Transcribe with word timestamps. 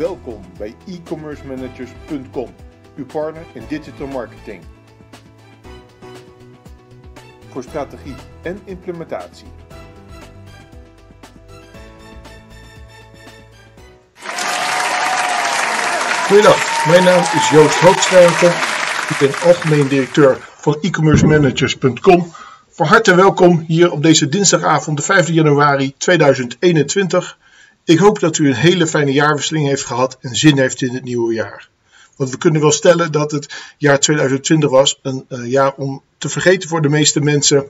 Welkom 0.00 0.40
bij 0.58 0.74
e-commercemanagers.com, 0.86 2.54
uw 2.96 3.06
partner 3.06 3.42
in 3.52 3.62
digital 3.68 4.06
marketing. 4.06 4.62
Voor 7.48 7.62
strategie 7.62 8.14
en 8.42 8.60
implementatie. 8.64 9.46
Goedendag, 16.26 16.86
mijn 16.86 17.04
naam 17.04 17.20
is 17.20 17.50
Joost 17.50 17.80
Hoogstraten. 17.80 18.50
Ik 19.08 19.16
ben 19.18 19.48
algemeen 19.48 19.88
directeur 19.88 20.36
van 20.40 20.76
e-commercemanagers.com. 20.80 22.32
Van 22.68 22.86
harte 22.86 23.14
welkom 23.14 23.64
hier 23.66 23.92
op 23.92 24.02
deze 24.02 24.28
dinsdagavond, 24.28 24.96
de 24.96 25.02
5 25.02 25.28
januari 25.28 25.94
2021. 25.96 27.38
Ik 27.84 27.98
hoop 27.98 28.20
dat 28.20 28.38
u 28.38 28.48
een 28.48 28.54
hele 28.54 28.86
fijne 28.86 29.12
jaarwisseling 29.12 29.66
heeft 29.66 29.84
gehad 29.84 30.18
en 30.20 30.34
zin 30.34 30.58
heeft 30.58 30.82
in 30.82 30.94
het 30.94 31.04
nieuwe 31.04 31.34
jaar. 31.34 31.68
Want 32.16 32.30
we 32.30 32.38
kunnen 32.38 32.60
wel 32.60 32.72
stellen 32.72 33.12
dat 33.12 33.30
het 33.30 33.74
jaar 33.78 34.00
2020 34.00 34.70
was 34.70 34.98
een 35.02 35.26
uh, 35.28 35.50
jaar 35.50 35.74
om 35.74 36.02
te 36.18 36.28
vergeten 36.28 36.68
voor 36.68 36.82
de 36.82 36.88
meeste 36.88 37.20
mensen. 37.20 37.68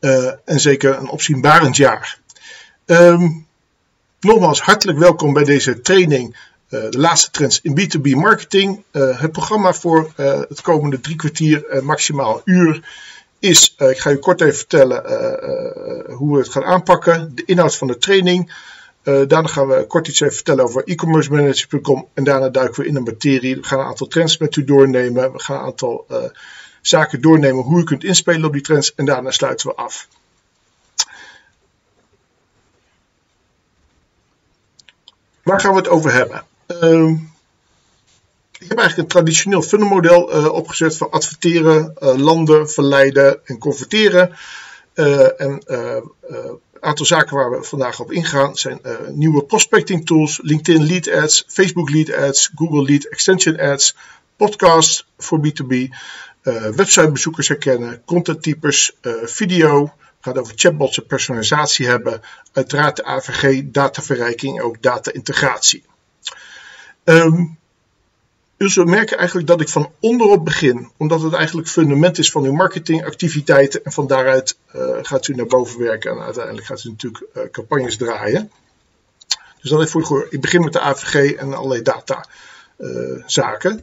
Uh, 0.00 0.32
en 0.44 0.60
zeker 0.60 0.96
een 0.96 1.08
opzienbarend 1.08 1.76
jaar. 1.76 2.18
Um, 2.86 3.46
nogmaals, 4.20 4.60
hartelijk 4.60 4.98
welkom 4.98 5.32
bij 5.32 5.44
deze 5.44 5.80
training. 5.80 6.36
Uh, 6.70 6.90
de 6.90 6.98
laatste 6.98 7.30
trends 7.30 7.60
in 7.60 7.80
B2B 7.80 8.10
marketing. 8.10 8.82
het 8.92 9.32
programma 9.32 9.72
voor 9.72 10.12
het 10.48 10.60
komende 10.60 11.00
drie 11.00 11.16
kwartier, 11.16 11.80
maximaal 11.82 12.42
uur 12.44 12.80
is, 13.46 13.74
uh, 13.78 13.90
ik 13.90 13.98
ga 13.98 14.10
u 14.10 14.16
kort 14.16 14.40
even 14.40 14.54
vertellen 14.54 15.02
uh, 15.06 15.12
uh, 15.12 16.16
hoe 16.16 16.32
we 16.32 16.38
het 16.38 16.48
gaan 16.48 16.64
aanpakken, 16.64 17.32
de 17.34 17.44
inhoud 17.44 17.76
van 17.76 17.86
de 17.86 17.98
training. 17.98 18.52
daarna 19.02 19.48
gaan 19.48 19.68
we 19.68 19.86
kort 19.86 20.08
iets 20.08 20.20
even 20.20 20.34
vertellen 20.34 20.64
over 20.64 20.84
e-commerce 20.84 21.32
manager.com 21.32 22.08
en 22.14 22.24
daarna 22.24 22.48
duiken 22.48 22.82
we 22.82 22.88
in 22.88 22.94
de 22.94 23.00
materie. 23.00 23.56
We 23.56 23.62
gaan 23.62 23.78
een 23.78 23.86
aantal 23.86 24.06
trends 24.06 24.38
met 24.38 24.56
u 24.56 24.64
doornemen. 24.64 25.32
We 25.32 25.38
gaan 25.38 25.56
een 25.56 25.64
aantal 25.64 26.06
zaken 26.80 27.20
doornemen 27.20 27.64
hoe 27.64 27.80
u 27.80 27.84
kunt 27.84 28.04
inspelen 28.04 28.44
op 28.44 28.52
die 28.52 28.62
trends 28.62 28.94
en 28.94 29.04
daarna 29.04 29.30
sluiten 29.30 29.68
we 29.68 29.74
af. 29.74 30.08
Waar 35.42 35.60
gaan 35.60 35.70
we 35.70 35.78
het 35.78 35.88
over 35.88 36.12
hebben? 36.12 36.44
Ehm, 36.66 37.14
ik 38.58 38.68
heb 38.68 38.78
eigenlijk 38.78 39.08
een 39.08 39.14
traditioneel 39.14 39.62
funnelmodel 39.62 40.36
uh, 40.36 40.52
opgezet 40.52 40.96
van 40.96 41.10
adverteren, 41.10 41.94
uh, 42.02 42.14
landen, 42.14 42.70
verleiden 42.70 43.40
en 43.44 43.58
converteren. 43.58 44.36
Uh, 44.94 45.40
en 45.40 45.62
een 45.66 46.60
aantal 46.80 47.06
zaken 47.06 47.36
waar 47.36 47.50
we 47.50 47.62
vandaag 47.62 48.00
op 48.00 48.12
ingaan 48.12 48.56
zijn 48.56 48.80
nieuwe 49.08 49.44
prospecting 49.44 50.06
tools, 50.06 50.38
LinkedIn 50.42 50.86
Lead 50.86 51.08
Ads, 51.10 51.44
Facebook 51.46 51.90
Lead 51.90 52.12
Ads, 52.12 52.50
Google 52.54 52.82
Lead 52.82 53.04
Extension 53.04 53.60
Ads, 53.60 53.96
podcasts 54.36 55.06
voor 55.18 55.40
B2B, 55.46 55.74
websitebezoekers 56.76 57.48
herkennen, 57.48 58.02
content 58.04 58.42
types, 58.42 58.96
video. 59.22 59.92
Gaat 60.20 60.38
over 60.38 60.52
chatbots 60.56 60.98
en 60.98 61.06
personalisatie 61.06 61.86
hebben. 61.86 62.20
Uiteraard 62.52 62.96
de 62.96 63.04
AVG, 63.04 63.62
dataverrijking 63.64 64.58
en 64.58 64.64
ook 64.64 64.82
data-integratie. 64.82 65.84
Um, 67.04 67.58
u 68.58 68.68
zult 68.68 68.88
merken 68.88 69.18
eigenlijk 69.18 69.48
dat 69.48 69.60
ik 69.60 69.68
van 69.68 69.90
onderop 70.00 70.44
begin, 70.44 70.90
omdat 70.96 71.22
het 71.22 71.32
eigenlijk 71.32 71.68
fundament 71.68 72.18
is 72.18 72.30
van 72.30 72.44
uw 72.44 72.52
marketingactiviteiten 72.52 73.84
en 73.84 73.92
van 73.92 74.06
daaruit 74.06 74.58
uh, 74.76 74.82
gaat 75.02 75.28
u 75.28 75.34
naar 75.34 75.46
boven 75.46 75.80
werken 75.80 76.10
en 76.10 76.20
uiteindelijk 76.20 76.66
gaat 76.66 76.84
u 76.84 76.88
natuurlijk 76.88 77.26
uh, 77.34 77.42
campagnes 77.50 77.96
draaien. 77.96 78.50
Dus 79.60 79.70
dat 79.70 79.82
is 79.82 79.90
voor 79.90 80.26
ik 80.30 80.40
begin 80.40 80.64
met 80.64 80.72
de 80.72 80.80
AVG 80.80 81.32
en 81.32 81.54
allerlei 81.54 81.82
data 81.82 82.24
uh, 82.78 83.22
zaken. 83.26 83.80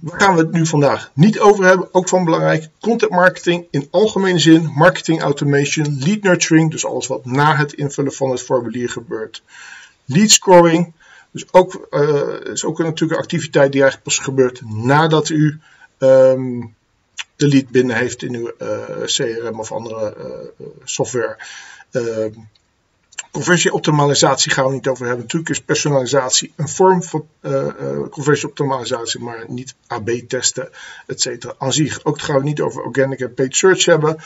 waar 0.00 0.20
gaan 0.20 0.34
we 0.34 0.40
het 0.40 0.52
nu 0.52 0.66
vandaag 0.66 1.10
niet 1.14 1.40
over 1.40 1.64
hebben? 1.64 1.94
Ook 1.94 2.08
van 2.08 2.24
belangrijk, 2.24 2.68
content 2.80 3.10
marketing 3.10 3.66
in 3.70 3.88
algemene 3.90 4.38
zin, 4.38 4.72
marketing 4.74 5.20
automation, 5.20 5.98
lead 5.98 6.22
nurturing, 6.22 6.70
dus 6.70 6.86
alles 6.86 7.06
wat 7.06 7.24
na 7.24 7.56
het 7.56 7.72
invullen 7.72 8.12
van 8.12 8.30
het 8.30 8.42
formulier 8.42 8.90
gebeurt. 8.90 9.42
Lead 10.04 10.30
scoring, 10.30 10.92
dus 11.30 11.52
ook, 11.52 11.86
uh, 11.90 12.52
is 12.52 12.64
ook 12.64 12.78
natuurlijk 12.78 13.12
een 13.12 13.24
activiteit 13.24 13.72
die 13.72 13.80
eigenlijk 13.82 14.10
pas 14.10 14.24
gebeurt 14.24 14.60
nadat 14.64 15.28
u 15.28 15.60
um, 15.98 16.74
de 17.36 17.48
lead 17.48 17.68
binnen 17.68 17.96
heeft 17.96 18.22
in 18.22 18.34
uw 18.34 18.52
uh, 18.58 19.04
CRM 19.04 19.60
of 19.60 19.72
andere 19.72 20.14
uh, 20.60 20.66
software. 20.84 21.38
Ehm, 21.90 22.32
conversieoptimalisatie 23.30 24.52
gaan 24.52 24.66
we 24.66 24.72
niet 24.72 24.88
over 24.88 25.06
hebben. 25.06 25.22
Natuurlijk 25.22 25.50
is 25.50 25.60
personalisatie 25.60 26.52
een 26.56 26.68
vorm 26.68 27.02
van 27.02 27.26
conversieoptimalisatie, 28.10 29.20
maar 29.20 29.44
niet 29.48 29.74
AB 29.86 30.10
testen, 30.10 30.68
et. 31.06 31.58
Aan 31.58 31.72
zich 31.72 32.04
ook 32.04 32.20
gaan 32.20 32.36
we 32.36 32.42
niet 32.42 32.60
over 32.60 32.82
organic 32.82 33.20
en 33.20 33.34
paid 33.34 33.56
search 33.56 33.84
hebben. 33.84 34.16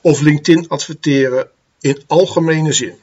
Of 0.00 0.20
LinkedIn 0.20 0.68
adverteren 0.68 1.48
in 1.80 2.02
algemene 2.06 2.72
zin. 2.72 2.94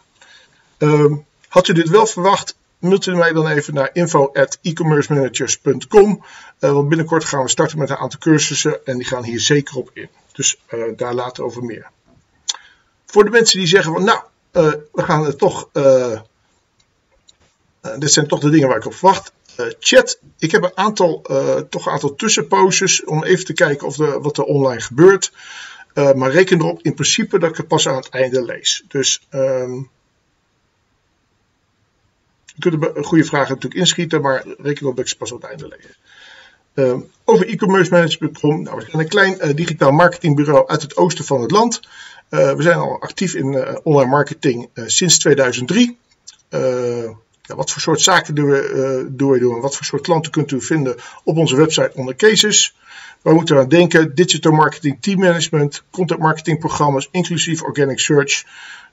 Um, 0.78 1.26
had 1.48 1.68
u 1.68 1.74
dit 1.74 1.90
wel 1.90 2.08
verwacht? 2.08 2.56
Mailt 2.82 3.06
u 3.06 3.16
mij 3.16 3.34
dan 3.34 3.48
even 3.48 3.74
naar 3.74 3.90
info.ecommercemanagers.com. 3.94 6.24
Uh, 6.60 6.72
want 6.72 6.90
binnenkort 6.90 7.26
gaan 7.26 7.44
we 7.44 7.50
starten 7.50 7.78
met 7.78 7.90
een 7.90 7.98
aantal 7.98 8.20
cursussen 8.20 8.86
en 8.86 8.98
die 8.98 9.08
gaan 9.08 9.24
hier 9.24 9.40
zeker 9.40 9.78
op 9.78 9.90
in. 9.94 10.10
Dus 10.32 10.58
uh, 10.70 10.84
daar 10.96 11.14
later 11.14 11.44
over 11.44 11.64
meer. 11.64 11.90
Voor 13.06 13.24
de 13.24 13.30
mensen 13.30 13.60
die 13.60 13.68
zeggen 13.68 13.94
van 13.94 14.04
nou, 14.04 14.20
uh, 14.54 14.74
we 14.92 15.04
gaan 15.04 15.26
het 15.26 15.38
toch, 15.38 15.70
dit 17.98 18.12
zijn 18.12 18.28
toch 18.28 18.40
de 18.40 18.50
dingen 18.50 18.68
waar 18.68 18.78
ik 18.78 18.86
op 18.86 18.96
wacht. 18.96 19.32
chat, 19.80 20.20
ik 20.40 20.52
heb 20.52 20.64
een 20.64 20.78
aantal, 20.78 21.22
toch 21.70 21.86
een 21.86 21.92
aantal 21.92 22.16
tussenposes 22.16 23.04
om 23.04 23.24
even 23.24 23.46
te 23.46 23.54
kijken 23.54 23.88
of 23.88 23.96
de, 23.96 24.20
wat 24.22 24.38
er 24.38 24.44
online 24.44 24.82
gebeurt. 24.82 25.32
maar 25.94 26.32
reken 26.32 26.60
erop 26.60 26.82
in 26.82 26.94
principe 26.94 27.40
dat 27.40 27.50
ik 27.50 27.58
het 27.58 27.68
pas 27.68 27.88
aan 27.88 27.96
het 27.96 28.10
einde 28.10 28.44
lees. 28.44 28.84
Dus... 28.88 29.28
Um, 29.32 29.90
je 32.56 32.70
kunt 32.70 32.96
een 32.96 33.04
goede 33.04 33.24
vragen 33.24 33.54
natuurlijk 33.54 33.82
inschieten, 33.82 34.22
maar 34.22 34.44
reken 34.58 34.88
op 34.88 34.96
dat 34.96 35.06
ik 35.06 35.12
ze 35.12 35.18
pas 35.18 35.32
op 35.32 35.42
het 35.42 35.50
einde 35.50 35.68
lezen. 35.68 35.96
Uh, 36.76 36.94
over 37.26 37.48
e-commerce 37.48 37.92
management.com. 37.92 38.64
Nou, 38.64 38.76
we 38.76 38.86
zijn 38.90 39.02
een 39.02 39.08
klein 39.08 39.38
uh, 39.42 39.56
digitaal 39.56 39.92
marketingbureau 39.92 40.68
uit 40.68 40.82
het 40.82 40.98
oosten 40.98 41.26
van 41.26 41.42
het 41.42 41.52
land. 41.52 41.80
Uh, 42.30 42.52
we 42.54 42.62
zijn 42.62 42.78
al 42.78 43.02
actief 43.02 43.34
in 43.34 43.54
uh, 43.54 43.76
online 43.84 44.10
marketing 44.10 44.70
sinds 44.74 45.20
2003. 45.20 45.98
Ja, 47.42 47.56
wat 47.56 47.72
voor 47.72 47.82
soort 47.82 48.02
zaken 48.02 48.36
doen 48.36 48.50
we, 48.50 49.08
doen 49.12 49.40
doen? 49.40 49.60
Wat 49.62 49.76
voor 49.76 49.86
soort 49.86 50.02
klanten 50.02 50.32
kunt 50.32 50.52
u 50.52 50.62
vinden 50.62 50.96
op 51.24 51.38
onze 51.38 51.56
website 51.56 51.92
onder 51.94 52.16
cases? 52.16 52.76
We 53.22 53.34
moeten 53.34 53.58
aan 53.58 53.68
denken? 53.68 54.16
Digital 54.16 54.52
marketing, 54.52 54.98
team 55.02 55.20
management, 55.20 55.84
content 55.90 56.20
marketing 56.20 56.60
programma's, 56.60 57.08
inclusief 57.12 57.62
organic 57.62 58.00
search, 58.00 58.44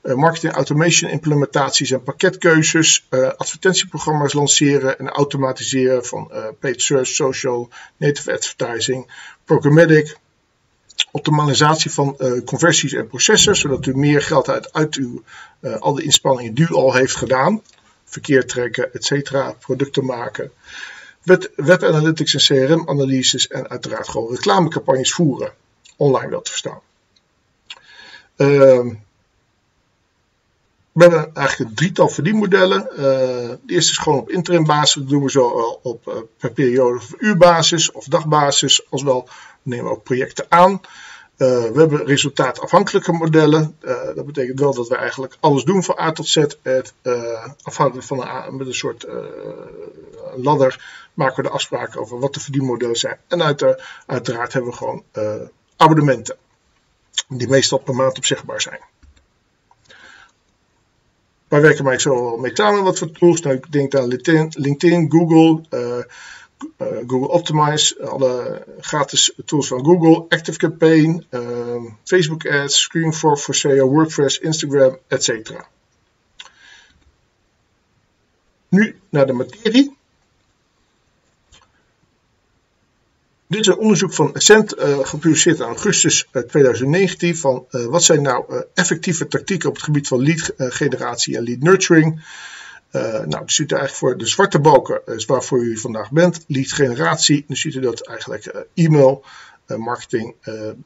marketing 0.01 0.53
automation 0.53 1.09
implementaties 1.09 1.91
en 1.91 2.03
pakketkeuzes, 2.03 3.07
uh, 3.09 3.27
advertentieprogramma's 3.37 4.33
lanceren 4.33 4.99
en 4.99 5.09
automatiseren 5.09 6.05
van 6.05 6.31
uh, 6.31 6.45
paid 6.59 6.81
search, 6.81 7.07
social, 7.07 7.69
native 7.97 8.33
advertising, 8.33 9.11
programmatic, 9.45 10.17
optimalisatie 11.11 11.91
van 11.91 12.17
conversies 12.45 12.93
en 12.93 13.07
processen, 13.07 13.55
zodat 13.55 13.85
u 13.85 13.97
meer 13.97 14.21
geld 14.21 14.49
uit, 14.49 14.73
uit 14.73 14.95
uw, 14.95 15.23
al 15.79 15.93
de 15.93 16.03
inspanningen 16.03 16.53
die 16.53 16.67
u 16.69 16.73
al 16.73 16.93
heeft 16.93 17.15
gedaan, 17.15 17.61
verkeer 18.05 18.45
trekken, 18.45 18.93
etc., 18.93 19.31
producten 19.59 20.05
maken. 20.05 20.51
Web, 21.23 21.51
web 21.55 21.83
analytics 21.83 22.49
en 22.49 22.67
CRM-analyses 22.67 23.47
en 23.47 23.69
uiteraard 23.69 24.07
gewoon 24.07 24.31
reclamecampagnes 24.31 25.13
voeren, 25.13 25.53
online 25.97 26.29
wel 26.29 26.41
te 26.41 26.49
verstaan. 26.49 26.81
Uh, 28.37 28.93
we 30.99 31.05
hebben 31.05 31.35
eigenlijk 31.35 31.69
een 31.69 31.75
drietal 31.75 32.09
verdienmodellen. 32.09 32.87
Uh, 32.91 32.97
de 32.97 33.59
eerste 33.65 33.91
is 33.91 33.97
gewoon 33.97 34.19
op 34.19 34.29
interim 34.29 34.65
basis. 34.65 34.93
Dat 34.93 35.09
doen 35.09 35.23
we 35.23 35.29
zowel 35.29 35.79
op 35.83 36.07
uh, 36.07 36.13
per 36.37 36.51
periode 36.51 36.97
of 36.97 37.13
uurbasis 37.17 37.91
of 37.91 38.05
dagbasis. 38.05 38.89
Als 38.89 39.03
wel 39.03 39.29
we 39.61 39.69
nemen 39.69 39.91
ook 39.91 40.03
projecten 40.03 40.45
aan. 40.49 40.81
We 41.37 41.71
hebben 41.75 42.05
resultaatafhankelijke 42.05 43.11
modellen. 43.11 43.77
dat 44.15 44.25
betekent 44.25 44.59
wel 44.59 44.73
dat 44.73 44.87
we 44.87 44.95
eigenlijk 44.95 45.37
alles 45.39 45.63
doen 45.63 45.83
van 45.83 45.99
A 45.99 46.11
tot 46.11 46.27
Z. 46.27 46.35
Het, 46.61 46.93
afhankelijk 47.61 48.07
van 48.07 48.21
een, 48.21 48.55
met 48.55 48.67
een 48.67 48.73
soort 48.73 49.07
ladder 50.35 51.07
maken 51.13 51.35
we 51.35 51.41
de 51.41 51.49
afspraken 51.49 52.01
over 52.01 52.19
wat 52.19 52.33
de 52.33 52.39
verdienmodellen 52.39 52.95
zijn. 52.95 53.17
En 53.27 53.43
uiteraard 54.05 54.53
hebben 54.53 54.71
we 54.71 54.77
gewoon 54.77 55.03
abonnementen. 55.77 56.37
Die 57.27 57.47
meestal 57.47 57.77
per 57.77 57.95
maand 57.95 58.17
opzichtbaar 58.17 58.61
zijn. 58.61 58.79
Waar 61.49 61.61
werken 61.61 61.83
wij 61.85 61.99
zo 61.99 62.37
mee 62.37 62.51
samen? 62.53 62.83
Wat 62.83 62.97
voor 62.97 63.11
tools? 63.11 63.41
Nou, 63.41 63.55
ik 63.55 63.71
denk 63.71 63.95
aan 63.95 64.07
LinkedIn, 64.53 65.11
Google, 65.11 65.61
uh, 65.69 66.03
uh, 66.77 66.97
Google 67.07 67.27
Optimize, 67.27 68.07
alle 68.07 68.65
gratis 68.79 69.33
tools 69.45 69.67
van 69.67 69.85
Google, 69.85 70.25
Active 70.29 70.57
Campaign, 70.57 71.25
uh, 71.29 71.83
Facebook 72.03 72.47
Ads, 72.47 72.81
Screenfork 72.81 73.39
voor 73.39 73.55
SEO, 73.55 73.89
WordPress, 73.89 74.39
Instagram, 74.39 74.97
etc. 75.07 75.51
Nu 78.69 78.95
naar 79.09 79.25
de 79.25 79.33
materie. 79.33 79.97
Dit 83.49 83.59
is 83.59 83.67
een 83.67 83.77
onderzoek 83.77 84.13
van 84.13 84.33
Ascent, 84.33 84.77
uh, 84.77 84.99
gepubliceerd 85.05 85.59
in 85.59 85.65
augustus 85.65 86.27
2019, 86.47 87.37
van 87.37 87.65
uh, 87.71 87.85
wat 87.85 88.03
zijn 88.03 88.21
nou 88.21 88.63
effectieve 88.73 89.27
tactieken 89.27 89.69
op 89.69 89.75
het 89.75 89.83
gebied 89.83 90.07
van 90.07 90.21
lead 90.21 90.53
generatie 90.57 91.37
en 91.37 91.43
lead 91.43 91.59
nurturing. 91.59 92.25
nou, 92.91 93.29
dan 93.29 93.49
ziet 93.49 93.71
u 93.71 93.75
eigenlijk 93.75 93.93
voor 93.93 94.17
de 94.17 94.27
zwarte 94.27 94.59
balken, 94.59 95.01
is 95.05 95.25
waarvoor 95.25 95.59
u 95.59 95.77
vandaag 95.77 96.11
bent, 96.11 96.43
lead 96.47 96.71
generatie. 96.71 97.45
Dan 97.47 97.55
ziet 97.55 97.75
u 97.75 97.79
dat 97.79 98.07
eigenlijk 98.07 98.65
e-mail 98.73 99.25
marketing 99.77 100.35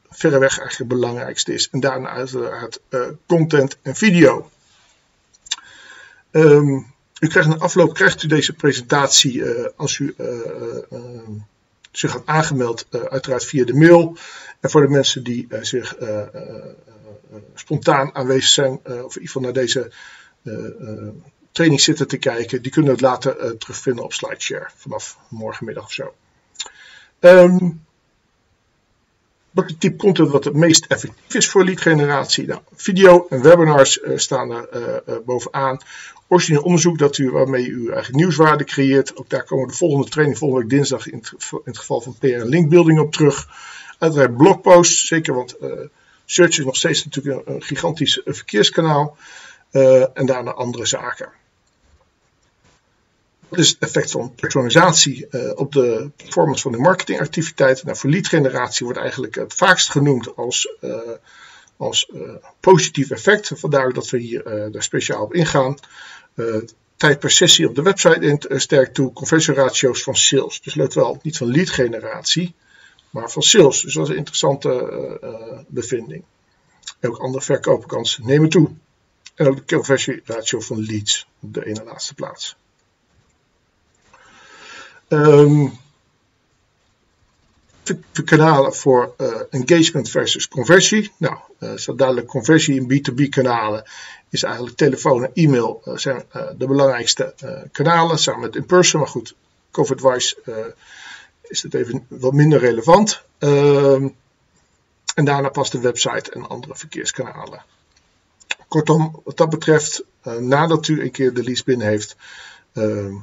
verreweg 0.10 0.60
eigenlijk 0.60 0.78
het 0.78 0.88
belangrijkste 0.88 1.54
is. 1.54 1.70
En 1.72 1.80
daarna 1.80 2.10
uiteraard 2.10 2.80
content 3.26 3.78
en 3.82 3.96
video. 3.96 4.50
Um, 6.32 6.94
u 7.20 7.28
krijgt 7.28 7.50
de 7.50 7.58
afloop 7.58 7.94
krijgt 7.94 8.24
u 8.24 8.28
deze 8.28 8.54
presentatie 8.54 9.44
als 9.76 9.98
u 9.98 10.16
zich 11.98 12.12
had 12.12 12.26
aangemeld, 12.26 12.88
uh, 12.92 13.02
uiteraard 13.02 13.46
via 13.46 13.66
de 13.66 13.74
mail. 13.74 14.18
En 14.60 14.70
voor 14.70 14.82
de 14.82 14.88
mensen 14.88 15.24
die 15.24 15.46
uh, 15.50 15.62
zich 15.62 16.00
uh, 16.00 16.22
spontaan 17.54 18.16
aanwezig 18.16 18.50
zijn, 18.50 18.72
of 18.72 18.86
in 18.86 19.02
ieder 19.02 19.22
geval 19.22 19.42
naar 19.42 19.54
deze 19.54 19.92
training 21.52 21.82
zitten 21.82 22.08
te 22.08 22.18
kijken, 22.18 22.62
die 22.62 22.72
kunnen 22.72 22.92
het 22.92 23.02
later 23.02 23.58
terugvinden 23.58 24.04
op 24.04 24.14
SlideShare 24.14 24.70
vanaf 24.76 25.18
morgenmiddag 25.30 25.84
of 25.84 25.92
zo. 25.92 26.14
Um, 27.20 27.86
wat 29.54 29.70
het 29.70 29.80
type 29.80 29.96
content 29.96 30.30
wat 30.30 30.44
het 30.44 30.54
meest 30.54 30.86
effectief 30.86 31.34
is 31.34 31.50
voor 31.50 31.66
lead 31.66 31.82
generatie? 31.82 32.48
Nou, 32.48 32.62
video 32.76 33.26
en 33.30 33.42
webinars 33.42 34.00
staan 34.16 34.52
er 34.52 34.94
bovenaan 35.26 35.80
origineel 36.28 36.62
onderzoek 36.62 36.98
dat 36.98 37.18
u, 37.18 37.32
waarmee 37.32 37.68
u 37.68 37.86
eigenlijk 37.86 38.16
nieuwswaarde 38.16 38.64
creëert. 38.64 39.18
Ook 39.18 39.30
daar 39.30 39.44
komen 39.44 39.68
de 39.68 39.74
volgende 39.74 40.10
training 40.10 40.38
volgende 40.38 40.64
week 40.64 40.74
dinsdag 40.78 41.08
in 41.08 41.24
het, 41.64 41.78
geval 41.78 42.02
van 42.02 42.16
PR 42.20 42.26
en 42.26 42.48
linkbuilding 42.48 43.00
op 43.00 43.12
terug. 43.12 43.48
Uiteraard 44.00 44.38
blogposts, 44.38 45.08
zeker 45.08 45.34
want 45.34 45.58
search 46.26 46.58
is 46.58 46.66
nog 46.66 46.76
steeds 46.76 47.06
natuurlijk 47.06 47.48
een, 47.48 47.64
gigantisch 47.64 48.22
verkeerskanaal. 48.26 49.18
En 50.14 50.26
daarna 50.26 50.52
andere 50.52 50.86
zaken. 50.86 51.30
Wat 53.54 53.62
is 53.64 53.70
het 53.70 53.80
effect 53.80 54.12
van 54.12 54.36
personalisatie 54.36 55.28
uh, 55.30 55.52
op 55.56 55.72
de 55.72 56.10
performance 56.16 56.62
van 56.62 56.72
de 56.72 56.78
marketingactiviteiten? 56.78 57.86
Nou, 57.86 57.98
voor 57.98 58.10
lead 58.10 58.28
generatie 58.28 58.86
wordt 58.86 59.02
eigenlijk 59.02 59.36
het 59.36 59.54
vaakst 59.54 59.90
genoemd 59.90 60.36
als, 60.36 60.76
als 61.78 62.12
positief 62.60 63.10
effect. 63.10 63.52
Vandaar 63.56 63.94
dat 63.94 64.10
we 64.10 64.18
hier 64.18 64.44
daar 64.72 64.84
speciaal 64.84 65.24
op 65.24 65.34
ingaan. 65.34 65.78
Tijd 66.96 67.20
per 67.20 67.32
sessie 67.32 67.68
op 67.68 67.76
de 67.76 67.82
website 67.82 68.50
sterk 68.50 68.94
toe. 68.94 69.14
Conversieratio's 69.14 70.04
van 70.04 70.16
sales. 70.16 70.62
Dus 70.62 70.76
let 70.76 70.94
wel, 70.94 71.20
niet 71.22 71.38
van 71.38 71.48
lead 71.48 71.70
generatie, 71.70 72.56
maar 73.10 73.32
van 73.32 73.42
sales. 73.42 73.82
Dus 73.82 73.94
dat 73.94 74.04
is 74.04 74.10
een 74.10 74.18
interessante 74.18 75.66
bevinding. 75.68 76.24
Ook 77.02 77.18
andere 77.18 77.44
verkoopkansen 77.44 78.26
nemen 78.26 78.50
toe. 78.50 78.72
En 79.36 79.48
ook 79.48 79.56
de 79.56 79.76
conversieratio 79.76 80.60
van 80.60 80.86
leads 80.86 81.28
op 81.42 81.54
de 81.54 81.66
ene 81.66 81.84
laatste 81.84 82.14
plaats. 82.14 82.56
Um, 85.14 85.72
kanalen 88.26 88.74
voor 88.74 89.14
uh, 89.18 89.42
engagement 89.50 90.10
versus 90.10 90.48
conversie. 90.48 91.12
Nou, 91.18 91.38
uh, 91.60 91.96
duidelijk 91.96 92.28
conversie 92.28 92.76
in 92.76 92.84
B2B 92.84 93.30
kanalen 93.30 93.84
is 94.30 94.44
eigenlijk 94.44 94.76
telefoon 94.76 95.24
en 95.24 95.32
e-mail 95.34 95.82
uh, 95.86 95.96
zijn 95.98 96.24
de 96.58 96.68
belangrijkste 96.68 97.34
kanalen 97.72 98.20
samen 98.20 98.42
met 98.42 98.56
in-person. 98.56 99.00
Maar 99.00 99.10
goed, 99.10 99.36
COVID-wise 99.72 100.38
is 101.42 101.64
het 101.64 101.74
even 101.74 102.06
wat 102.08 102.34
minder 102.34 102.60
relevant. 102.60 103.22
Ehm, 103.38 104.08
en 105.16 105.26
daarna 105.26 105.50
pas 105.50 105.70
de 105.70 105.80
website 105.80 106.32
en 106.32 106.48
andere 106.48 106.76
verkeerskanalen. 106.76 107.64
Kortom, 108.68 109.22
wat 109.24 109.38
dat 109.38 109.50
betreft, 109.50 110.04
nadat 110.40 110.88
u 110.88 111.02
een 111.02 111.12
keer 111.12 111.34
de 111.34 111.44
lease 111.44 111.64
binnen 111.64 111.88
heeft, 111.88 112.16
ehm, 112.74 113.16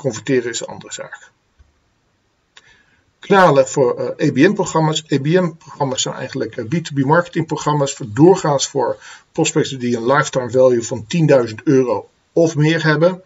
converteren 0.00 0.50
is 0.50 0.60
een 0.60 0.66
andere 0.66 0.92
zaak 0.92 1.30
kanalen 3.30 3.68
voor 3.68 3.98
uh, 3.98 4.06
eh, 4.16 4.28
ABM-programma's. 4.28 5.04
ABM-programma's 5.08 6.02
zijn 6.02 6.14
eigenlijk 6.14 6.60
B2B 6.60 6.98
eh, 6.98 7.04
marketingprogramma's 7.04 7.94
voor 7.94 8.06
doorgaans 8.08 8.68
voor 8.68 9.02
prospects 9.32 9.70
die 9.70 9.96
een 9.96 10.06
lifetime 10.06 10.50
value 10.50 10.82
van 10.82 11.06
10.000 11.48 11.54
euro 11.64 12.08
of 12.32 12.56
meer 12.56 12.84
hebben. 12.84 13.22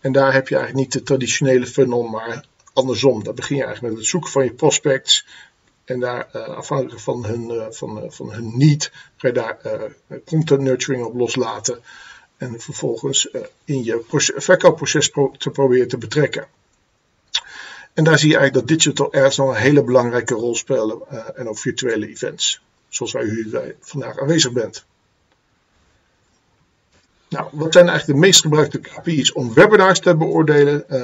En 0.00 0.12
daar 0.12 0.32
heb 0.32 0.48
je 0.48 0.56
eigenlijk 0.56 0.84
niet 0.84 0.94
de 0.94 1.02
traditionele 1.02 1.66
funnel, 1.66 2.02
maar 2.02 2.44
andersom. 2.72 3.24
Daar 3.24 3.34
begin 3.34 3.56
je 3.56 3.64
eigenlijk 3.64 3.92
met 3.92 4.02
het 4.02 4.10
zoeken 4.10 4.30
van 4.30 4.44
je 4.44 4.52
prospects. 4.52 5.26
En 5.84 6.00
daar, 6.00 6.28
uh, 6.32 6.42
afhankelijk 6.42 7.00
van 7.00 7.24
hun, 7.24 7.50
uh, 7.50 7.66
van, 7.70 8.04
van 8.08 8.32
hun 8.32 8.52
need, 8.54 8.92
ga 9.16 9.28
je 9.28 9.34
daar 9.34 9.58
content 10.24 10.60
nurturing 10.60 11.04
op 11.04 11.14
loslaten. 11.14 11.78
En 12.36 12.60
vervolgens 12.60 13.28
in 13.64 13.84
je 13.84 14.02
verkoopproces 14.36 15.08
pro 15.08 15.30
te 15.38 15.50
proberen 15.50 15.88
te 15.88 15.98
betrekken. 15.98 16.46
En 17.96 18.04
daar 18.04 18.18
zie 18.18 18.30
je 18.30 18.36
eigenlijk 18.36 18.68
dat 18.68 18.78
digital 18.78 19.12
ads 19.12 19.36
nog 19.36 19.48
een 19.48 19.60
hele 19.60 19.84
belangrijke 19.84 20.34
rol 20.34 20.54
spelen. 20.54 21.00
Uh, 21.12 21.28
en 21.34 21.48
ook 21.48 21.58
virtuele 21.58 22.08
events. 22.08 22.60
Zoals 22.88 23.12
wij 23.12 23.24
hier 23.24 23.74
vandaag 23.80 24.18
aanwezig 24.18 24.52
bent. 24.52 24.84
Nou, 27.28 27.48
wat 27.52 27.72
zijn 27.72 27.88
eigenlijk 27.88 28.18
de 28.18 28.26
meest 28.26 28.40
gebruikte 28.40 28.78
KPI's 28.78 29.34
om 29.34 29.54
webinars 29.54 30.00
te 30.00 30.16
beoordelen? 30.16 30.84
Uh, 30.90 30.98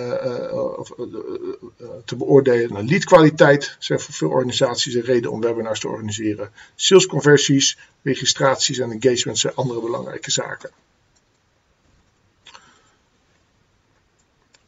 te 2.04 2.16
beoordelen. 2.16 2.72
Nou, 2.72 2.84
leadkwaliteit 2.84 3.76
zijn 3.78 4.00
voor 4.00 4.14
veel 4.14 4.30
organisaties 4.30 4.94
een 4.94 5.02
reden 5.02 5.30
om 5.30 5.40
webinars 5.40 5.80
te 5.80 5.88
organiseren. 5.88 6.50
Salesconversies, 6.74 7.78
registraties 8.02 8.78
en 8.78 8.90
engagements 8.90 9.40
zijn 9.40 9.54
andere 9.54 9.80
belangrijke 9.80 10.30
zaken. 10.30 10.70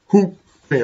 Hoe 0.04 0.32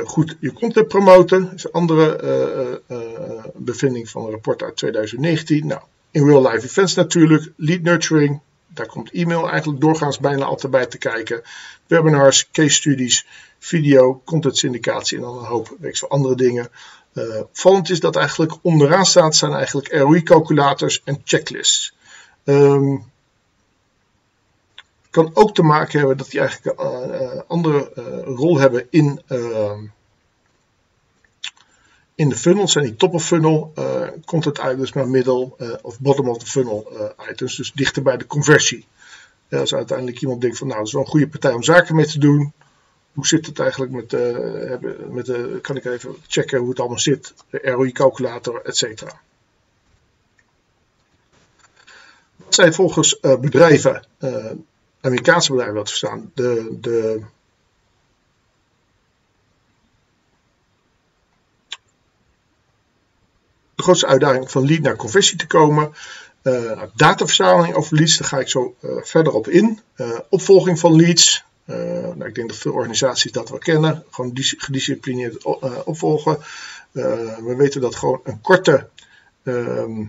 goed 0.05 0.37
je 0.41 0.53
content 0.53 0.89
promoten. 0.89 1.45
Dat 1.45 1.55
is 1.55 1.65
een 1.65 1.71
andere 1.71 2.81
uh, 2.91 3.45
bevinding 3.55 4.11
van 4.11 4.25
een 4.25 4.31
rapport 4.31 4.63
uit 4.63 4.77
2019. 4.77 5.67
Nou, 5.67 5.81
in 6.11 6.27
real 6.27 6.51
life 6.51 6.67
events 6.67 6.95
natuurlijk. 6.95 7.53
Lead 7.57 7.83
nurturing. 7.83 8.41
Daar 8.67 8.87
komt 8.87 9.11
e-mail 9.11 9.51
eigenlijk 9.51 9.81
doorgaans 9.81 10.19
bijna 10.19 10.45
altijd 10.45 10.73
bij 10.73 10.87
te 10.87 10.99
kijken. 10.99 11.43
Webinars, 11.87 12.51
case 12.51 12.75
studies, 12.75 13.27
video, 13.59 14.23
content 14.25 14.57
syndicatie 14.57 15.17
en 15.17 15.23
dan 15.23 15.39
een 15.39 15.45
hoop 15.45 15.77
andere 16.09 16.35
dingen. 16.35 16.69
Uh, 17.15 17.41
vallend 17.53 17.91
is 17.91 18.01
dat 18.01 18.17
eigenlijk 18.17 18.53
onderaan 18.63 19.07
staat 19.07 19.37
zijn 19.37 19.53
eigenlijk 19.53 19.93
ROI-calculators 19.93 21.03
en 21.05 21.21
checklists. 21.25 21.95
Um, 22.45 23.10
kan 25.11 25.31
ook 25.35 25.55
te 25.55 25.63
maken 25.63 25.99
hebben 25.99 26.17
dat 26.17 26.31
die 26.31 26.41
eigenlijk 26.41 26.81
een 26.81 27.23
uh, 27.23 27.41
andere 27.47 27.93
uh, 27.99 28.37
rol 28.37 28.59
hebben 28.59 28.87
in, 28.91 29.23
uh, 29.29 29.79
in 32.15 32.29
de 32.29 32.37
funnels. 32.37 32.77
En 32.77 32.83
die 32.83 32.97
top 32.97 33.15
of 33.15 33.25
funnel 33.25 33.73
content 34.25 34.59
items 34.59 34.93
maar 34.93 35.09
middel 35.09 35.57
of 35.83 36.01
bottom 36.01 36.29
of 36.29 36.39
the 36.39 36.47
funnel 36.47 37.13
items. 37.31 37.57
Dus 37.57 37.73
dichter 37.73 38.03
bij 38.03 38.17
de 38.17 38.27
conversie. 38.27 38.87
als 39.51 39.75
uiteindelijk 39.75 40.21
iemand 40.21 40.41
denkt 40.41 40.59
van 40.59 40.67
nou 40.67 40.79
dat 40.79 40.87
is 40.87 40.93
wel 40.93 41.03
een 41.03 41.09
goede 41.09 41.29
partij 41.29 41.53
om 41.53 41.63
zaken 41.63 41.97
mee 41.97 42.07
te 42.07 42.19
doen. 42.19 42.53
Hoe 43.13 43.27
zit 43.27 43.47
het 43.47 43.59
eigenlijk 43.59 43.93
met, 43.93 44.11
met 45.11 45.27
de, 45.27 45.59
kan 45.63 45.77
ik 45.77 45.85
even 45.85 46.17
checken 46.27 46.59
hoe 46.59 46.69
het 46.69 46.79
allemaal 46.79 46.99
zit. 46.99 47.35
De 47.51 47.61
ROI-calculator, 47.63 48.63
et 48.65 48.77
cetera. 48.77 49.21
Wat 52.37 52.55
zijn 52.55 52.75
volgens 52.75 53.21
bedrijven 53.21 54.05
Amerikaanse 55.01 55.53
bedrijven 55.53 55.85
te 55.85 55.89
verstaan. 55.89 56.31
De, 56.35 56.79
de, 56.81 57.21
de 63.75 63.83
grootste 63.83 64.07
uitdaging 64.07 64.51
van 64.51 64.67
lead 64.67 64.81
naar 64.81 64.97
conversie 64.97 65.39
te 65.39 65.47
komen. 65.47 65.93
Uh, 66.43 66.83
dataverzameling 66.95 67.75
over 67.75 67.97
leads, 67.97 68.19
daar 68.19 68.29
ga 68.29 68.39
ik 68.39 68.49
zo 68.49 68.75
uh, 68.81 68.91
verder 69.03 69.33
op 69.33 69.49
in. 69.49 69.81
Uh, 69.97 70.19
opvolging 70.29 70.79
van 70.79 70.97
leads. 70.97 71.45
nou, 71.65 72.25
ik 72.25 72.35
denk 72.35 72.49
dat 72.49 72.59
veel 72.59 72.73
organisaties 72.73 73.33
dat 73.33 73.49
wel 73.49 73.59
kennen. 73.59 74.05
Gewoon 74.11 74.31
gedisciplineerd 74.35 75.45
opvolgen. 75.85 76.39
we 76.93 77.55
weten 77.57 77.81
dat 77.81 77.97
gewoon 77.97 78.21
een 78.25 78.41
korte 78.41 78.89
ehm, 79.43 80.05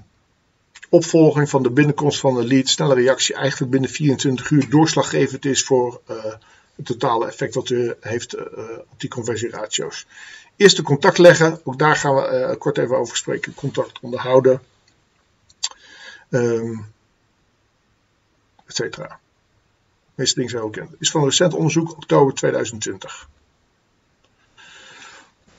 opvolging 0.92 1.50
van 1.50 1.64
de 1.64 1.70
binnenkomst 1.70 2.20
van 2.20 2.36
de 2.36 2.44
lead, 2.44 2.68
snelle 2.68 2.94
reactie, 2.94 3.36
eigenlijk 3.36 3.72
binnen 3.72 3.90
24 3.90 4.50
uur 4.50 4.70
doorslaggevend 4.70 5.46
is 5.46 5.64
voor 5.64 6.02
uh, 6.10 6.18
het 6.76 6.86
totale 6.86 7.28
effect 7.28 7.54
wat 7.54 7.70
u 7.70 7.94
heeft 8.00 8.36
uh, 8.36 8.44
op 8.90 9.00
die 9.00 9.10
conversieratio's. 9.10 10.08
Eerst 10.56 10.76
de 10.76 10.84
contact 10.84 11.18
leggen, 11.18 11.60
ook 11.64 11.80
daar 11.80 11.96
gaan 11.96 12.16
we 12.16 12.48
uh, 12.50 12.58
kort 12.58 12.78
even 12.78 12.98
over 12.98 13.18
spreken. 13.18 13.54
Contact 13.54 14.00
onderhouden, 14.00 14.62
um, 16.30 16.94
et 18.66 18.76
cetera. 18.76 19.20
meeste 20.16 20.36
dingen 20.36 20.52
zijn 20.52 20.64
ook 20.64 20.72
bekend. 20.72 20.96
Is 21.00 21.12
van 21.12 21.24
recent 21.24 21.54
onderzoek, 21.54 21.92
oktober 21.92 22.34
2020. 22.34 23.28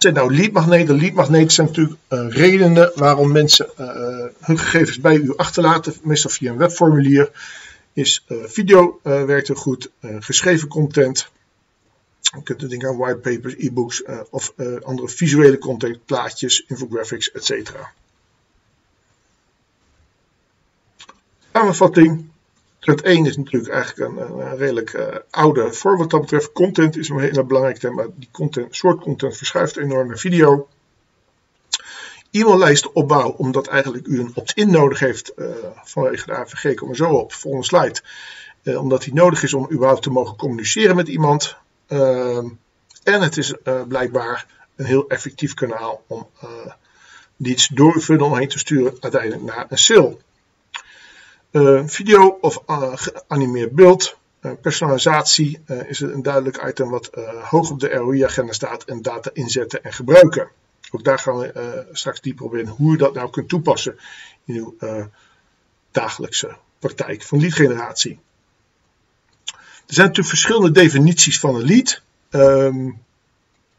Zijn 0.02 0.14
nou 0.14 0.34
leadmagneten? 0.34 0.96
Leadmagneten 0.96 1.50
zijn 1.50 1.66
natuurlijk 1.66 1.98
uh, 2.08 2.28
redenen 2.28 2.92
waarom 2.94 3.32
mensen 3.32 3.68
uh, 3.80 3.86
hun 4.40 4.58
gegevens 4.58 5.00
bij 5.00 5.16
u 5.16 5.36
achterlaten, 5.36 5.94
meestal 6.02 6.30
via 6.30 6.50
een 6.50 6.58
webformulier. 6.58 7.30
Is 7.92 8.24
video 8.28 9.00
werkt 9.02 9.48
er 9.48 9.56
goed, 9.56 9.90
geschreven 10.00 10.68
content. 10.68 11.30
Je 12.20 12.42
kunt 12.42 12.70
denken 12.70 12.88
aan 12.88 12.96
whitepapers, 12.96 13.54
e-books 13.58 14.02
of 14.30 14.54
andere 14.82 15.08
visuele 15.08 15.58
content, 15.58 16.04
plaatjes, 16.04 16.64
infographics, 16.66 17.32
etc. 17.32 17.72
Samenvatting. 21.52 22.31
Trend 22.82 23.02
1 23.02 23.26
is 23.26 23.36
natuurlijk 23.36 23.72
eigenlijk 23.72 24.10
een, 24.10 24.38
een 24.38 24.56
redelijk 24.56 24.92
uh, 24.92 25.06
oude 25.30 25.72
voor 25.72 25.96
wat 25.96 26.10
dat 26.10 26.20
betreft. 26.20 26.52
Content 26.52 26.96
is 26.96 27.08
een 27.08 27.18
heel 27.18 27.44
belangrijk 27.44 27.78
thema. 27.78 28.06
Die 28.14 28.28
content, 28.32 28.76
soort 28.76 29.00
content 29.00 29.36
verschuift 29.36 29.76
enorm 29.76 30.08
naar 30.08 30.18
video. 30.18 30.68
E-maillijsten 32.30 32.94
opbouwen, 32.94 33.36
omdat 33.36 33.66
eigenlijk 33.66 34.06
u 34.06 34.20
een 34.20 34.30
opt-in 34.34 34.70
nodig 34.70 34.98
heeft 34.98 35.32
uh, 35.36 35.46
vanwege 35.84 36.26
de 36.26 36.34
AVG. 36.34 36.74
Kom 36.74 36.88
er 36.88 36.96
zo 36.96 37.10
op, 37.10 37.32
volgende 37.32 37.66
slide. 37.66 38.00
Uh, 38.62 38.80
omdat 38.80 39.02
die 39.02 39.14
nodig 39.14 39.42
is 39.42 39.54
om 39.54 39.68
überhaupt 39.72 40.02
te 40.02 40.10
mogen 40.10 40.36
communiceren 40.36 40.96
met 40.96 41.08
iemand. 41.08 41.56
Ehm, 41.86 42.46
en 43.02 43.20
het 43.20 43.36
is 43.36 43.54
blijkbaar 43.88 44.46
een 44.76 44.84
heel 44.84 45.08
effectief 45.08 45.54
kanaal 45.54 46.04
om 46.06 46.26
iets 47.42 47.68
door 47.68 48.00
funnel 48.00 48.36
heen 48.36 48.48
te 48.48 48.58
sturen 48.58 48.96
uiteindelijk 49.00 49.42
naar 49.42 49.66
een 49.68 49.78
sale. 49.78 50.16
Uh, 51.52 51.82
video 51.86 52.38
of 52.40 52.62
uh, 52.66 52.92
geanimeerd 52.94 53.72
beeld. 53.72 54.16
Uh, 54.40 54.52
personalisatie 54.60 55.60
is 55.86 56.00
een 56.00 56.22
duidelijk 56.22 56.64
item 56.68 56.90
wat 56.90 57.10
hoog 57.42 57.70
op 57.70 57.80
de 57.80 57.88
ROI-agenda 57.88 58.52
staat. 58.52 58.84
En 58.84 59.02
data 59.02 59.30
inzetten 59.32 59.84
en 59.84 59.92
gebruiken. 59.92 60.48
Ook 60.90 61.04
daar 61.04 61.18
gaan 61.18 61.38
we 61.38 61.86
straks 61.92 62.20
dieper 62.20 62.44
op 62.44 62.54
in 62.54 62.66
hoe 62.66 62.92
je 62.92 62.98
dat 62.98 63.14
nou 63.14 63.30
kunt 63.30 63.48
toepassen 63.48 63.98
in 64.44 64.54
uw 64.54 64.76
dagelijkse 65.90 66.56
praktijk 66.78 67.22
van 67.22 67.40
leadgeneratie. 67.40 68.18
Er 69.86 69.94
zijn 69.94 70.06
natuurlijk 70.06 70.34
verschillende 70.34 70.70
definities 70.70 71.40
van 71.40 71.54
een 71.54 71.64
lead. 71.64 72.02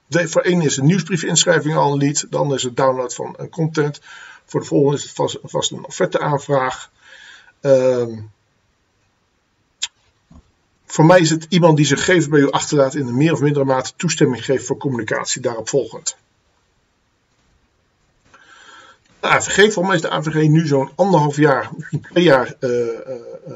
De, 0.08 0.28
voor 0.28 0.42
één 0.42 0.62
is 0.62 0.78
een 0.78 0.86
nieuwsbriefinschrijving 0.86 1.76
al 1.76 1.92
een 1.92 1.98
lead. 1.98 2.26
Dan 2.30 2.54
is 2.54 2.64
het 2.64 2.76
download 2.76 3.14
van 3.14 3.34
een 3.38 3.50
content. 3.50 4.02
Voor 4.46 4.60
de 4.60 4.66
volgende 4.66 4.98
is 4.98 5.04
het 5.04 5.12
vast, 5.12 5.38
vast 5.44 5.72
een 5.72 5.86
offerteaanvraag. 5.86 6.92
Uh, 7.64 8.18
voor 10.86 11.06
mij 11.06 11.20
is 11.20 11.30
het 11.30 11.46
iemand 11.50 11.78
die 11.78 11.86
zijn 11.86 12.00
gegevens 12.00 12.28
bij 12.28 12.40
u 12.40 12.52
achterlaat 12.52 12.96
in 12.96 13.08
een 13.08 13.18
meer 13.18 13.34
of 13.34 13.42
mindere 13.42 13.66
mate 13.66 13.92
toestemming 13.96 14.46
geeft 14.46 14.66
voor 14.66 14.78
communicatie 14.78 15.42
daarop 15.42 15.70
volgend. 15.70 16.18
De 19.20 19.28
AVG, 19.28 19.74
voor 19.74 19.86
mij 19.86 19.96
is 19.96 20.02
de 20.02 20.10
AVG 20.10 20.48
nu 20.48 20.68
zo'n 20.68 20.92
anderhalf 20.96 21.36
jaar, 21.36 21.70
misschien 21.78 22.02
twee 22.02 22.24
jaar 22.24 22.56
uh, 22.60 22.70
uh, 22.70 22.88
uh, 23.48 23.56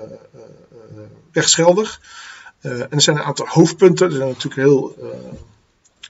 rechtsgeldig. 1.31 2.01
en 2.61 2.89
er 2.89 3.01
zijn 3.01 3.17
een 3.17 3.23
aantal 3.23 3.47
hoofdpunten. 3.47 4.07
Er 4.07 4.15
zijn 4.15 4.27
natuurlijk 4.27 4.55
heel, 4.55 4.95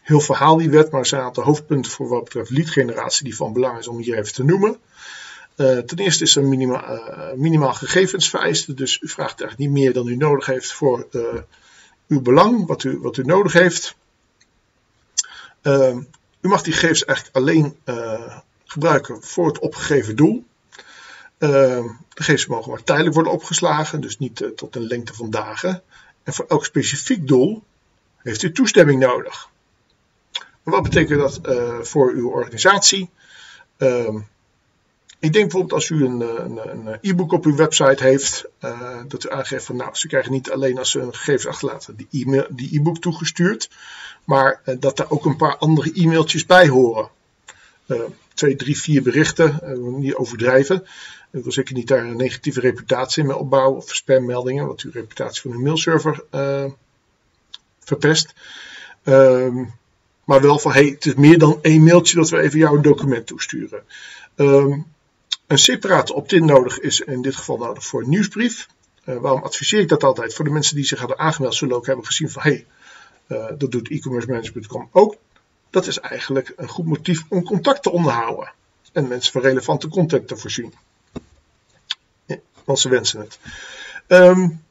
heel 0.01 0.21
verhaal 0.21 0.57
die 0.57 0.69
wet, 0.69 0.91
maar 0.91 0.99
er 0.99 1.07
zijn 1.07 1.21
een 1.21 1.27
aantal 1.27 1.43
hoofdpunten 1.43 1.91
voor 1.91 2.07
wat 2.07 2.23
betreft 2.23 2.49
leadgeneratie 2.49 3.23
die 3.23 3.35
van 3.35 3.53
belang 3.53 3.77
is 3.77 3.87
om 3.87 3.97
hier 3.97 4.17
even 4.17 4.33
te 4.33 4.43
noemen. 4.43 4.77
Uh, 5.57 5.77
ten 5.77 5.97
eerste 5.97 6.23
is 6.23 6.35
er 6.35 6.43
minimaal, 6.43 6.95
uh, 6.95 7.33
minimaal 7.33 7.73
gegevens 7.73 8.29
vereist. 8.29 8.77
Dus 8.77 9.01
u 9.01 9.07
vraagt 9.07 9.41
eigenlijk 9.41 9.71
niet 9.71 9.83
meer 9.83 9.93
dan 9.93 10.07
u 10.07 10.15
nodig 10.15 10.45
heeft 10.45 10.73
voor 10.73 11.07
uh, 11.11 11.23
uw 12.07 12.21
belang, 12.21 12.67
wat 12.67 12.83
u, 12.83 12.99
wat 12.99 13.17
u 13.17 13.23
nodig 13.23 13.53
heeft. 13.53 13.95
u 16.41 16.47
mag 16.47 16.61
die 16.61 16.73
gegevens 16.73 17.05
eigenlijk 17.05 17.37
alleen 17.37 17.77
gebruiken 18.65 19.23
voor 19.23 19.47
het 19.47 19.59
opgegeven 19.59 20.15
doel. 20.15 20.45
de 21.37 21.95
gegevens 22.09 22.45
mogen 22.45 22.71
maar 22.71 22.83
tijdelijk 22.83 23.13
worden 23.15 23.33
opgeslagen, 23.33 24.01
dus 24.01 24.17
niet 24.17 24.51
tot 24.55 24.75
een 24.75 24.87
lengte 24.87 25.13
van 25.13 25.29
dagen. 25.29 25.81
En 26.23 26.33
voor 26.33 26.45
elk 26.47 26.65
specifiek 26.65 27.27
doel 27.27 27.63
heeft 28.17 28.43
u 28.43 28.51
toestemming 28.51 28.99
nodig. 28.99 29.49
wat 30.63 30.83
betekent 30.83 31.19
dat 31.19 31.39
voor 31.87 32.11
uw 32.11 32.29
organisatie? 32.29 33.09
Ik 35.19 35.33
denk 35.33 35.43
bijvoorbeeld 35.43 35.73
als 35.73 35.89
u 35.89 36.05
een, 36.05 36.21
een, 36.69 36.97
e-book 37.01 37.31
op 37.31 37.45
uw 37.45 37.55
website 37.55 38.03
heeft, 38.03 38.45
uh, 38.63 39.01
dat 39.07 39.25
u 39.25 39.31
aangeeft 39.31 39.65
van 39.65 39.75
nou, 39.75 39.95
ze 39.95 40.07
krijgen 40.07 40.31
niet 40.31 40.51
alleen 40.51 40.77
als 40.77 40.91
ze 40.91 40.99
hun 40.99 41.15
gegevens 41.15 41.47
achterlaten 41.47 41.95
die, 41.95 42.07
e 42.11 42.75
e-book 42.75 42.97
toegestuurd, 42.97 43.69
maar 44.23 44.61
uh, 44.65 44.75
dat 44.79 44.97
daar 44.97 45.09
ook 45.09 45.25
een 45.25 45.35
paar 45.35 45.57
andere 45.57 45.91
e-mailtjes 45.93 46.45
bij 46.45 46.67
horen. 46.67 47.09
Twee, 48.33 48.55
drie, 48.55 48.79
vier 48.79 49.01
berichten, 49.01 49.59
niet 49.99 50.15
overdrijven. 50.15 50.87
Ik 51.31 51.43
wil 51.43 51.51
zeker 51.51 51.73
niet 51.73 51.87
daar 51.87 52.03
een 52.03 52.17
negatieve 52.17 52.59
reputatie 52.59 53.23
mee 53.23 53.35
opbouwen 53.35 53.77
of 53.77 53.95
spammeldingen, 53.95 54.67
wat 54.67 54.81
uw 54.81 54.91
reputatie 54.91 55.41
van 55.41 55.51
uw 55.51 55.59
mailserver 55.59 56.23
verpest. 57.79 58.33
Ehm, 59.03 59.63
maar 60.23 60.41
wel 60.41 60.59
van, 60.59 60.71
hey, 60.71 60.85
het 60.85 61.05
is 61.05 61.13
meer 61.13 61.37
dan 61.37 61.59
één 61.61 61.83
mailtje 61.83 62.15
dat 62.15 62.29
we 62.29 62.41
even 62.41 62.59
jouw 62.59 62.79
document 62.79 63.27
toesturen. 63.27 63.83
Um, 64.35 64.85
een 65.47 65.57
separate 65.57 66.13
opt-in 66.13 66.45
nodig 66.45 66.79
is 66.79 66.99
in 66.99 67.21
dit 67.21 67.35
geval 67.35 67.57
nodig 67.57 67.85
voor 67.85 68.01
een 68.01 68.09
nieuwsbrief. 68.09 68.67
Uh, 69.05 69.17
waarom 69.17 69.43
adviseer 69.43 69.79
ik 69.79 69.89
dat 69.89 70.03
altijd? 70.03 70.33
Voor 70.33 70.45
de 70.45 70.51
mensen 70.51 70.75
die 70.75 70.85
zich 70.85 70.99
hadden 70.99 71.17
aangemeld 71.17 71.55
zullen 71.55 71.75
ook 71.75 71.85
hebben 71.85 72.05
gezien 72.05 72.29
van 72.29 72.41
hé, 72.41 72.49
hey, 72.49 72.65
uh, 73.27 73.57
dat 73.57 73.71
doet 73.71 73.89
e-commerce 73.89 74.27
management.com 74.27 74.89
ook. 74.91 75.15
Dat 75.69 75.87
is 75.87 75.99
eigenlijk 75.99 76.53
een 76.55 76.67
goed 76.67 76.85
motief 76.85 77.23
om 77.29 77.43
contact 77.43 77.83
te 77.83 77.91
onderhouden. 77.91 78.51
En 78.91 79.07
mensen 79.07 79.31
van 79.31 79.41
relevante 79.41 79.87
content 79.87 80.27
te 80.27 80.37
voorzien. 80.37 80.73
Want 82.63 82.79
ze 82.79 82.89
wensen 82.89 83.19
het. 83.19 83.39
Um, 84.07 84.63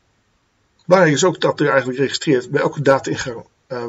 belangrijk 0.85 1.16
is 1.16 1.25
ook 1.25 1.40
dat 1.40 1.61
u 1.61 1.66
eigenlijk 1.66 1.99
registreert 1.99 2.50
bij 2.50 2.61
elke 2.61 2.83
data-ingang 2.83 3.45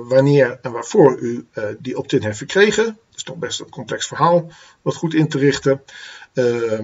wanneer 0.08 0.60
en 0.62 0.72
waarvoor 0.72 1.18
u 1.18 1.48
die 1.80 1.98
opt-in 1.98 2.24
heeft 2.24 2.38
verkregen. 2.38 2.86
Dat 2.86 3.16
is 3.16 3.24
toch 3.24 3.36
best 3.36 3.60
een 3.60 3.70
complex 3.70 4.08
verhaal, 4.08 4.52
wat 4.82 4.96
goed 4.96 5.14
in 5.14 5.28
te 5.28 5.38
richten. 5.38 5.84
Uh, 6.34 6.80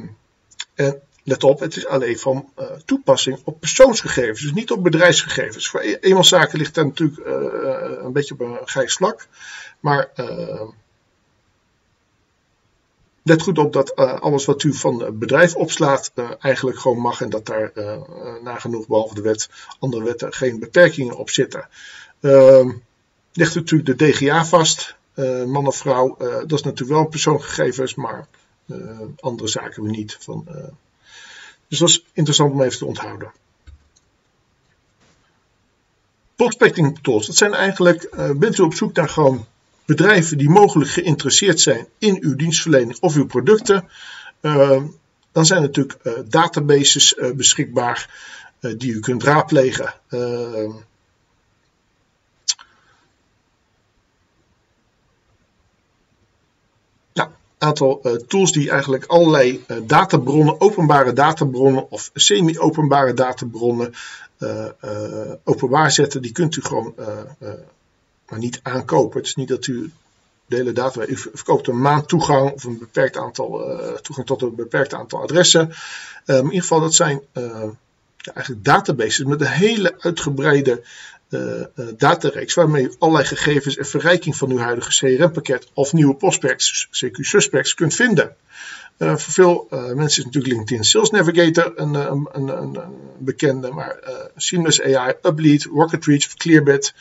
en 0.73 1.01
let 1.23 1.43
op, 1.43 1.59
het 1.59 1.75
is 1.75 1.87
alleen 1.87 2.19
van 2.19 2.49
uh, 2.59 2.65
toepassing 2.85 3.41
op 3.43 3.59
persoonsgegevens, 3.59 4.41
dus 4.41 4.53
niet 4.53 4.71
op 4.71 4.83
bedrijfsgegevens. 4.83 5.69
Voor 5.69 5.79
e 5.79 5.97
eenmanszaken 5.99 6.57
ligt 6.57 6.75
daar 6.75 6.85
natuurlijk 6.85 7.21
een 8.03 8.13
beetje 8.13 8.33
op 8.33 8.39
een 8.39 8.57
grijs 8.65 8.93
vlak. 8.93 9.27
Maar 9.79 10.11
let 13.23 13.41
goed 13.41 13.57
op 13.57 13.73
dat 13.73 13.95
alles 13.95 14.45
wat 14.45 14.63
u 14.63 14.73
van 14.73 15.03
het 15.03 15.19
bedrijf 15.19 15.55
opslaat 15.55 16.11
eigenlijk 16.39 16.79
gewoon 16.79 16.99
mag 16.99 17.21
en 17.21 17.29
dat 17.29 17.45
daar 17.45 17.71
nagenoeg, 18.41 18.87
behalve 18.87 19.15
de 19.15 19.21
wet, 19.21 19.49
andere 19.79 20.03
wetten 20.03 20.33
geen 20.33 20.59
beperkingen 20.59 21.15
op 21.15 21.29
zitten. 21.29 21.67
Ehm, 22.23 22.71
ligt 23.33 23.55
natuurlijk 23.55 23.97
de 23.97 24.05
DGA 24.05 24.45
vast, 24.45 24.95
man 25.45 25.67
of 25.67 25.77
vrouw, 25.77 26.15
dat 26.17 26.51
is 26.51 26.61
natuurlijk 26.61 26.89
wel 26.89 26.99
een 26.99 27.09
persoonsgegevens, 27.09 27.95
maar 27.95 28.27
uh, 28.65 28.99
andere 29.19 29.49
zaken 29.49 29.83
we 29.83 29.89
niet. 29.89 30.17
Van, 30.19 30.45
dus 31.67 31.79
dat 31.79 31.89
is 31.89 32.05
interessant 32.13 32.51
om 32.51 32.61
even 32.61 32.77
te 32.77 32.85
onthouden. 32.85 33.31
Prospecting 36.35 36.99
tools, 37.01 37.27
dat 37.27 37.35
zijn 37.35 37.53
eigenlijk, 37.53 38.09
bent 38.39 38.57
u 38.57 38.63
op 38.63 38.73
zoek 38.73 38.95
naar 38.95 39.09
gewoon 39.09 39.45
bedrijven 39.85 40.37
die 40.37 40.49
mogelijk 40.49 40.89
geïnteresseerd 40.89 41.59
zijn 41.59 41.87
in 41.97 42.17
uw 42.21 42.35
dienstverlening 42.35 42.99
of 42.99 43.15
uw 43.15 43.25
producten. 43.25 43.89
dan 45.31 45.45
zijn 45.45 45.61
natuurlijk 45.61 45.99
databases 46.29 47.15
beschikbaar 47.35 48.09
die 48.59 48.93
u 48.93 48.99
kunt 48.99 49.23
raadplegen 49.23 49.93
aantal 57.63 58.01
uh, 58.03 58.13
tools 58.13 58.51
die 58.51 58.69
eigenlijk 58.69 59.05
allerlei 59.05 59.63
uh, 59.67 59.77
databronnen, 59.83 60.61
openbare 60.61 61.13
databronnen 61.13 61.91
of 61.91 62.09
semi-openbare 62.13 63.13
databronnen 63.13 63.93
uh, 64.39 64.65
openbaar 65.43 65.91
zetten. 65.91 66.21
Die 66.21 66.31
kunt 66.31 66.55
u 66.55 66.61
gewoon 66.61 66.93
maar 68.29 68.39
niet 68.39 68.59
aankopen. 68.63 69.17
Het 69.17 69.27
is 69.27 69.35
niet 69.35 69.47
dat 69.47 69.67
u 69.67 69.91
de 70.45 70.55
hele 70.55 70.71
data, 70.71 71.07
u 71.07 71.17
verkoopt 71.17 71.67
een 71.67 71.81
maand 71.81 72.07
toegang 72.07 72.51
of 72.51 72.63
een 72.63 72.77
beperkt 72.77 73.17
aantal, 73.17 73.61
toegang 74.01 74.27
tot 74.27 74.41
een 74.41 74.55
beperkt 74.55 74.93
aantal 74.93 75.21
adressen. 75.21 75.73
in 76.25 76.43
ieder 76.43 76.61
geval, 76.61 76.79
dat 76.79 76.93
zijn 76.93 77.21
ja, 78.17 78.33
eigenlijk 78.33 78.65
databases 78.65 79.25
met 79.25 79.41
een 79.41 79.47
hele 79.47 79.95
uitgebreide 79.99 80.83
datareeks 81.97 82.53
waarmee 82.53 82.83
u 82.83 82.93
allerlei 82.99 83.27
gegevens 83.27 83.77
en 83.77 83.85
verrijking 83.85 84.35
van 84.35 84.51
uw 84.51 84.57
huidige 84.57 84.89
CRM-pakket 84.89 85.67
of 85.73 85.93
nieuwe 85.93 86.15
prospects, 86.15 86.87
CQ-suspects, 86.91 87.73
kunt 87.73 87.95
vinden. 87.95 88.35
voor 88.97 89.19
veel 89.19 89.67
mensen 89.69 90.05
is 90.05 90.25
natuurlijk 90.25 90.53
LinkedIn 90.53 90.83
Sales 90.83 91.09
Navigator 91.09 91.71
een, 91.75 91.93
een, 91.93 92.27
een, 92.33 92.77
bekende, 93.17 93.71
maar 93.71 93.99
Seamless 94.35 94.81
AI, 94.81 95.13
Uplead, 95.21 95.63
Rocket 95.63 96.05
Reach 96.05 96.25
of 96.25 96.35
Clearbit 96.35 96.93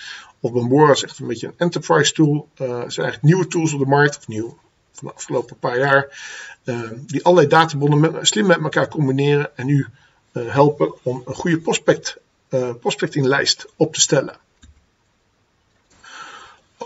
of 0.42 0.52
Bambora 0.52 0.92
is 0.92 1.02
echt 1.02 1.18
een 1.18 1.26
beetje 1.26 1.46
een 1.46 1.54
enterprise 1.56 2.12
tool. 2.12 2.48
Uh, 2.54 2.66
zijn 2.66 2.78
eigenlijk 2.78 3.22
nieuwe 3.22 3.46
tools 3.46 3.72
op 3.72 3.78
de 3.80 3.86
markt, 3.86 4.16
of 4.16 4.28
nieuw 4.28 4.58
van 4.92 5.08
de 5.08 5.14
afgelopen 5.14 5.58
paar 5.58 5.78
jaar, 5.78 6.18
die 7.06 7.24
allerlei 7.24 7.48
databonnen 7.48 8.26
slim 8.26 8.46
met 8.46 8.62
elkaar 8.62 8.88
combineren 8.88 9.56
en 9.56 9.68
u 9.68 9.86
helpen 10.32 10.94
om 11.02 11.22
een 11.26 11.34
goede 11.34 11.58
prospect, 11.58 12.16
prospectinglijst 12.80 13.66
op 13.76 13.94
te 13.94 14.00
stellen. 14.00 14.36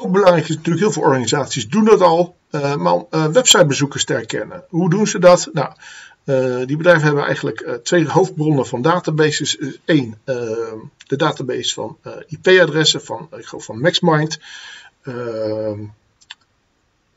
Ook 0.00 0.12
belangrijk 0.12 0.48
is 0.48 0.56
natuurlijk, 0.56 0.84
heel 0.84 0.92
veel 0.92 1.02
organisaties 1.02 1.68
doen 1.68 1.84
dat 1.84 2.00
al, 2.00 2.36
uh, 2.50 2.76
maar 2.76 3.04
uh, 3.10 3.26
websitebezoekers 3.26 4.04
te 4.04 4.12
herkennen. 4.12 4.64
Hoe 4.68 4.90
doen 4.90 5.06
ze 5.06 5.18
dat? 5.18 5.48
Nou, 5.52 5.72
die 6.66 6.76
bedrijven 6.76 7.04
hebben 7.04 7.24
eigenlijk 7.24 7.78
twee 7.82 8.08
hoofdbronnen 8.08 8.66
van 8.66 8.82
databases. 8.82 9.58
Eén, 9.84 10.18
de 11.06 11.16
database 11.16 11.74
van 11.74 11.98
IP-adressen 12.26 13.02
van, 13.02 13.28
ik 13.36 13.52
van 13.56 13.80
MaxMind. 13.80 14.38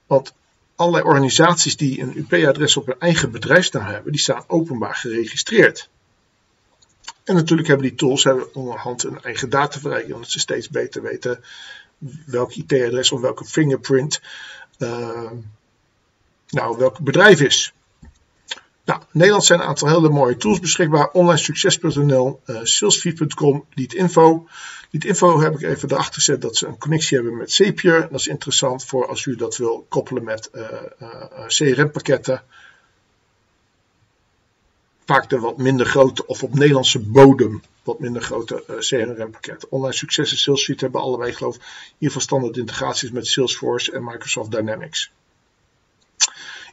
want 0.07 0.33
allerlei 0.75 1.03
organisaties 1.03 1.77
die 1.77 2.01
een 2.01 2.17
IP-adres 2.17 2.77
op 2.77 2.85
hun 2.85 2.99
eigen 2.99 3.31
bedrijfsnaam 3.31 3.85
hebben, 3.85 4.11
die 4.11 4.21
staan 4.21 4.43
openbaar 4.47 4.95
geregistreerd. 4.95 5.89
En 7.29 7.35
natuurlijk 7.35 7.67
hebben 7.67 7.87
die 7.87 7.95
tools 7.95 8.23
hebben 8.23 8.55
onderhand 8.55 9.03
een 9.03 9.21
eigen 9.21 9.49
dataverrijking, 9.49 10.13
omdat 10.13 10.29
ze 10.29 10.39
steeds 10.39 10.69
beter 10.69 11.01
weten 11.01 11.43
welk 12.25 12.53
IP-adres 12.53 13.11
of 13.11 13.21
welke 13.21 13.45
fingerprint 13.45 14.21
uh, 14.77 15.31
nou, 16.47 16.77
welk 16.77 16.99
bedrijf 16.99 17.41
is. 17.41 17.73
Nou, 18.85 18.99
in 19.01 19.07
Nederland 19.11 19.45
zijn 19.45 19.59
een 19.59 19.65
aantal 19.65 19.87
hele 19.87 20.09
mooie 20.09 20.37
tools 20.37 20.59
beschikbaar. 20.59 21.09
Onlinesucces.nl, 21.11 22.39
uh, 22.45 22.59
salesfeed.com, 22.63 23.65
Leadinfo. 23.73 24.47
Leadinfo 24.89 25.41
heb 25.41 25.53
ik 25.53 25.61
even 25.61 25.91
erachter 25.91 26.13
gezet 26.13 26.41
dat 26.41 26.55
ze 26.55 26.67
een 26.67 26.77
connectie 26.77 27.17
hebben 27.17 27.37
met 27.37 27.51
Zapier. 27.51 28.01
Dat 28.11 28.19
is 28.19 28.27
interessant 28.27 28.85
voor 28.85 29.07
als 29.07 29.25
u 29.25 29.35
dat 29.35 29.57
wil 29.57 29.85
koppelen 29.89 30.23
met 30.23 30.49
uh, 30.53 30.67
uh, 31.01 31.45
CRM-pakketten 31.47 32.43
vaak 35.09 35.29
de 35.29 35.39
wat 35.39 35.57
minder 35.57 35.85
grote 35.85 36.25
of 36.25 36.43
op 36.43 36.53
Nederlandse 36.53 36.99
bodem 36.99 37.61
wat 37.83 37.99
minder 37.99 38.21
grote 38.21 38.63
uh, 38.69 38.77
CRM-pakketten. 38.77 39.71
Online 39.71 39.93
succes 39.93 40.31
en 40.31 40.37
Salesforce 40.37 40.83
hebben 40.83 41.01
allebei 41.01 41.33
geloof 41.33 41.55
ik 41.55 41.61
in 41.61 41.67
ieder 41.93 42.07
geval 42.07 42.21
standaard 42.21 42.57
integraties 42.57 43.11
met 43.11 43.27
Salesforce 43.27 43.91
en 43.91 44.03
Microsoft 44.03 44.51
Dynamics. 44.51 45.11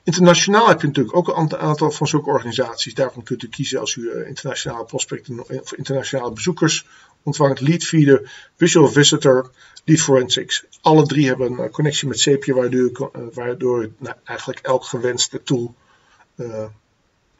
Internationaal 0.05 0.69
heb 0.69 0.81
je 0.81 0.87
natuurlijk 0.87 1.17
ook 1.17 1.29
een 1.29 1.57
aantal 1.57 1.91
van 1.91 2.07
zulke 2.07 2.29
organisaties. 2.29 2.95
Daarvan 2.95 3.23
kunt 3.23 3.43
u 3.43 3.49
kiezen 3.49 3.81
als 3.81 3.95
u 3.95 4.03
uh, 4.03 4.29
internationale 4.29 4.85
prospecten 4.85 5.61
of 5.61 5.73
internationale 5.73 6.33
bezoekers 6.33 6.87
ontvangt. 7.23 7.61
Leadfeeder, 7.61 8.33
Visual 8.57 8.89
Visitor, 8.89 9.51
Lead 9.85 10.01
Forensics. 10.01 10.65
Alle 10.81 11.07
drie 11.07 11.27
hebben 11.27 11.53
een 11.53 11.65
uh, 11.65 11.71
connectie 11.71 12.09
met 12.09 12.21
Zapier 12.21 12.55
waardoor, 12.55 13.11
waardoor 13.33 13.83
u 13.83 13.93
nou, 13.99 14.17
eigenlijk 14.25 14.59
elk 14.59 14.85
gewenste 14.85 15.43
tool 15.43 15.75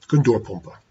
kunt 0.07 0.25
doorpompen. 0.25 0.85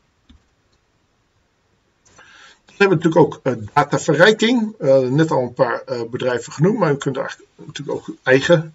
Dan 2.77 2.88
hebben 2.88 2.98
we 2.98 3.10
natuurlijk 3.10 3.36
ook 3.36 3.58
uh, 3.58 3.67
dataverrijking. 3.74 4.75
Uh, 4.79 4.98
net 4.98 5.32
al 5.32 5.41
een 5.41 5.53
paar 5.53 5.84
uh, 5.89 6.01
bedrijven 6.12 6.53
genoemd, 6.53 6.79
maar 6.79 6.91
u 6.91 6.98
kunt 6.98 7.17
eigenlijk 7.17 7.50
natuurlijk 7.65 7.98
ook 7.98 8.15
eigen 8.24 8.74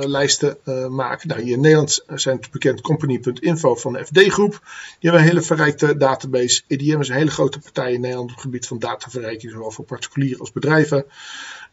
lijsten 0.00 0.58
maken. 0.90 1.28
Nou, 1.28 1.40
hier 1.40 1.52
in 1.52 1.60
Nederland 1.60 2.04
zijn 2.14 2.36
het 2.36 2.50
bekend 2.50 2.80
company.info 2.80 3.74
van 3.74 3.92
de 3.92 4.04
FD-groep. 4.04 4.50
Die 4.50 5.10
hebben 5.10 5.20
een 5.20 5.26
hele 5.26 5.42
verrijkte 5.42 5.96
database. 5.96 6.62
EDM 6.66 7.00
is 7.00 7.08
een 7.08 7.14
hele 7.14 7.30
grote 7.30 7.58
partij 7.58 7.92
in 7.92 8.00
Nederland 8.00 8.28
op 8.28 8.34
het 8.34 8.44
gebied 8.44 8.66
van 8.66 8.78
dataverrijking, 8.78 9.52
zowel 9.52 9.70
voor 9.70 9.84
particulieren 9.84 10.40
als 10.40 10.52
bedrijven. 10.52 11.04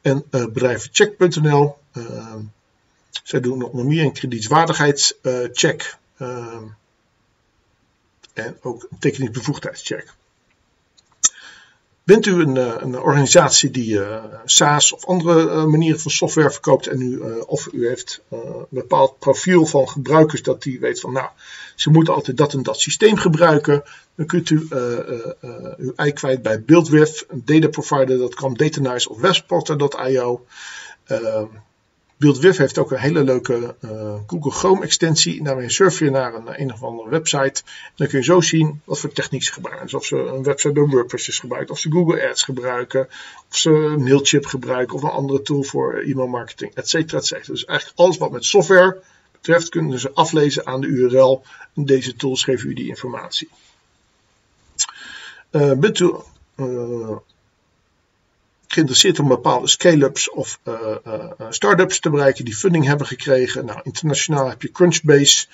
En 0.01 0.25
bedrijvencheck.nl. 0.29 1.77
zij 3.23 3.39
doen 3.39 3.63
onder 3.63 3.85
meer 3.85 4.03
een 4.03 4.13
kredietwaardigheidscheck. 4.13 5.97
en 8.33 8.57
ook 8.61 8.87
een 8.89 8.99
tekeningsbevoegdheidscheck. 8.99 10.13
Bent 12.03 12.25
u 12.25 12.41
een, 12.41 12.57
eh, 12.57 12.73
een 12.79 12.99
organisatie 12.99 13.71
die 13.71 13.93
uh, 13.93 14.23
SaaS 14.45 14.93
of 14.93 15.05
andere 15.05 15.43
uh, 15.43 15.65
manieren 15.65 15.99
van 15.99 16.11
software 16.11 16.51
verkoopt 16.51 16.87
en 16.87 17.01
u, 17.01 17.17
uh, 17.17 17.35
of 17.45 17.69
u 17.71 17.87
heeft 17.87 18.21
een 18.29 18.65
bepaald 18.69 19.19
profiel 19.19 19.65
van 19.65 19.89
gebruikers 19.89 20.41
dat 20.41 20.63
die 20.63 20.79
weet 20.79 20.99
van 20.99 21.13
nou, 21.13 21.29
ze 21.75 21.89
moeten 21.89 22.13
altijd 22.13 22.37
dat 22.37 22.53
en 22.53 22.63
dat 22.63 22.79
systeem 22.79 23.17
gebruiken, 23.17 23.83
dan 24.15 24.25
kunt 24.25 24.49
u 24.49 24.67
uw 25.77 25.93
ei 25.95 26.11
kwijt 26.11 26.41
bij 26.41 26.63
BuildWith, 26.63 27.25
een 27.27 27.41
data 27.45 27.67
provider 27.67 28.17
dat 28.17 28.33
kan 28.35 28.53
Datanize 28.53 29.09
of. 29.09 29.19
BuildWith 32.17 32.57
heeft 32.57 32.77
ook 32.77 32.91
een 32.91 32.99
hele 32.99 33.23
leuke 33.23 33.75
uh, 33.81 34.15
Google 34.27 34.51
Chrome 34.51 34.83
extensie. 34.83 35.43
Daarmee 35.43 35.69
surf 35.69 35.99
je 35.99 36.09
naar 36.09 36.33
een, 36.33 36.61
een 36.61 36.73
of 36.73 36.83
andere 36.83 37.09
website. 37.09 37.61
En 37.65 37.93
dan 37.95 38.07
kun 38.07 38.17
je 38.19 38.23
zo 38.23 38.41
zien 38.41 38.81
wat 38.83 38.99
voor 38.99 39.11
techniek 39.11 39.43
ze 39.43 39.53
gebruiken. 39.53 39.85
Dus 39.85 39.93
of 39.93 40.05
ze 40.05 40.15
een 40.17 40.43
website 40.43 40.73
door 40.73 40.89
WordPress 40.89 41.27
is. 41.27 41.41
Of 41.67 41.79
ze 41.79 41.91
Google 41.91 42.29
Ads 42.29 42.43
gebruiken. 42.43 43.07
Of 43.49 43.57
ze 43.57 43.69
Mailchimp 43.99 44.45
gebruiken. 44.45 44.95
Of 44.95 45.03
een 45.03 45.09
andere 45.09 45.41
tool 45.41 45.63
voor 45.63 45.93
e-mail 45.93 46.27
marketing. 46.27 46.73
Etcetera, 46.73 47.17
etcetera. 47.17 47.53
Dus 47.53 47.65
eigenlijk 47.65 47.99
alles 47.99 48.17
wat 48.17 48.31
met 48.31 48.45
software 48.45 49.01
betreft 49.31 49.69
kunnen 49.69 49.99
ze 49.99 50.11
aflezen 50.13 50.65
aan 50.65 50.81
de 50.81 50.87
URL. 50.87 51.43
En 51.75 51.85
deze 51.85 52.15
tools 52.15 52.43
geven 52.43 52.69
u 52.69 52.73
die 52.73 52.87
informatie. 52.87 53.49
U 55.51 55.59
uh, 55.59 57.17
geïnteresseerd 58.73 59.19
om 59.19 59.27
bepaalde 59.27 59.67
scale-ups 59.67 60.29
of 60.29 60.59
uh, 60.63 60.95
start-ups 61.49 61.99
te 61.99 62.09
bereiken 62.09 62.45
die 62.45 62.55
funding 62.55 62.85
hebben 62.85 63.07
gekregen. 63.07 63.65
Nou, 63.65 63.79
internationaal 63.83 64.49
heb 64.49 64.61
je 64.61 64.71
Crunchbase. 64.71 65.47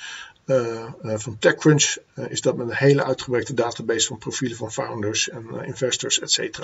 Van 1.03 1.37
TechCrunch 1.39 1.95
is 2.29 2.41
dat 2.41 2.57
met 2.57 2.69
een 2.69 2.75
hele 2.75 3.03
uitgebreide 3.03 3.53
database 3.53 4.07
van 4.07 4.17
profielen 4.17 4.57
van 4.57 4.71
founders 4.71 5.29
en 5.29 5.45
investors, 5.65 6.19
etc. 6.19 6.59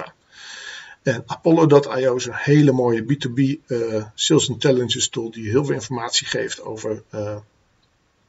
En 1.04 1.24
Apollo.io 1.26 2.16
is 2.16 2.26
een 2.26 2.36
hele 2.36 2.72
mooie 2.72 3.04
B2B 3.04 3.66
sales 4.14 4.50
intelligence 4.50 5.10
tool 5.10 5.32
die 5.32 5.50
heel 5.50 5.66
veel 5.66 5.74
informatie 5.74 6.28
geeft 6.28 6.62
over 6.62 7.04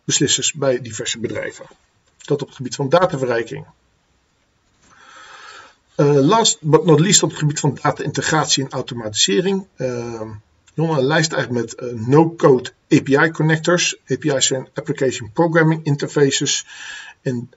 beslissers 0.05 0.53
bij 0.53 0.81
diverse 0.81 1.19
bedrijven. 1.19 1.67
Dat 2.25 2.43
op 2.43 2.47
het 2.47 2.57
gebied 2.57 2.75
van 2.75 2.89
dataverrijking. 2.89 3.67
Uh, 5.97 6.21
last 6.21 6.59
but 6.61 6.85
not 6.85 7.01
least 7.01 7.23
op 7.23 7.31
het 7.31 7.39
gebied 7.39 7.61
van 7.61 7.79
data-integratie 7.83 8.65
en 8.65 8.71
automatisering. 8.71 9.67
Uh, 9.77 10.31
lijst 10.99 11.33
eigenlijk 11.33 11.67
met 11.67 11.83
uh, 11.83 12.07
no-code 12.07 12.73
API 12.89 13.31
connectors. 13.31 13.97
API's 14.07 14.47
zijn 14.47 14.69
Application 14.75 15.31
Programming 15.33 15.85
Interfaces. 15.85 16.67
En 17.23 17.51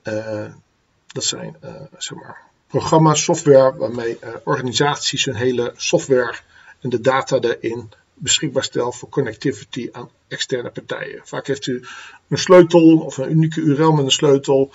dat 1.07 1.23
zijn 1.23 1.55
zeg 1.97 2.17
maar, 2.17 2.37
programma's, 2.67 3.23
software 3.23 3.77
waarmee 3.77 4.19
organisaties 4.43 5.25
hun 5.25 5.35
hele 5.35 5.73
software 5.75 6.35
en 6.81 6.89
de 6.89 7.01
data 7.01 7.39
erin 7.39 7.91
beschikbaar 8.13 8.63
stellen 8.63 8.93
voor 8.93 9.09
connectivity 9.09 9.89
aan 9.91 10.09
externe 10.27 10.69
partijen. 10.69 11.21
Vaak 11.23 11.47
heeft 11.47 11.67
u 11.67 11.83
een 12.27 12.37
sleutel 12.37 12.97
of 12.97 13.17
een 13.17 13.31
unieke 13.31 13.61
URL 13.61 13.91
met 13.91 14.05
een 14.05 14.11
sleutel 14.11 14.71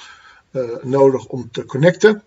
nodig 0.83 1.27
om 1.27 1.51
te 1.51 1.65
connecten. 1.65 2.23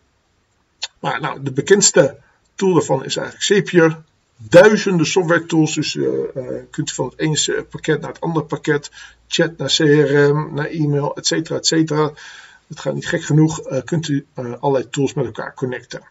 Maar 0.99 1.21
nou, 1.21 1.43
de 1.43 1.51
bekendste 1.51 2.17
tool 2.55 2.73
daarvan 2.73 3.05
is 3.05 3.15
eigenlijk 3.15 3.45
Zapier. 3.45 3.97
Duizenden 4.37 5.05
software 5.05 5.45
tools, 5.45 5.73
dus 5.73 5.95
uh, 5.95 6.07
uh, 6.35 6.61
kunt 6.71 6.93
van 6.93 7.05
het 7.05 7.19
ene 7.19 7.63
pakket 7.63 8.01
naar 8.01 8.09
het 8.09 8.21
andere 8.21 8.45
pakket, 8.45 8.91
chat 9.27 9.57
naar 9.57 9.69
CRM, 9.69 10.53
naar 10.53 10.65
e-mail, 10.65 11.15
et 11.15 11.27
cetera, 11.27 11.57
et 11.57 11.65
cetera. 11.65 12.11
Het 12.67 12.79
gaat 12.79 12.93
niet 12.93 13.07
gek 13.07 13.23
genoeg, 13.23 13.69
uh, 13.69 13.81
kunt 13.83 14.07
u 14.07 14.25
allerlei 14.59 14.89
tools 14.89 15.13
met 15.13 15.25
elkaar 15.25 15.53
connecten. 15.53 16.01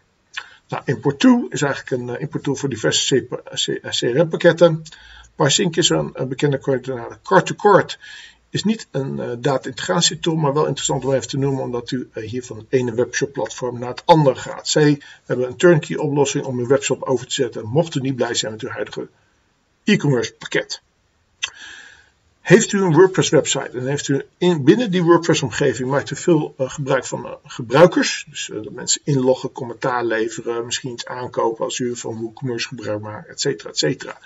Nou, 0.67 0.83
Import2 0.85 1.49
is 1.49 1.61
eigenlijk 1.61 1.91
een 1.91 2.19
import 2.19 2.43
tool 2.43 2.55
voor 2.55 2.69
diverse 2.69 3.27
CRM-pakketten. 3.81 4.83
PySync 5.35 5.75
is 5.75 5.89
een, 5.89 6.13
bekende 6.27 6.59
coördinator. 6.59 7.19
Card-to-Card 7.23 7.99
is 8.49 8.63
niet 8.63 8.87
een 8.91 9.17
uh, 9.17 9.31
data-integratietool, 9.39 10.35
maar 10.35 10.53
wel 10.53 10.65
interessant 10.65 11.05
om 11.05 11.13
even 11.13 11.27
te 11.27 11.37
noemen, 11.37 11.63
omdat 11.63 11.91
u 11.91 12.09
uh, 12.13 12.29
hier 12.29 12.43
van 12.43 12.57
het 12.57 12.65
ene 12.69 12.93
webshop-platform 12.93 13.79
naar 13.79 13.89
het 13.89 14.05
andere 14.05 14.35
gaat. 14.35 14.67
Zij 14.67 15.01
hebben 15.25 15.47
een 15.47 15.55
turnkey 15.55 15.97
oplossing 15.97 16.45
om 16.45 16.59
uw 16.59 16.67
webshop 16.67 17.03
over 17.03 17.27
te 17.27 17.33
zetten, 17.33 17.67
mocht 17.67 17.95
u 17.95 17.99
niet 17.99 18.15
blij 18.15 18.33
zijn 18.33 18.51
met 18.51 18.61
uw 18.61 18.69
huidige 18.69 19.07
e-commerce 19.83 20.33
pakket. 20.33 20.81
Heeft 22.41 22.71
u 22.71 22.81
een 22.81 22.93
WordPress 22.93 23.29
website 23.29 23.69
en 23.77 23.87
heeft 23.87 24.07
u 24.07 24.25
in, 24.37 24.63
binnen 24.63 24.91
die 24.91 25.03
WordPress 25.03 25.41
omgeving 25.41 25.89
maakt 25.89 26.11
u 26.11 26.15
veel 26.15 26.55
uh, 26.57 26.69
gebruik 26.69 27.05
van 27.05 27.37
gebruikers. 27.45 28.25
Dus 28.29 28.49
dat 28.53 28.71
mensen 28.71 29.01
inloggen, 29.03 29.51
commentaar 29.51 30.05
leveren, 30.05 30.65
misschien 30.65 30.91
iets 30.91 31.05
aankopen 31.05 31.65
als 31.65 31.79
u 31.79 31.95
van 31.95 32.21
WooCommerce 32.21 32.67
gebruik 32.67 33.01
maakt, 33.01 33.27
et 33.27 33.41
cetera, 33.41 33.69
et 33.69 33.77
cetera 33.77 34.17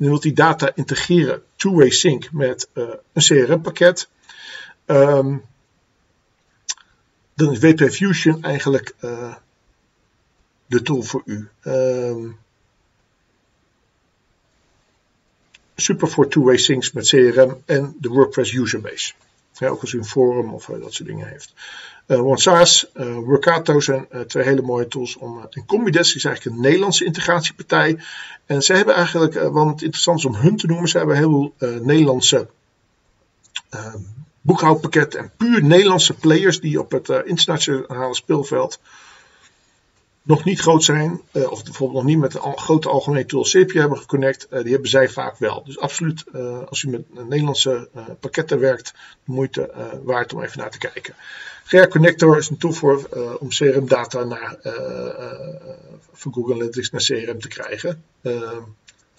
dan 0.00 0.08
wilt 0.08 0.22
die 0.22 0.32
data 0.32 0.72
integreren, 0.74 1.42
two-way 1.56 1.90
sync 1.90 2.32
met 2.32 2.68
uh, 2.74 2.88
een 3.12 3.22
CRM-pakket. 3.22 4.08
ehm, 4.84 5.36
dan 7.34 7.52
is 7.52 7.58
WP 7.58 7.90
Fusion 7.90 8.42
eigenlijk 8.42 8.94
uh, 9.00 9.34
de 10.66 10.82
tool 10.82 11.02
voor 11.02 11.22
u. 11.24 11.48
Um, 11.64 12.38
super 15.76 16.08
voor 16.08 16.28
two-way 16.28 16.56
syncs 16.56 16.92
met 16.92 17.08
CRM 17.08 17.62
en 17.64 17.96
de 17.98 18.08
WordPress 18.08 18.52
userbase. 18.52 19.12
Ook 19.60 19.80
als 19.80 19.92
u 19.92 19.98
een 19.98 20.04
forum 20.04 20.54
of 20.54 20.68
uh, 20.68 20.80
dat 20.80 20.94
soort 20.94 21.08
dingen 21.08 21.28
heeft. 21.28 21.52
OneSAAS, 22.18 22.90
uh, 22.94 23.14
Workato 23.14 23.80
zijn 23.80 24.06
uh, 24.12 24.20
twee 24.20 24.44
hele 24.44 24.62
mooie 24.62 24.88
tools 24.88 25.16
om. 25.16 25.46
en 25.50 25.66
Combidesk 25.66 26.16
is 26.16 26.24
eigenlijk 26.24 26.56
een 26.56 26.62
Nederlandse 26.62 27.04
integratiepartij. 27.04 27.98
En 28.46 28.62
ze 28.62 28.72
hebben 28.72 28.94
eigenlijk, 28.94 29.34
wat 29.34 29.66
het 29.66 29.82
interessant 29.82 30.18
is 30.18 30.24
om 30.24 30.34
hun 30.34 30.56
te 30.56 30.66
noemen, 30.66 30.88
ze 30.88 30.98
hebben 30.98 31.16
heel 31.16 31.54
veel 31.58 31.80
Nederlandse 31.82 32.48
boekhoudpakketten 34.40 35.20
en 35.20 35.32
puur 35.36 35.64
Nederlandse 35.64 36.14
players 36.14 36.60
die 36.60 36.80
op 36.80 36.90
het 36.90 37.08
internationale 37.24 38.14
speelveld 38.14 38.80
nog 40.22 40.44
niet 40.44 40.60
groot 40.60 40.84
zijn, 40.84 41.20
uh, 41.32 41.50
of 41.50 41.64
bijvoorbeeld 41.64 41.98
nog 41.98 42.08
niet 42.08 42.18
met 42.18 42.34
een 42.34 42.58
grote 42.58 42.88
algemene 42.88 43.26
tool 43.26 43.42
CPI 43.42 43.78
hebben 43.78 43.98
geconnect, 43.98 44.46
uh, 44.50 44.62
die 44.62 44.72
hebben 44.72 44.90
zij 44.90 45.08
vaak 45.08 45.38
wel. 45.38 45.64
Dus 45.64 45.78
absoluut, 45.78 46.24
uh, 46.34 46.62
als 46.68 46.82
u 46.82 46.88
met 46.88 47.28
Nederlandse 47.28 47.88
pakketten 48.20 48.58
werkt, 48.58 48.92
de 49.24 49.32
moeite 49.32 49.70
waard 50.04 50.32
om 50.32 50.42
even 50.42 50.58
naar 50.58 50.70
te 50.70 50.78
kijken. 50.78 51.14
GR 51.64 51.86
Connector 51.86 52.38
is 52.38 52.48
een 52.48 52.56
tool 52.56 52.72
voor, 52.72 53.08
om 53.40 53.48
CRM 53.48 53.88
data 53.88 54.24
naar, 54.24 54.56
van 56.12 56.32
Google 56.32 56.54
Analytics 56.54 56.90
naar 56.90 57.02
CRM 57.02 57.40
te 57.40 57.48
krijgen. 57.48 58.04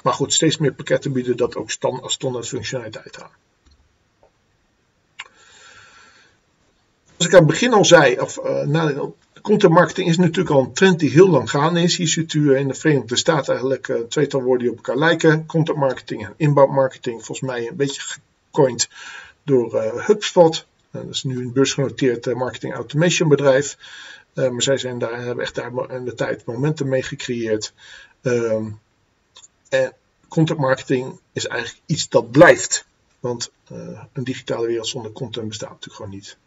maar 0.04 0.14
goed, 0.14 0.34
steeds 0.34 0.58
meer 0.58 0.74
pakketten 0.74 1.12
bieden 1.12 1.38
dat 1.38 1.56
ook 1.56 1.70
als 2.02 2.14
standaard 2.14 2.48
functionaliteit 2.48 3.22
aan. 3.22 3.30
Als 7.18 7.28
ik 7.28 7.34
aan 7.34 7.40
het 7.40 7.52
begin 7.52 7.74
al 7.74 7.86
zei, 7.86 8.20
of 8.20 8.40
na, 8.66 9.12
Content 9.42 9.74
marketing 9.74 10.10
is 10.10 10.18
natuurlijk 10.18 10.50
al 10.50 10.62
een 10.62 10.74
trend 10.74 11.00
die 11.00 11.10
heel 11.10 11.30
lang 11.30 11.50
gaande 11.50 11.82
is. 11.82 11.98
Hier 11.98 12.08
ziet 12.08 12.34
u 12.34 12.56
in 12.56 12.68
de 12.68 12.74
Verenigde 12.74 13.16
Staten 13.16 13.50
eigenlijk 13.54 13.88
uh, 13.88 14.00
tweetal 14.00 14.42
woorden 14.42 14.68
die 14.68 14.72
op 14.72 14.76
elkaar 14.78 14.98
lijken. 14.98 15.46
Content 15.46 15.78
marketing 15.78 16.26
en 16.26 16.34
inbound 16.38 16.72
marketing. 16.72 17.26
Volgens 17.26 17.50
mij 17.50 17.68
een 17.68 17.76
beetje 17.76 18.02
gecoind 18.02 18.90
door 19.44 19.76
uh, 19.76 20.08
HubSpot. 20.08 20.66
Uh, 20.92 21.02
dat 21.02 21.14
is 21.14 21.24
nu 21.24 21.38
een 21.38 21.54
beursgenoteerd 21.54 22.34
marketing 22.34 22.74
automation 22.74 23.30
bedrijf. 23.30 23.78
maar 24.34 24.62
zij 24.62 24.78
zijn 24.78 25.00
daar, 25.00 25.24
hebben 25.24 25.44
echt 25.44 25.56
daar 25.56 25.92
in 25.92 26.06
de 26.06 26.14
tijd 26.14 26.46
momentum 26.46 26.88
mee 26.88 27.04
gecreëerd. 27.04 27.74
Ehm, 28.22 28.70
en 29.70 29.94
content 30.28 30.60
marketing 30.60 31.20
is 31.34 31.48
eigenlijk 31.48 31.84
iets 31.86 32.10
dat 32.10 32.32
blijft. 32.32 32.86
Want 33.20 33.52
een 34.14 34.24
digitale 34.24 34.68
wereld 34.68 34.88
zonder 34.88 35.12
content 35.12 35.48
bestaat 35.48 35.70
natuurlijk 35.70 35.96
gewoon 35.96 36.12
niet. 36.12 36.38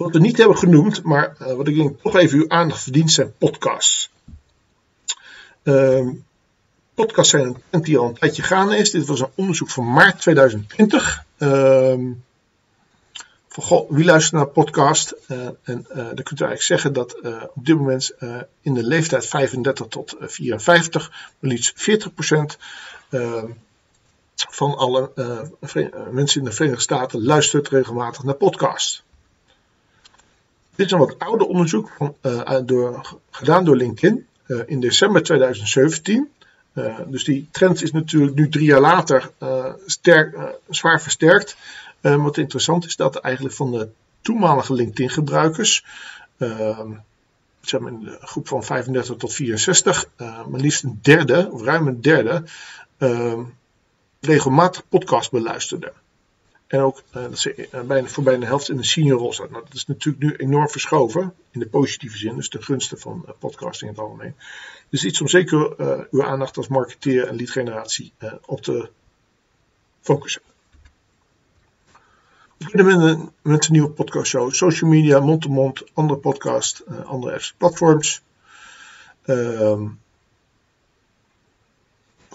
Wat 0.00 0.12
we 0.12 0.18
niet 0.18 0.36
hebben 0.36 0.56
genoemd, 0.56 1.02
maar 1.02 1.36
uh, 1.42 1.52
wat 1.52 1.68
ik 1.68 1.74
denk 1.74 2.00
toch 2.00 2.16
even 2.16 2.38
uw 2.38 2.48
aandacht 2.48 2.82
verdient, 2.82 3.12
zijn 3.12 3.32
podcasts. 3.38 4.10
Uh, 5.62 6.08
podcasts 6.94 7.30
zijn 7.30 7.44
een 7.44 7.56
trend 7.68 7.84
die 7.84 7.98
al 7.98 8.08
een 8.08 8.14
tijdje 8.14 8.42
gaande 8.42 8.76
is. 8.76 8.90
Dit 8.90 9.06
was 9.06 9.20
een 9.20 9.30
onderzoek 9.34 9.70
van 9.70 9.92
maart 9.92 10.20
2020. 10.20 11.24
Uh, 11.38 11.48
van, 13.48 13.62
goh, 13.64 13.90
wie 13.90 14.04
luistert 14.04 14.34
naar 14.34 14.46
podcast? 14.46 15.14
Uh, 15.28 15.48
en 15.62 15.86
uh, 15.90 15.96
dan 15.96 16.22
kunt 16.22 16.40
u 16.40 16.44
eigenlijk 16.44 16.62
zeggen 16.62 16.92
dat 16.92 17.20
op 17.54 17.64
dit 17.64 17.76
moment 17.76 18.12
in 18.60 18.74
de 18.74 18.84
leeftijd 18.84 19.26
35 19.26 19.86
tot 19.86 20.16
54 20.20 21.10
maar 21.38 21.50
liefst 21.50 21.90
40% 21.90 22.56
ehm, 23.10 23.46
van 24.34 24.76
alle 24.76 25.10
mensen 26.10 26.40
in 26.40 26.46
de 26.46 26.52
Verenigde 26.52 26.82
Staten 26.82 27.24
luistert 27.24 27.68
regelmatig 27.68 28.22
naar 28.22 28.34
podcasts. 28.34 29.02
Dit 30.80 30.88
is 30.88 30.94
een 30.94 31.06
wat 31.06 31.18
ouder 31.18 31.46
onderzoek 31.46 31.90
van, 31.96 32.14
uh, 32.22 32.58
door, 32.64 33.18
gedaan 33.30 33.64
door 33.64 33.76
LinkedIn 33.76 34.26
uh, 34.46 34.60
in 34.66 34.80
december 34.80 35.22
2017. 35.22 36.30
Uh, 36.74 36.86
eh, 36.86 36.98
dus 37.06 37.24
die 37.24 37.48
trend 37.50 37.82
is 37.82 37.92
natuurlijk 37.92 38.34
nu 38.34 38.48
drie 38.48 38.64
jaar 38.64 38.80
later 38.80 39.30
sterk, 39.86 40.36
zwaar 40.68 41.02
versterkt. 41.02 41.56
wat 42.00 42.36
interessant 42.36 42.84
is 42.84 42.96
dat 42.96 43.16
eigenlijk 43.16 43.54
van 43.54 43.70
de 43.70 43.88
toenmalige 44.20 44.74
LinkedIn-gebruikers, 44.74 45.84
zeg 47.60 47.80
maar 47.80 47.92
in 47.92 48.00
de 48.00 48.18
groep 48.20 48.48
van 48.48 48.64
35 48.64 49.16
tot 49.16 49.34
64, 49.34 50.08
maar 50.16 50.60
liefst 50.60 50.82
een 50.84 50.98
derde, 51.02 51.48
of 51.50 51.62
ruim 51.62 51.86
een 51.86 52.00
derde, 52.00 52.44
regelmatig 54.20 54.88
podcast 54.88 55.30
beluisterde. 55.30 55.92
En 56.70 56.80
ook 56.80 57.02
uh, 57.16 57.22
dat 57.22 57.38
ze 57.38 57.68
bijna, 57.86 58.08
voor 58.08 58.22
bijna 58.22 58.40
de 58.40 58.46
helft 58.46 58.68
in 58.68 58.76
de 58.76 58.84
senior 58.84 59.18
rol 59.18 59.32
staat. 59.32 59.50
Nou, 59.50 59.64
dat 59.64 59.74
is 59.74 59.86
natuurlijk 59.86 60.24
nu 60.24 60.34
enorm 60.36 60.68
verschoven. 60.68 61.34
In 61.50 61.60
de 61.60 61.68
positieve 61.68 62.16
zin. 62.16 62.36
Dus 62.36 62.48
ten 62.48 62.62
gunste 62.62 62.96
van 62.96 63.24
uh, 63.26 63.32
podcasting 63.38 63.90
in 63.90 63.96
het 63.96 64.06
algemeen. 64.06 64.34
Dus 64.88 65.04
iets 65.04 65.20
om 65.20 65.28
zeker 65.28 65.74
uw 66.10 66.24
aandacht 66.24 66.56
als 66.56 66.68
marketeer 66.68 67.26
en 67.26 67.36
lead 67.36 67.50
generatie 67.50 68.12
op 68.46 68.60
te 68.62 68.90
focussen. 70.00 70.42
Beginnen 72.56 72.86
met 72.86 73.10
een, 73.10 73.30
met 73.42 73.66
een 73.66 73.72
nieuwe 73.72 73.90
podcastshow. 73.90 74.52
Social 74.52 74.90
media, 74.90 75.20
mond-to-mond, 75.20 75.84
andere 75.94 76.20
podcast, 76.20 76.82
andere 77.04 77.40
platforms. 77.56 78.22
Ehm, 79.22 79.86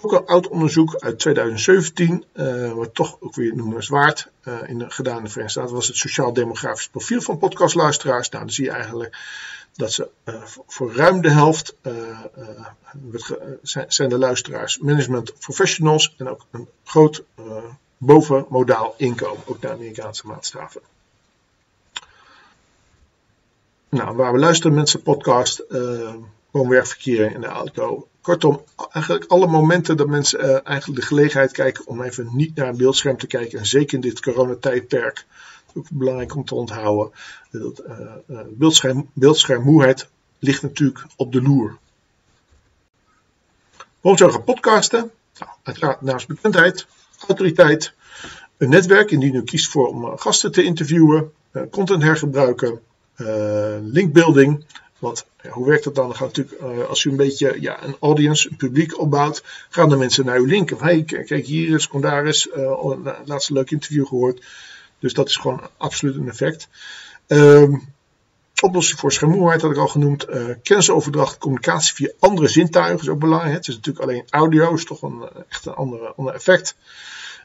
ook 0.06 0.12
een 0.12 0.26
oud 0.26 0.48
onderzoek 0.48 0.96
uit 0.96 1.20
2017, 1.20 2.26
uh, 2.34 2.66
eh, 2.66 2.74
wat 2.74 2.96
toch 2.96 3.18
ook 3.20 3.36
weer 3.36 3.56
noemenswaard 3.56 4.30
uh, 4.44 4.54
gedaan 4.88 5.18
in 5.18 5.24
de 5.24 5.30
Verenigde 5.30 5.50
Staten, 5.50 5.76
was 5.76 5.88
het 5.88 5.98
sociaal-demografisch 5.98 6.88
profiel 6.88 7.22
van 7.22 7.38
podcastluisteraars. 7.38 8.30
Nou, 8.30 8.44
dan 8.44 8.54
zie 8.54 8.66
je 8.66 8.72
eigenlijk 8.72 9.18
dat 9.74 9.92
ze 9.92 10.10
uh, 10.26 10.36
voor 10.68 10.96
ruim 10.96 11.22
de 11.22 11.30
helft 11.30 11.76
zijn 13.88 14.10
de 14.10 14.18
luisteraars 14.18 14.78
management 14.78 15.40
professionals 15.40 16.16
en 16.18 16.30
ook 16.30 16.46
een 16.52 16.68
groot 16.84 17.24
bovenmodaal 17.98 18.94
inkomen, 18.98 19.44
ook 19.46 19.62
de 19.62 19.72
Amerikaanse 19.72 20.28
maatstaven. 20.28 20.82
Nou, 23.90 24.16
waar 24.16 24.34
we 24.34 24.40
luisteren 24.40 24.76
mensen 24.76 25.02
podcast, 25.02 25.64
woon-werkverkeer 26.56 27.32
in 27.32 27.42
de 27.42 27.48
auto, 27.48 28.08
Kortom, 28.22 28.64
eigenlijk 28.92 29.26
alle 29.26 29.48
momenten 29.48 29.98
dat 29.98 30.08
mensen 30.08 30.40
uh, 30.40 30.60
eigenlijk 30.64 31.00
de 31.00 31.06
gelegenheid 31.06 31.52
kijken 31.52 31.88
om 31.88 32.02
even 32.02 32.30
niet 32.32 32.56
naar 32.56 32.68
een 32.68 32.78
beeldscherm 32.78 33.18
te 33.18 33.28
kijken. 33.28 33.60
En 33.60 33.66
zeker 33.66 33.94
in 33.94 34.02
dit 34.02 34.22
coronatijdperk. 34.22 35.26
Ook 35.74 35.86
belangrijk 35.90 36.36
om 36.36 36.46
te 36.46 36.56
onthouden. 36.56 37.12
Dat, 37.52 37.84
uh, 38.28 38.40
beeldscherm, 38.50 39.10
beeldschermmoeheid 39.14 40.08
ligt 40.40 40.62
natuurlijk 40.62 41.06
op 41.16 41.32
de 41.32 41.42
loer. 41.42 41.78
Waarom 44.02 44.18
zou 44.18 44.40
podcasten? 44.40 45.12
Nou, 45.40 45.52
uiteraard 45.64 46.02
naast 46.02 46.28
bekendheid, 46.28 46.88
autoriteit, 47.28 47.94
een 48.58 48.70
netwerk 48.70 49.12
indien 49.12 49.36
u 49.36 49.44
kiest 49.44 49.72
voor 49.72 49.88
om 49.88 50.18
gasten 50.18 50.52
te 50.52 50.64
interviewen, 50.64 51.32
content 51.70 52.04
hergebruiken, 52.04 52.80
linkbuilding 53.82 54.66
want 55.00 55.26
hoe 55.50 55.68
werkt 55.68 55.84
dat 55.84 55.96
dan? 55.96 56.16
gaat 56.16 56.36
natuurlijk, 56.36 56.62
uh, 56.62 56.86
als 56.86 57.04
u 57.04 57.10
een 57.10 57.16
beetje 57.16 57.62
ja, 57.62 57.84
een 57.84 57.96
audience, 58.00 58.50
een 58.50 58.56
publiek 58.56 59.00
opbouwt, 59.00 59.44
gaan 59.70 59.90
de 59.90 59.96
mensen 59.96 60.26
naar 60.26 60.38
uw 60.38 60.46
link. 60.46 60.72
Of 60.72 60.80
hey, 60.80 61.04
kijk 61.04 61.46
hier 61.46 61.76
is, 61.76 61.88
kom 61.88 62.02
daar 62.02 62.26
eens, 62.26 62.50
laatste 63.26 63.54
leuk 63.54 63.72
interview 63.72 64.08
gehoord. 64.08 64.46
Dus 65.00 65.14
dat 65.14 65.30
is 65.30 65.36
gewoon 65.36 65.62
absoluut 65.78 66.16
een 66.16 66.30
effect. 66.30 66.68
Um, 67.28 67.94
oplossing 68.62 69.00
voor 69.00 69.12
schermmoeheid 69.12 69.62
had 69.62 69.72
ik 69.72 69.78
al 69.78 69.88
genoemd. 69.88 70.30
Uh, 70.30 70.50
kennisoverdracht, 70.64 71.38
communicatie 71.38 71.94
via 71.94 72.12
andere 72.20 72.48
zintuigen 72.48 73.00
is 73.00 73.10
ook 73.10 73.20
belangrijk. 73.20 73.56
Het 73.56 73.68
is 73.68 73.76
natuurlijk 73.76 74.06
alleen 74.06 74.24
audio, 74.30 74.74
is 74.74 74.86
toch 74.86 75.02
een, 75.02 75.30
echt 75.50 75.66
een 75.66 75.74
ander, 75.74 76.14
ander 76.14 76.34
effect. 76.34 76.76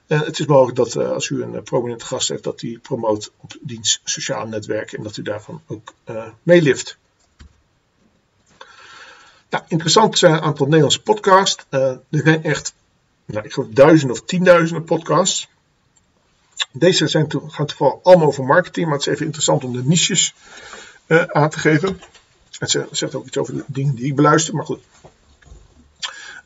Uh, 0.07 0.23
het 0.23 0.39
is 0.39 0.47
mogelijk 0.47 0.77
dat 0.77 0.97
als 0.97 1.29
u 1.29 1.43
een 1.43 1.63
prominente 1.63 2.05
gast 2.05 2.29
heeft, 2.29 2.45
dat 2.45 2.59
die 2.59 2.79
promoot 2.79 3.33
op 3.37 3.57
dienst 3.61 4.01
sociaal 4.05 4.47
netwerk 4.47 4.93
en 4.93 5.03
dat 5.03 5.17
u 5.17 5.23
daarvan 5.23 5.63
ook 5.67 5.95
meelift. 6.43 6.99
Interessant 9.69 10.19
zijn 10.19 10.33
een 10.33 10.41
aantal 10.41 10.67
Nederlandse 10.67 11.03
podcasts. 11.03 11.67
Uh, 11.71 11.81
er 11.81 12.03
zijn 12.11 12.45
echt, 12.45 12.75
nou, 13.25 13.45
ik 13.45 13.53
geloof 13.53 13.69
duizenden 13.71 14.17
of 14.17 14.23
tienduizenden 14.25 14.85
podcasts. 14.85 15.49
Deze 16.73 17.09
zijn 17.09 17.29
to 17.29 17.41
gaan 17.49 17.67
toevallig 17.67 18.03
allemaal 18.03 18.27
over 18.27 18.45
marketing, 18.45 18.87
maar 18.87 18.97
het 18.97 19.07
is 19.07 19.13
even 19.13 19.25
interessant 19.25 19.65
om 19.65 19.73
de 19.73 19.85
niches 19.85 20.35
uh, 21.07 21.23
aan 21.23 21.51
te 21.51 21.59
geven. 21.59 22.01
Het 22.59 22.87
zegt 22.91 23.15
ook 23.15 23.27
iets 23.27 23.37
over 23.37 23.55
de 23.55 23.65
dingen 23.67 23.95
die 23.95 24.07
ik 24.07 24.15
beluister, 24.15 24.55
maar 24.55 24.65
goed. 24.65 24.81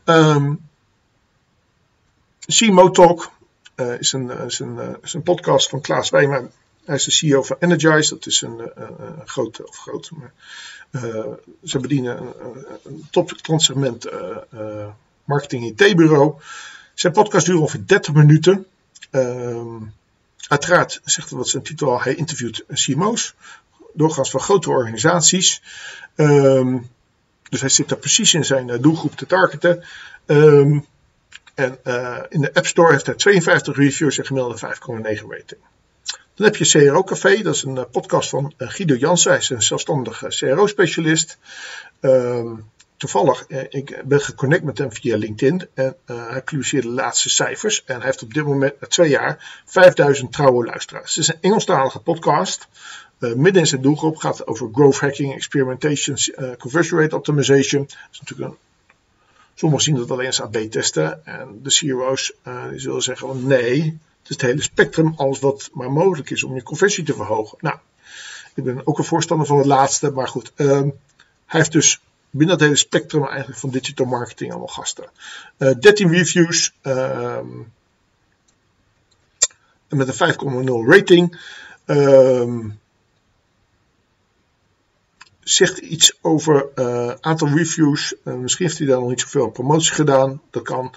Um, 0.05 0.69
CMO 2.45 2.89
Talk 2.89 3.31
uh, 3.75 3.99
is, 3.99 4.11
een, 4.11 4.43
een, 4.59 4.97
een 5.01 5.23
podcast 5.23 5.69
van 5.69 5.81
Klaas 5.81 6.09
Wijman. 6.09 6.51
Hij 6.85 6.95
is 6.95 7.03
de 7.03 7.11
CEO 7.11 7.43
van 7.43 7.55
Energize. 7.59 8.13
Dat 8.13 8.25
is 8.25 8.41
een, 8.41 8.59
een, 8.59 8.95
een 8.99 9.27
grote, 9.27 9.67
of 9.67 9.77
grote, 9.77 10.15
maar 10.15 10.33
uh, 10.91 11.25
ze 11.63 11.79
bedienen 11.79 12.33
een, 12.83 13.07
top 13.11 13.31
transsegment 13.31 14.05
uh, 14.53 14.87
marketing 15.23 15.79
IT-bureau. 15.79 16.33
Zijn 16.93 17.13
podcast 17.13 17.45
duurt 17.45 17.59
ongeveer 17.59 17.85
30 17.85 18.13
minuten. 18.13 18.65
Ehm, 19.11 19.83
uiteraard 20.47 21.01
zegt 21.03 21.29
wat 21.29 21.47
zijn 21.47 21.63
titel 21.63 21.91
al, 21.91 22.01
hij 22.01 22.15
interviewt 22.15 22.63
CMO's, 22.73 23.35
doorgaans 23.93 24.29
van 24.29 24.39
grote 24.39 24.69
organisaties. 24.69 25.61
Ehm, 26.15 26.77
dus 27.49 27.59
hij 27.59 27.69
zit 27.69 27.89
daar 27.89 27.97
precies 27.97 28.33
in 28.33 28.45
zijn 28.45 28.69
eh, 28.69 28.81
doelgroep 28.81 29.15
te 29.15 29.25
targeten. 29.25 29.83
Ehm, 30.25 30.79
en 31.53 31.79
in 32.29 32.41
de 32.41 32.53
App 32.53 32.65
Store 32.65 32.91
heeft 32.91 33.05
hij 33.05 33.15
52 33.15 33.75
reviews 33.75 34.17
en 34.17 34.25
gemiddelde 34.25 34.57
5,9 34.57 35.29
rating. 35.29 35.61
Dan 36.35 36.45
heb 36.45 36.55
je 36.55 36.65
CRO 36.65 37.03
Café, 37.03 37.41
dat 37.41 37.55
is 37.55 37.63
een 37.63 37.75
uh, 37.75 37.83
podcast 37.91 38.29
van 38.29 38.53
uh, 38.57 38.69
Guido 38.69 38.95
Jansen. 38.95 39.31
Hij 39.31 39.39
is 39.39 39.49
een 39.49 39.61
zelfstandige 39.61 40.27
CRO-specialist. 40.27 41.37
Um, 42.01 42.71
toevallig, 42.97 43.47
ik 43.69 44.01
ben 44.05 44.21
geconnect 44.21 44.63
met 44.63 44.77
hem 44.77 44.91
via 44.91 45.17
LinkedIn 45.17 45.67
en 45.73 45.95
hij 46.05 46.41
publiceert 46.41 46.83
de 46.83 46.89
laatste 46.89 47.29
cijfers. 47.29 47.83
En 47.83 47.95
hij 47.95 48.05
heeft 48.05 48.23
op 48.23 48.33
dit 48.33 48.45
moment, 48.45 48.79
na 48.79 48.87
twee 48.87 49.09
jaar, 49.09 49.61
5000 49.65 50.31
trouwe 50.31 50.65
luisteraars. 50.65 51.15
Het 51.15 51.23
is 51.23 51.27
een 51.27 51.41
Engelstalige 51.41 51.99
podcast. 51.99 52.67
Midden 53.17 53.61
in 53.61 53.67
zijn 53.67 53.81
doelgroep 53.81 54.17
gaat 54.17 54.47
over 54.47 54.69
growth 54.71 54.99
hacking, 54.99 55.33
experimentation, 55.33 56.17
conversion 56.57 56.99
rate 56.99 57.15
optimization. 57.15 57.85
Is 58.11 58.19
natuurlijk 58.19 58.51
een, 58.51 58.57
sommigen 59.53 59.83
zien 59.83 59.95
dat 59.95 60.11
alleen 60.11 60.25
eens 60.25 60.41
aan 60.41 60.49
B-testen. 60.49 61.25
En 61.25 61.59
de 61.63 61.69
CEO's 61.69 62.33
zullen 62.75 63.01
zeggen 63.01 63.47
nee, 63.47 63.99
het 64.25 64.35
is 64.35 64.41
het 64.41 64.51
hele 64.51 64.61
spectrum, 64.61 65.13
alles 65.15 65.39
wat 65.39 65.69
maar 65.73 65.91
mogelijk 65.91 66.29
is 66.29 66.43
om 66.43 66.55
je 66.55 66.63
conversie 66.63 67.03
te 67.03 67.13
verhogen. 67.13 67.57
Nou, 67.61 67.77
ik 68.55 68.63
ben 68.63 68.87
ook 68.87 68.97
een 68.97 69.03
voorstander 69.03 69.47
van 69.47 69.57
het 69.57 69.65
laatste, 69.65 70.11
maar 70.11 70.27
goed. 70.27 70.51
Um, 70.55 70.99
hij 71.45 71.59
heeft 71.59 71.71
dus 71.71 72.01
binnen 72.29 72.55
het 72.55 72.65
hele 72.65 72.75
spectrum 72.75 73.25
eigenlijk 73.25 73.59
van 73.59 73.69
digital 73.69 74.05
marketing 74.05 74.49
allemaal 74.49 74.67
gasten. 74.67 75.09
13 75.57 76.11
reviews 76.11 76.73
um, 76.81 77.73
met 79.89 80.19
een 80.19 80.33
5,0 80.85 80.89
rating. 80.89 81.39
Um, 81.85 82.79
zegt 85.39 85.77
iets 85.77 86.17
over 86.21 86.67
uh, 86.75 87.13
aantal 87.19 87.47
reviews. 87.47 88.15
Uh, 88.23 88.33
misschien 88.33 88.65
heeft 88.65 88.77
hij 88.77 88.87
daar 88.87 88.99
nog 88.99 89.09
niet 89.09 89.21
zoveel 89.21 89.49
promotie 89.49 89.93
gedaan. 89.93 90.41
Dat 90.49 90.63
kan. 90.63 90.93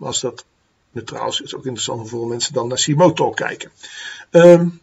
Als 0.00 0.20
dat 0.20 0.44
neutraal 0.92 1.28
is, 1.28 1.40
is 1.40 1.54
ook 1.54 1.64
interessant 1.64 2.00
voor 2.00 2.08
veel 2.08 2.28
mensen 2.28 2.54
dan 2.54 2.68
naar 2.68 2.78
Simoto 2.78 3.30
kijken. 3.30 3.70
Um, 4.30 4.80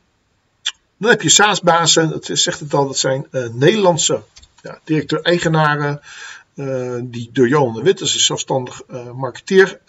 dan 0.98 1.10
heb 1.10 1.22
je 1.22 1.30
SaaS-bazen. 1.30 2.10
Dat 2.10 2.30
zegt 2.34 2.60
het 2.60 2.74
al. 2.74 2.88
Dat 2.88 2.98
zijn 2.98 3.28
Nederlandse 3.52 4.24
ja, 4.62 4.80
directeur-eigenaren. 4.84 6.02
die 7.02 7.30
door 7.34 7.48
Johan 7.48 7.74
de 7.74 7.82
Wit, 7.82 7.98
dat 7.98 8.08
is 8.08 8.14
een 8.14 8.20
zelfstandig 8.20 8.82
marketeer, 9.16 9.80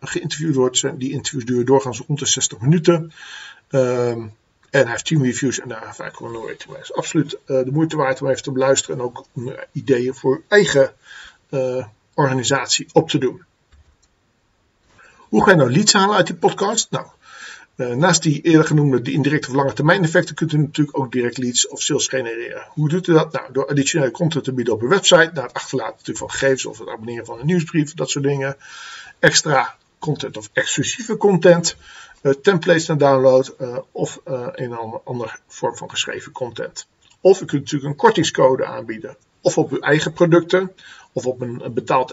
geïnterviewd 0.00 0.54
wordt. 0.54 0.98
Die 0.98 1.12
interviews 1.12 1.44
duren 1.44 1.66
doorgaans 1.66 2.02
rond 2.06 2.18
de 2.18 2.26
60 2.26 2.60
minuten. 2.60 3.12
Um, 3.70 4.32
en 4.70 4.82
hij 4.82 4.90
heeft 4.90 5.04
10 5.04 5.22
reviews 5.22 5.60
en 5.60 5.68
daar 5.68 5.96
5,0 5.96 5.98
rating 6.46 6.72
bij. 6.72 6.82
absoluut 6.94 7.32
uh, 7.32 7.38
de 7.46 7.70
moeite 7.72 7.96
waard 7.96 8.22
om 8.22 8.28
even 8.28 8.42
te 8.42 8.52
beluisteren 8.52 8.98
en 8.98 9.04
ook 9.04 9.24
om 9.32 9.54
ideeën 9.72 10.14
voor 10.14 10.42
eigen 10.48 10.94
uh, 11.50 11.86
organisatie 12.14 12.86
op 12.92 13.08
te 13.08 13.18
doen. 13.18 13.44
Hoe 15.28 15.44
ga 15.44 15.50
je 15.50 15.56
nou 15.56 15.72
leads 15.72 15.92
halen 15.92 16.16
uit 16.16 16.26
die 16.26 16.36
podcast? 16.36 16.90
Nou, 16.90 17.06
uh, 17.76 17.94
naast 17.94 18.22
die 18.22 18.40
eerder 18.40 18.64
genoemde 18.64 19.02
die 19.02 19.14
indirecte 19.14 19.48
of 19.48 19.54
lange 19.54 19.72
termijn 19.72 20.04
effecten 20.04 20.34
kunt 20.34 20.52
u 20.52 20.58
natuurlijk 20.58 20.98
ook 20.98 21.12
direct 21.12 21.38
leads 21.38 21.68
of 21.68 21.82
sales 21.82 22.06
genereren. 22.06 22.66
Hoe 22.68 22.88
doet 22.88 23.06
u 23.06 23.12
dat? 23.12 23.32
Nou, 23.32 23.52
door 23.52 23.66
additionele 23.66 24.10
content 24.10 24.44
te 24.44 24.52
bieden 24.52 24.74
op 24.74 24.82
uw 24.82 24.88
website, 24.88 25.30
naar 25.34 25.44
het 25.44 25.54
achterlaten 25.54 26.16
van 26.16 26.30
gegevens 26.30 26.66
of 26.66 26.78
het 26.78 26.88
abonneren 26.88 27.24
van 27.24 27.38
een 27.38 27.46
nieuwsbrief, 27.46 27.94
dat 27.94 28.10
soort 28.10 28.24
dingen. 28.24 28.56
Extra 29.18 29.76
content 29.98 30.36
of 30.36 30.50
exclusieve 30.52 31.16
content 31.16 31.76
uh, 32.22 32.32
templates 32.32 32.86
naar 32.86 32.98
download 32.98 33.54
uh, 33.60 33.78
of 33.92 34.20
een 34.24 34.78
of 34.78 35.00
andere 35.04 35.30
vorm 35.46 35.76
van 35.76 35.90
geschreven 35.90 36.32
content. 36.32 36.86
Of 37.20 37.40
u 37.40 37.44
kunt 37.44 37.62
natuurlijk 37.62 37.90
een 37.90 37.96
kortingscode 37.96 38.64
aanbieden. 38.64 39.16
Of 39.40 39.58
op 39.58 39.70
uw 39.70 39.80
eigen 39.80 40.12
producten, 40.12 40.72
of 41.12 41.26
op 41.26 41.40
een, 41.40 41.62
betaald 41.74 42.12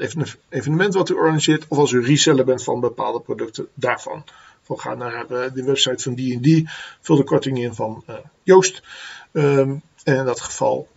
evenement 0.49 0.93
wat 0.93 1.09
u 1.09 1.13
organiseert, 1.13 1.65
of 1.67 1.77
als 1.77 1.91
u 1.91 2.05
reseller 2.05 2.45
bent 2.45 2.63
van 2.63 2.79
bepaalde 2.79 3.19
producten 3.19 3.67
daarvan. 3.73 4.23
Van 4.61 4.79
ga 4.79 4.93
naar 4.93 5.27
de 5.27 5.63
website 5.63 6.03
van 6.03 6.13
die 6.13 6.33
en 6.35 6.41
die, 6.41 6.69
vul 7.01 7.15
de 7.15 7.23
korting 7.23 7.59
in 7.59 7.73
van 7.73 8.03
Joost. 8.43 8.81
Um, 9.31 9.81
en 10.03 10.15
in 10.15 10.25
dat 10.25 10.41
geval 10.41 10.87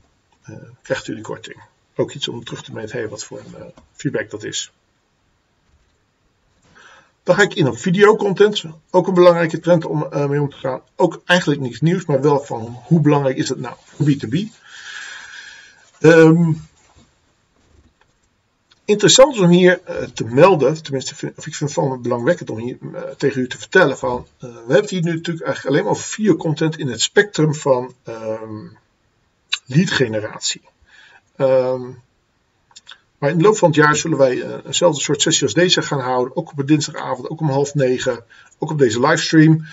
krijgt 0.82 1.08
u 1.08 1.14
die 1.14 1.22
korting. 1.22 1.62
Ook 1.94 2.12
iets 2.12 2.28
om 2.28 2.44
terug 2.44 2.62
te 2.62 2.72
meten, 2.72 3.08
wat 3.08 3.24
voor 3.24 3.38
een 3.38 3.72
feedback 3.92 4.30
dat 4.30 4.44
is. 4.44 4.72
Dan 7.22 7.34
ga 7.34 7.42
ik 7.42 7.54
in 7.54 7.66
op 7.66 7.78
videocontent. 7.78 8.64
Ook 8.90 9.06
een 9.06 9.14
belangrijke 9.14 9.60
trend 9.60 9.84
om 9.84 10.08
mee 10.28 10.40
om 10.40 10.50
te 10.50 10.56
gaan. 10.56 10.80
Ook 10.96 11.22
eigenlijk 11.24 11.60
niets 11.60 11.80
nieuws, 11.80 12.04
maar 12.04 12.20
wel 12.20 12.40
van 12.40 12.82
hoe 12.84 13.00
belangrijk 13.00 13.36
is 13.36 13.48
het 13.48 13.60
nou 13.60 13.76
voor 13.84 14.06
B2B. 14.06 14.48
Um, 16.00 16.67
interessant 18.88 19.38
om 19.38 19.50
hier 19.50 19.80
uh, 19.88 19.96
te 19.96 20.24
melden, 20.24 20.82
tenminste 20.82 21.32
of 21.36 21.46
ik 21.46 21.54
vind 21.54 21.58
het 21.58 21.72
van 21.72 22.02
belangwekkend 22.02 22.50
om 22.50 22.58
hier 22.58 22.78
uh, 22.82 23.00
tegen 23.16 23.40
u 23.40 23.48
te 23.48 23.58
vertellen 23.58 23.98
van, 23.98 24.26
we 24.38 24.64
hebben 24.68 24.88
hier 24.88 25.02
nu 25.02 25.14
natuurlijk 25.14 25.46
eigenlijk 25.46 25.66
alleen 25.66 25.82
maar 25.82 25.92
over 25.92 26.08
videocontent 26.08 26.78
in 26.78 26.88
het 26.88 27.00
spectrum 27.00 27.54
van 27.54 27.94
um, 28.08 28.78
lead 29.66 29.90
generatie. 29.90 30.60
Um, 31.36 32.02
maar 33.18 33.30
in 33.30 33.36
de 33.38 33.42
loop 33.42 33.56
van 33.56 33.68
het 33.68 33.76
jaar 33.76 33.96
zullen 33.96 34.18
wij 34.18 34.62
eenzelfde 34.66 35.00
soort 35.00 35.22
sessie 35.22 35.42
als 35.42 35.54
deze 35.54 35.82
gaan 35.82 36.00
houden. 36.00 36.36
Ook 36.36 36.50
op 36.50 36.58
een 36.58 36.66
dinsdagavond, 36.66 37.30
ook 37.30 37.40
om 37.40 37.48
half 37.48 37.74
negen. 37.74 38.24
Ook 38.58 38.70
op 38.70 38.78
deze 38.78 39.00
livestream. 39.00 39.66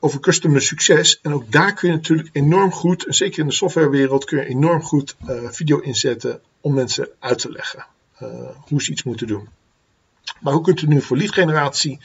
Over 0.00 0.20
customer 0.20 0.62
succes. 0.62 1.20
En 1.22 1.32
ook 1.32 1.52
daar 1.52 1.74
kun 1.74 1.88
je 1.88 1.94
natuurlijk 1.94 2.28
enorm 2.32 2.72
goed, 2.72 3.06
en 3.06 3.14
zeker 3.14 3.38
in 3.38 3.46
de 3.46 3.52
softwarewereld, 3.52 4.24
kun 4.24 4.38
je 4.38 4.46
enorm 4.46 4.82
goed 4.82 5.16
video 5.50 5.78
inzetten 5.78 6.40
om 6.60 6.74
mensen 6.74 7.08
uit 7.18 7.38
te 7.38 7.50
leggen 7.50 7.86
hoe 8.68 8.82
ze 8.82 8.90
iets 8.90 9.02
moeten 9.02 9.26
doen. 9.26 9.48
Maar 10.40 10.52
hoe 10.52 10.62
kunt 10.62 10.82
u 10.82 10.86
nu 10.86 11.00
voor 11.00 11.16
lead 11.16 11.32
generatie 11.32 12.00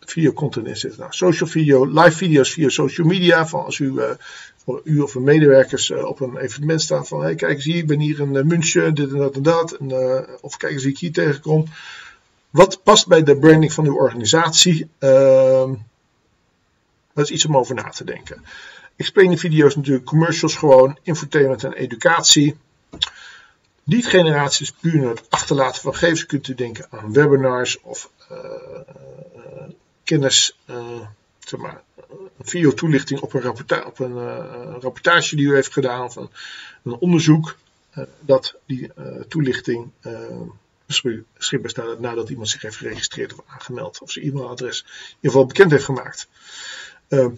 video 0.00 0.32
content 0.32 0.66
inzetten? 0.66 1.00
Nou, 1.00 1.12
social 1.12 1.48
video, 1.48 1.84
live 1.84 2.16
video's 2.16 2.52
via 2.52 2.68
social 2.68 3.06
media. 3.06 3.46
Van 3.46 3.64
als 3.64 3.78
u 3.78 4.00
u 4.84 5.00
of 5.00 5.14
uw 5.14 5.22
medewerkers 5.22 5.90
uh, 5.90 6.04
op 6.04 6.20
een 6.20 6.36
evenement 6.36 6.82
staan 6.82 7.06
van 7.06 7.22
hey, 7.22 7.34
kijk 7.34 7.54
eens 7.54 7.64
hier, 7.64 7.76
ik 7.76 7.86
ben 7.86 8.00
hier 8.00 8.20
in 8.20 8.34
uh, 8.34 8.42
München, 8.42 8.94
dit 8.94 9.12
en 9.12 9.18
dat 9.18 9.36
en 9.36 9.42
dat. 9.42 9.76
Uh, 9.80 10.20
of 10.40 10.56
kijk 10.56 10.72
eens 10.72 10.82
wie 10.82 10.92
ik 10.92 10.98
hier 10.98 11.12
tegenkom. 11.12 11.64
Wat 12.50 12.82
past 12.82 13.06
bij 13.06 13.22
de 13.22 13.38
branding 13.38 13.72
van 13.72 13.86
uw 13.86 13.94
organisatie? 13.94 14.88
Ehm, 14.98 15.74
dat 17.14 17.24
is 17.24 17.30
iets 17.30 17.46
om 17.46 17.56
over 17.56 17.74
na 17.74 17.88
te 17.88 18.04
denken. 18.04 18.44
Explain 18.96 19.38
video's 19.38 19.76
natuurlijk, 19.76 20.04
commercials 20.04 20.54
gewoon, 20.54 20.98
infotainment 21.02 21.64
en 21.64 21.72
educatie. 21.72 22.56
Lead 23.88 24.06
generatie 24.06 24.64
is 24.64 24.72
puur 24.72 25.00
naar 25.00 25.14
het 25.14 25.30
achterlaten 25.30 25.82
van 25.82 25.92
gegevens. 25.92 26.26
Kunt 26.26 26.48
u 26.48 26.54
denken 26.54 26.86
aan 26.90 27.12
webinars 27.12 27.80
of 27.80 28.10
kennis, 30.04 30.58
zeg 31.38 31.60
maar, 31.60 31.82
een 32.38 32.46
video-toelichting 32.46 33.20
op, 33.20 33.34
een, 33.34 33.48
op 33.84 33.98
een 33.98 34.16
uh, 34.16 34.74
rapportage 34.80 35.36
die 35.36 35.46
u 35.46 35.54
heeft 35.54 35.72
gedaan 35.72 36.04
of 36.04 36.16
een, 36.16 36.30
onderzoek, 36.98 37.56
uh, 37.98 38.04
dat 38.20 38.54
die 38.66 38.90
uh, 38.98 39.20
toelichting 39.28 39.90
beschikbaar 40.86 41.70
staat 41.70 42.00
nadat 42.00 42.28
iemand 42.28 42.48
zich 42.48 42.62
heeft 42.62 42.76
geregistreerd 42.76 43.32
of 43.32 43.44
aangemeld 43.46 44.00
of 44.00 44.10
zijn 44.10 44.24
e-mailadres 44.24 44.80
in 44.80 45.14
ieder 45.14 45.30
geval 45.30 45.46
bekend 45.46 45.70
heeft 45.70 45.84
gemaakt. 45.84 46.28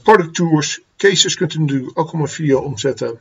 product 0.02 0.34
tours, 0.34 0.80
cases 0.96 1.34
kunt 1.34 1.54
u 1.54 1.58
natuurlijk 1.58 1.98
ook 1.98 2.12
om 2.12 2.20
een 2.20 2.28
video 2.28 2.60
omzetten. 2.60 3.20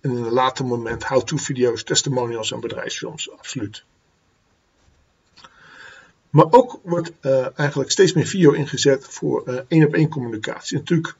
En 0.00 0.10
in 0.10 0.16
een 0.16 0.32
later 0.32 0.66
moment 0.66 1.04
how-to 1.04 1.36
video's, 1.36 1.84
testimonials 1.84 2.52
en 2.52 2.60
bedrijfsfilms, 2.60 3.30
absoluut. 3.30 3.84
Maar 6.30 6.46
ook 6.50 6.80
wordt 6.82 7.12
uh, 7.20 7.58
eigenlijk 7.58 7.90
steeds 7.90 8.12
meer 8.12 8.26
video 8.26 8.52
ingezet 8.52 9.06
voor 9.08 9.42
uh, 9.46 9.60
één 9.68 9.86
op 9.86 9.94
één 9.94 10.08
communicatie. 10.08 10.76
Natuurlijk 10.76 11.16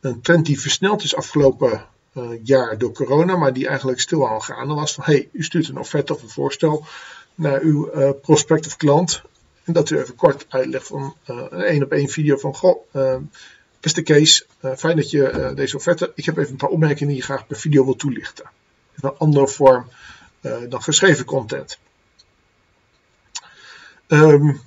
een 0.00 0.20
trend 0.20 0.46
die 0.46 0.60
versneld 0.60 1.02
is 1.02 1.14
afgelopen 1.14 1.86
uh, 2.14 2.30
jaar 2.42 2.78
door 2.78 2.92
corona, 2.92 3.36
maar 3.36 3.52
die 3.52 3.68
eigenlijk 3.68 4.00
stil 4.00 4.28
aan 4.28 4.42
gaande 4.42 4.74
was. 4.74 4.94
Van 4.94 5.04
hey, 5.04 5.28
u 5.32 5.42
stuurt 5.42 5.68
een 5.68 5.78
offerte 5.78 6.14
of 6.14 6.22
een 6.22 6.28
voorstel 6.28 6.86
naar 7.34 7.60
uw 7.60 7.90
prospect 8.22 8.66
of 8.66 8.76
klant. 8.76 9.22
En 9.64 9.72
dat 9.72 9.90
u 9.90 9.98
even 9.98 10.14
kort 10.14 10.46
uitlegt 10.48 10.86
van 10.86 11.16
een 11.24 11.62
één 11.62 11.82
op 11.82 11.92
één 11.92 12.08
video 12.08 12.36
van 12.36 12.54
goh, 12.54 12.86
beste 13.84 14.02
Kees, 14.02 14.46
fijn 14.76 14.96
dat 14.96 15.10
je 15.10 15.52
deze 15.54 15.76
offerte. 15.76 16.12
Ik 16.14 16.24
heb 16.24 16.36
even 16.36 16.50
een 16.50 16.56
paar 16.56 16.68
opmerkingen 16.68 17.08
die 17.08 17.16
je 17.16 17.22
graag 17.22 17.46
per 17.46 17.56
video 17.56 17.84
wil 17.84 17.96
toelichten. 17.96 18.44
In 18.94 19.08
een 19.08 19.16
andere 19.18 19.48
vorm 19.48 19.88
dan 20.68 20.82
geschreven 20.82 21.24
content. 21.24 21.78
Um, 24.08 24.60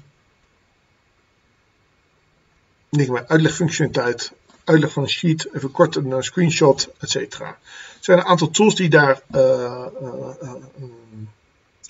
uitlegfunctionaliteit, 3.27 4.33
uitleg 4.63 4.91
van 4.91 5.03
een 5.03 5.09
sheet, 5.09 5.53
even 5.53 5.71
kort 5.71 5.95
een 5.95 6.23
screenshot, 6.23 6.89
etc. 6.99 7.39
Er 7.39 7.57
zijn 7.99 8.17
een 8.17 8.25
aantal 8.25 8.49
tools 8.49 8.75
die 8.75 8.89
daar 8.89 9.21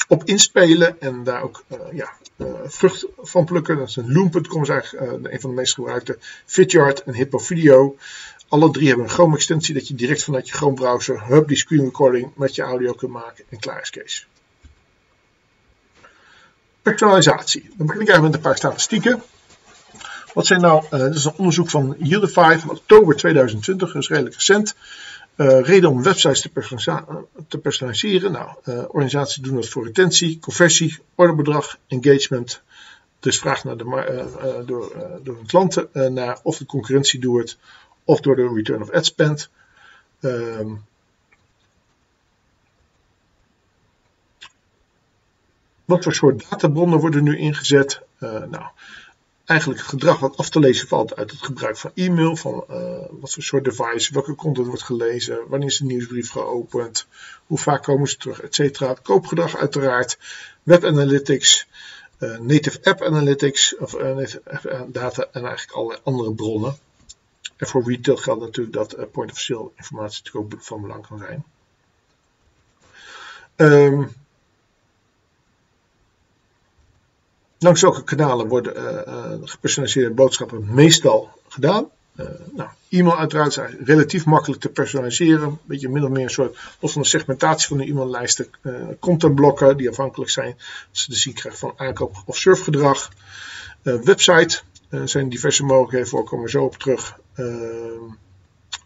op 0.08 0.24
inspelen 0.24 1.02
en 1.02 1.24
daar 1.24 1.42
ook 1.42 1.64
ja, 1.92 2.14
vrucht 2.66 3.06
van 3.18 3.46
plukken. 3.46 3.78
Dat 3.78 3.88
is 3.88 3.96
een 3.96 4.14
Loom.com 4.14 4.62
is 4.62 4.70
eigenlijk 4.70 5.34
een 5.34 5.42
van 5.42 5.50
de 5.50 5.56
meest 5.56 5.74
gebruikte. 5.74 6.18
Vidyard 6.46 7.04
en 7.04 7.14
Hippo 7.14 7.38
Video. 7.38 7.98
Alle 8.48 8.72
drie 8.72 8.88
hebben 8.88 9.06
een 9.06 9.12
Chrome 9.12 9.36
extensie 9.36 9.74
dat 9.74 9.88
je 9.88 9.96
direct 9.96 10.24
vanuit 10.24 10.48
je 10.48 10.54
Chrome 10.54 10.76
browser 10.76 11.28
hub 11.28 11.48
die 11.48 11.58
screen 11.58 11.84
recording 11.84 12.32
met 12.36 12.56
je 12.56 12.62
audio 12.62 12.94
kunt 12.94 13.12
maken 13.12 13.46
en 13.50 13.60
klaar 13.60 13.82
is 13.82 13.90
Kees. 13.90 14.28
Personalisatie. 16.82 17.70
Dan 17.78 17.88
begin 17.88 18.02
ik 18.02 18.08
eigenlijk 18.08 18.22
met 18.22 18.34
een 18.34 18.50
paar 18.50 18.58
statistieken. 18.58 19.24
Wat 20.34 20.46
zijn 20.46 20.62
nou, 20.62 20.86
dit 20.90 21.16
is 21.16 21.26
een 21.26 21.34
onderzoek 21.38 21.70
van 21.70 21.96
Yieldify 22.00 22.58
van 22.58 22.70
oktober 22.70 23.16
2020, 23.16 23.92
dus 23.92 24.10
redelijk 24.10 24.36
recent. 24.36 24.76
Uh, 25.38 25.62
reden 25.62 25.90
om 25.90 26.04
websites 26.04 26.42
te, 27.48 27.58
personaliseren. 27.58 28.32
Nou, 28.32 28.50
uh, 28.66 28.84
organisaties 28.88 29.44
doen 29.44 29.56
dat 29.56 29.68
voor 29.68 29.86
retentie, 29.86 30.40
conversie, 30.40 30.98
orderbedrag, 31.16 31.78
engagement. 31.88 32.62
Dus 33.20 33.40
vraag 33.40 33.64
naar 33.64 33.78
de, 33.78 34.64
door, 34.66 34.96
door 35.24 35.36
hun 35.36 35.46
klanten 35.46 36.14
naar 36.14 36.40
of 36.44 36.58
de 36.58 36.66
concurrentie 36.66 37.20
doet 37.20 37.58
of 38.04 38.20
door 38.20 38.36
de 38.36 38.52
return 38.54 38.82
of 38.82 38.92
ad 38.92 39.06
spend. 39.06 39.50
Um, 40.22 40.86
wat 45.86 46.04
voor 46.04 46.14
soort 46.14 46.50
databronnen 46.50 47.00
worden 47.00 47.24
nu 47.24 47.38
ingezet? 47.38 48.02
Uh, 48.20 48.30
nou, 48.30 48.66
eigenlijk 49.48 49.82
gedrag 49.82 50.20
wat 50.20 50.38
af 50.38 50.50
te 50.50 50.60
lezen 50.60 50.88
valt 50.88 51.16
uit 51.16 51.32
het 51.32 51.42
gebruik 51.42 51.78
van 51.78 51.92
e-mail, 51.94 52.36
van 52.36 52.66
uh, 52.70 53.06
wat 53.12 53.34
voor 53.34 53.44
soort 53.44 53.64
device, 53.64 54.14
welke 54.14 54.36
content 54.36 54.68
wordt 54.68 54.84
gelezen, 54.84 55.48
wanneer 55.48 55.68
is 55.68 55.78
de 55.78 55.86
nieuwsbrief 55.86 56.32
geopend, 56.32 57.08
hoe 57.46 57.58
vaak 57.58 57.84
komen 57.84 58.08
ze 58.08 58.18
terug, 58.18 58.42
etc. 58.42 59.02
Koopgedrag 59.02 59.58
uiteraard, 59.58 60.18
web 60.64 60.84
analytics, 60.84 61.68
uh, 62.20 62.40
native 62.40 62.80
app 62.84 63.02
analytics, 63.02 63.78
of 63.78 63.96
app 63.96 64.86
data 64.88 65.28
en 65.32 65.46
eigenlijk 65.46 65.72
allerlei 65.72 66.00
andere 66.04 66.34
bronnen. 66.34 66.78
En 67.56 67.68
voor 67.68 67.84
retail 67.84 68.18
geldt 68.18 68.42
natuurlijk 68.42 68.76
dat 68.76 69.12
point 69.12 69.32
of 69.32 69.40
sale 69.40 69.72
informatie 69.76 70.22
natuurlijk 70.24 70.54
ook 70.54 70.64
van 70.64 70.82
belang 70.82 71.08
kan 71.08 71.18
zijn. 71.18 71.44
Um, 73.56 74.16
langs 77.60 77.82
welke 77.82 78.04
kanalen 78.04 78.48
worden 78.48 78.78
uh, 78.78 78.84
uh, 78.84 79.34
gepersonaliseerde 79.44 80.14
boodschappen 80.14 80.74
meestal 80.74 81.30
gedaan? 81.48 81.90
nou, 82.52 82.70
e-mail 82.90 83.18
uiteraard 83.18 83.58
is 83.58 83.64
relatief 83.86 84.26
makkelijk 84.26 84.62
te 84.62 84.70
personaliseren. 84.70 85.48
Een 85.48 85.60
beetje 85.64 85.90
min 85.90 86.04
of 86.04 86.10
meer 86.10 86.24
een 86.24 86.30
soort, 86.30 86.58
los 86.80 86.92
van 86.92 87.02
de 87.02 87.08
segmentatie 87.08 87.68
van 87.68 87.78
de 87.78 87.86
e-maillijsten, 87.86 88.48
contentblokken 89.00 89.78
die 89.78 89.90
afhankelijk 89.90 90.32
zijn. 90.32 90.56
Als 90.90 91.04
ze 91.04 91.10
de 91.10 91.16
zien 91.16 91.34
krijgen 91.34 91.60
van 91.60 91.74
aankoop 91.76 92.16
of 92.26 92.38
surfgedrag. 92.38 93.10
website, 93.82 94.60
er 94.90 95.02
eh, 95.02 95.08
zijn 95.08 95.30
diverse 95.30 95.64
mogelijkheden 95.64 96.08
voor, 96.08 96.24
komen 96.24 96.50
zo 96.50 96.64
op 96.64 96.78
terug. 96.78 97.20
Ehm, 97.34 98.04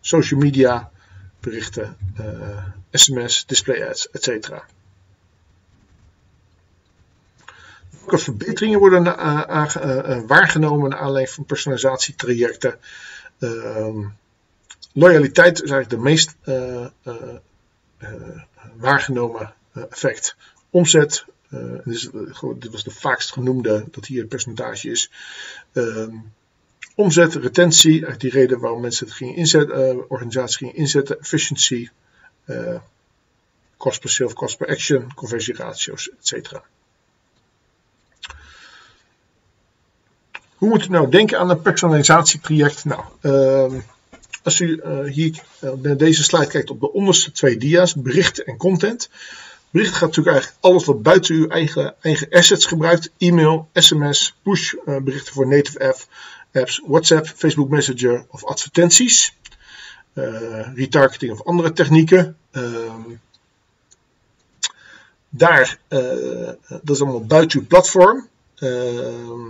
social 0.02 0.40
media, 0.40 0.92
berichten, 1.40 1.98
sms, 2.92 3.42
eh, 3.42 3.48
display 3.48 3.90
ads, 3.90 4.10
etc. 4.10 4.50
Welke 8.02 8.18
verbeteringen 8.18 8.80
worden 8.80 9.06
uh, 9.06 10.22
waargenomen 10.28 10.90
naar 10.90 11.00
aanleiding 11.00 11.36
van 11.36 11.46
personalisatietrajecten? 11.46 12.80
Uh, 13.40 14.08
loyaliteit 14.94 15.62
is 15.62 15.70
eigenlijk 15.70 15.90
de 15.90 16.10
meest 16.10 16.36
waargenomen 18.78 19.54
effect. 19.74 20.36
Omzet, 20.70 21.26
dus, 21.84 22.10
dit 22.56 22.72
was 22.72 22.84
de 22.84 22.92
vaakst 22.92 23.32
genoemde, 23.32 23.86
dat 23.92 24.06
hier 24.06 24.20
het 24.20 24.30
percentage 24.30 24.90
is. 24.90 25.12
Uh, 25.74 26.08
omzet, 26.96 27.36
retentie, 27.36 27.92
eigenlijk 27.92 28.22
die 28.22 28.32
reden 28.32 28.60
waarom 28.60 28.82
mensen 28.82 29.06
het 29.06 29.16
gingen 29.16 29.36
inzetten, 29.36 30.10
organisaties 30.10 30.56
gingen 30.56 30.76
inzetten, 30.76 31.20
efficiency, 31.20 31.90
cost 33.78 34.00
per 34.00 34.10
sale, 34.10 34.34
cost 34.34 34.58
per 34.58 34.68
action, 34.68 35.14
conversieratio's, 35.14 36.10
etc. 36.20 36.62
Hoe 40.62 40.70
moet 40.70 40.86
u 40.86 40.90
nou 40.90 41.10
denken 41.10 41.40
aan 41.40 41.50
een 41.50 41.62
personalisatieproject? 41.62 42.86
Nou, 42.86 43.02
ehm, 43.22 43.80
als 44.44 44.60
u 44.60 44.82
hier 45.10 45.44
naar 45.82 45.98
deze 45.98 46.24
slide 46.24 46.48
kijkt 46.48 46.70
op 46.70 46.80
de 46.80 46.94
onderste 46.94 47.32
twee 47.32 47.58
dia's, 47.58 47.96
berichten 47.96 48.46
en 48.46 48.58
content, 48.58 49.10
Berichten 49.72 49.98
gaat 49.98 50.08
natuurlijk 50.08 50.36
eigenlijk 50.36 50.66
alles 50.66 50.86
wat 50.86 51.02
buiten 51.02 51.36
uw 51.36 51.48
eigen, 51.48 51.96
eigen 52.02 52.30
assets 52.30 52.66
gebruikt. 52.66 53.12
E-mail, 53.18 53.70
sms, 53.74 54.36
push 54.44 54.74
uh, 54.74 54.98
berichten 54.98 55.34
voor 55.34 55.48
native 55.48 55.96
apps, 56.52 56.82
WhatsApp, 56.86 57.28
Facebook 57.28 57.70
Messenger 57.70 58.26
of 58.28 58.46
advertenties. 58.46 59.36
Uh, 60.14 60.76
retargeting 60.76 61.32
of 61.32 61.44
andere 61.44 61.74
technieken. 61.74 62.38
Uh, 62.52 62.96
daar, 65.30 65.78
uh, 65.90 66.50
dat 66.68 66.96
is 66.96 67.02
allemaal 67.02 67.26
buiten 67.26 67.60
uw 67.60 67.66
platform. 67.66 68.28
Ehm, 68.56 69.50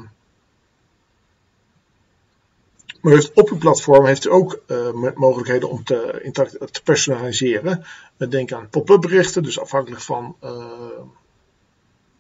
maar 3.02 3.30
op 3.34 3.50
uw 3.50 3.58
platform 3.58 4.06
heeft 4.06 4.26
u 4.26 4.32
ook 4.32 4.60
uh, 4.68 5.12
mogelijkheden 5.16 5.70
om 5.70 5.84
te, 5.84 6.30
te 6.72 6.84
personaliseren. 6.84 7.86
Denk 8.18 8.52
aan 8.52 8.70
pop-up 8.70 9.02
berichten, 9.02 9.44
dus 9.44 9.60
afhankelijk 9.60 10.02
van 10.02 10.36
uh, 10.44 10.66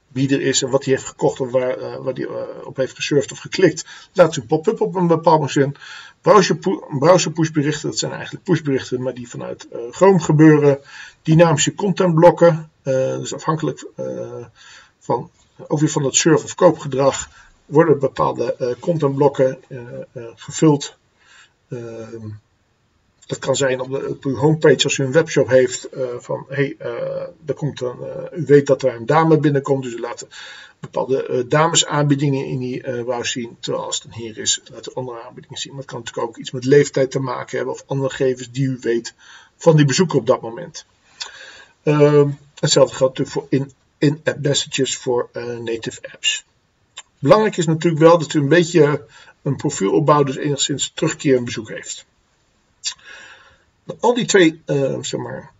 wie 0.07 0.29
er 0.33 0.41
is 0.41 0.61
en 0.61 0.69
wat 0.69 0.85
hij 0.85 0.93
heeft 0.93 1.07
gekocht 1.07 1.39
of 1.39 1.51
waar, 1.51 1.77
hij 2.03 2.27
op 2.63 2.75
heeft 2.77 2.95
gesurfd 2.95 3.31
of 3.31 3.39
geklikt. 3.39 3.85
Laat 4.13 4.35
u 4.35 4.41
een 4.41 4.47
pop-up 4.47 4.81
op 4.81 4.95
een 4.95 5.07
bepaald 5.07 5.55
moment. 5.55 5.77
Browser, 6.21 6.57
browser 6.99 7.31
pushberichten, 7.31 7.89
dat 7.89 7.97
zijn 7.97 8.11
eigenlijk 8.11 8.43
pushberichten, 8.43 9.01
maar 9.01 9.13
die 9.13 9.29
vanuit 9.29 9.67
Chrome 9.91 10.19
gebeuren. 10.19 10.79
Dynamische 11.21 11.75
contentblokken, 11.75 12.71
dus 12.83 13.33
afhankelijk 13.33 13.85
van, 14.99 15.29
ook 15.67 15.79
weer 15.79 15.89
van 15.89 16.03
het 16.03 16.15
surf- 16.15 16.43
of 16.43 16.55
koopgedrag 16.55 17.29
worden 17.71 17.99
bepaalde 17.99 18.55
uh, 18.59 18.71
contentblokken 18.79 19.57
uh, 19.67 19.81
uh, 20.13 20.23
gevuld. 20.35 20.95
Ehm, 21.69 22.27
dat 23.25 23.39
kan 23.39 23.55
zijn 23.55 23.81
op, 23.81 23.89
de, 23.89 24.07
op, 24.07 24.23
uw 24.23 24.35
homepage 24.35 24.83
als 24.83 24.97
u 24.97 25.03
een 25.03 25.11
webshop 25.11 25.47
heeft 25.47 25.87
van 26.19 26.45
hey, 26.49 26.75
er 27.45 27.53
komt 27.53 27.81
een, 27.81 27.95
u 28.33 28.45
weet 28.45 28.67
dat 28.67 28.83
er 28.83 28.95
een 28.95 29.05
dame 29.05 29.37
binnenkomt, 29.37 29.83
dus 29.83 29.93
u 29.93 29.99
laat 29.99 30.27
bepaalde 30.79 31.45
damesaanbiedingen 31.47 32.45
in 32.45 32.59
die 32.59 32.81
browser 32.81 33.25
zien, 33.25 33.57
terwijl 33.59 33.85
als 33.85 33.95
het 33.95 34.05
een 34.05 34.19
heer 34.19 34.37
is, 34.37 34.61
laat 34.71 34.87
u 34.87 34.91
andere 34.93 35.21
aanbiedingen 35.21 35.59
zien. 35.59 35.71
Maar 35.71 35.81
het 35.81 35.91
kan 35.91 35.99
natuurlijk 35.99 36.27
ook 36.27 36.37
iets 36.37 36.51
met 36.51 36.65
leeftijd 36.65 37.11
te 37.11 37.19
maken 37.19 37.57
hebben 37.57 37.73
of 37.73 37.83
andere 37.85 38.09
gegevens 38.09 38.51
die 38.51 38.67
u 38.67 38.77
weet 38.81 39.13
van 39.57 39.75
die 39.75 39.85
bezoeker 39.85 40.17
op 40.17 40.27
dat 40.27 40.41
moment. 40.41 40.85
Ehm, 41.83 42.29
hetzelfde 42.59 42.95
geldt 42.95 43.17
natuurlijk 43.17 43.49
voor 43.51 43.59
in-app 43.97 44.39
messages 44.41 44.97
voor 44.97 45.29
native 45.63 45.99
apps. 46.11 46.45
Belangrijk 47.21 47.57
is 47.57 47.65
natuurlijk 47.65 48.01
wel 48.01 48.17
dat 48.17 48.33
u 48.33 48.39
een 48.39 48.47
beetje 48.47 49.05
een 49.41 49.55
profiel 49.55 49.91
opbouwt, 49.91 50.25
dus 50.25 50.35
enigszins 50.35 50.91
terugkeer 50.93 51.37
en 51.37 51.45
bezoek 51.45 51.69
heeft. 51.69 52.05
Al 53.99 54.13
die 54.13 54.25
twee, 54.25 54.61
uh, 54.65 54.97
zeg 55.01 55.19
maar, 55.19 55.51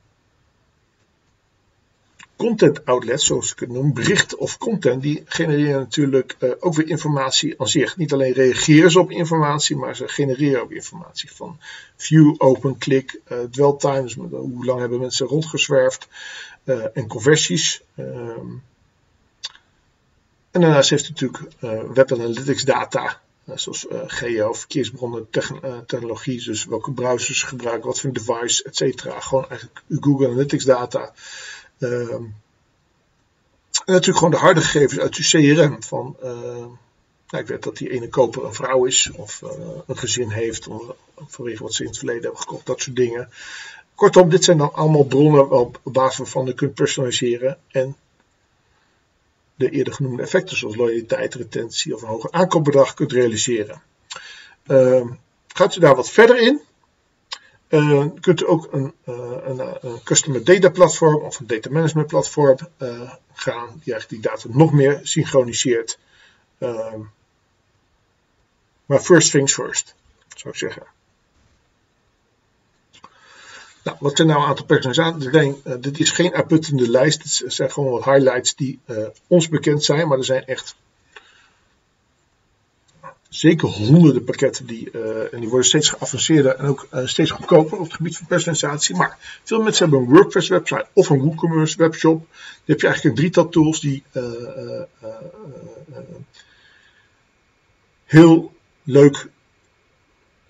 content 2.36 2.86
outlets, 2.86 3.26
zoals 3.26 3.52
ik 3.52 3.60
het 3.60 3.70
noem, 3.70 3.94
berichten 3.94 4.40
of 4.40 4.58
content, 4.58 5.02
die 5.02 5.24
genereren 5.26 5.80
natuurlijk 5.80 6.36
uh, 6.40 6.52
ook 6.60 6.74
weer 6.74 6.88
informatie 6.88 7.60
aan 7.60 7.68
zich. 7.68 7.98
Niet 7.98 8.14
alleen 8.14 8.34
reageren 8.34 8.92
ze 8.92 9.00
op 9.00 9.12
informatie, 9.12 9.76
maar 9.76 9.96
ze 9.96 10.08
genereren 10.08 10.62
ook 10.62 10.72
informatie 10.72 11.32
van 11.32 11.60
view, 11.96 12.36
open, 12.38 12.78
click, 12.78 13.20
uh, 13.32 13.38
dwell 13.52 13.76
times, 13.78 14.14
hoe 14.14 14.66
lang 14.66 14.80
hebben 14.80 15.00
mensen 15.00 15.28
rondgezwerfd 15.28 16.08
en 16.94 17.08
conversies. 17.08 17.82
Ehm, 17.96 18.48
en 20.52 20.62
daarnaast 20.62 20.90
heeft 20.90 21.10
natuurlijk 21.10 21.44
uh, 21.60 21.82
web 21.94 22.12
analytics 22.12 22.64
data, 22.64 23.22
uh, 23.46 23.58
zoals 23.58 23.88
uh, 23.92 24.00
geo, 24.06 24.54
verkeersbronnen, 24.54 25.28
technologie, 25.86 26.44
dus 26.44 26.66
welke 26.66 26.92
browsers 26.92 27.44
gebruiken, 27.44 27.88
wat 27.88 28.00
voor 28.00 28.12
device, 28.12 28.64
etc. 28.64 29.02
Gewoon 29.20 29.50
eigenlijk 29.50 29.84
Google 29.90 30.28
Analytics 30.28 30.66
data. 30.66 31.14
Ehm, 31.80 32.24
en 33.86 33.94
natuurlijk 33.94 34.18
gewoon 34.18 34.32
de 34.32 34.38
harde 34.38 34.62
gegevens 34.62 35.00
uit 35.00 35.16
uw 35.16 35.24
CRM 35.24 35.84
van 35.84 36.16
ik 37.40 37.48
weet 37.48 37.64
dat 37.64 37.78
die 37.78 37.90
ene 37.90 38.10
koper 38.10 38.46
een 38.46 38.54
vrouw 38.54 38.86
is 38.86 39.12
of 39.16 39.42
een 39.88 39.98
gezin 39.98 40.30
heeft 40.30 40.68
of, 40.68 40.96
vanwege 41.16 41.64
wat 41.64 41.74
ze 41.74 41.82
in 41.82 41.88
het 41.90 41.98
verleden 41.98 42.24
hebben 42.24 42.42
gekocht, 42.42 42.66
dat 42.66 42.82
soort 42.82 42.96
dingen. 42.96 43.30
Kortom, 43.96 44.30
dit 44.30 44.44
zijn 44.44 44.58
dan 44.58 44.74
allemaal 44.74 45.04
bronnen 45.04 45.50
op 45.50 45.80
basis 45.84 46.18
waarvan 46.18 46.46
je 46.46 46.54
kunt 46.54 46.74
personaliseren 46.74 47.58
en 47.68 47.96
de 49.62 49.70
eerder 49.70 49.94
genoemde 49.94 50.24
effecten 50.24 50.58
zoals 50.58 50.76
loyaliteit, 50.76 51.34
retentie 51.34 51.96
of 51.96 52.02
een 52.02 52.08
hoger 52.08 52.32
aankoopbedrag 52.32 52.94
kunt 52.94 53.12
realiseren. 53.12 53.82
Uh, 54.68 55.08
gaat 55.48 55.76
u 55.76 55.80
daar 55.80 55.96
wat 55.96 56.10
verder 56.10 56.40
in? 56.40 56.62
Uh, 57.70 58.06
kunt 58.20 58.42
u 58.42 58.48
ook 58.48 58.68
een, 58.72 58.94
uh, 59.08 59.16
een, 59.44 59.60
een, 59.82 60.04
Customer 60.04 60.44
Data 60.44 60.70
Platform 60.70 61.16
of 61.16 61.40
een 61.40 61.48
Data 61.48 61.70
Management 61.70 62.08
Platform 62.08 62.58
gaan, 63.34 63.68
die 63.84 63.94
eigenlijk 63.94 64.10
die 64.10 64.20
data 64.20 64.48
nog 64.50 64.74
meer 64.74 65.00
synchroniseert. 65.04 66.00
Ehm, 66.58 67.00
maar 68.86 69.00
first 69.00 69.32
things 69.32 69.54
first, 69.54 69.96
zou 70.36 70.54
ik 70.54 70.60
zeggen. 70.60 70.84
Nou, 73.84 73.98
wat 74.00 74.16
zijn 74.16 74.28
nou 74.28 74.42
een 74.42 74.48
aantal 74.48 74.66
personalisaties? 74.66 75.56
dit 75.80 76.00
is 76.00 76.12
geen 76.12 76.34
uitputtende 76.34 76.90
lijst, 76.90 77.42
het 77.44 77.54
zijn 77.54 77.72
gewoon 77.72 77.92
wat 77.92 78.04
highlights 78.04 78.56
die 78.56 78.80
ons 79.28 79.50
bekend 79.50 79.84
zijn, 79.84 80.08
maar 80.08 80.18
er 80.18 80.26
zijn 80.26 80.46
echt 80.46 80.76
zeker 83.30 83.68
honderden 83.68 84.24
pakketten 84.24 84.66
die, 84.66 84.90
uh, 84.94 85.34
en 85.34 85.40
die 85.40 85.50
worden 85.50 85.68
steeds 85.68 85.90
geavanceerder 85.90 86.56
en 86.56 86.66
ook 86.66 86.88
steeds 87.06 87.32
goedkoper 87.32 87.78
op 87.78 87.84
het 87.84 87.94
gebied 87.94 88.18
van 88.18 88.28
personalisatie. 88.28 88.96
Maar 88.96 89.40
veel 89.44 89.62
mensen 89.62 89.90
hebben 89.90 90.08
een 90.08 90.14
WordPress 90.14 90.50
website 90.50 90.88
of 90.94 91.10
een 91.10 91.20
WooCommerce 91.20 91.78
webshop. 91.78 92.18
Dan 92.18 92.28
heb 92.66 92.82
je 92.82 92.88
eigenlijk 92.88 93.04
een 93.04 93.22
drietal 93.22 93.50
tools 93.50 93.80
die 93.80 94.04
heel 98.06 98.52
leuk, 98.84 99.28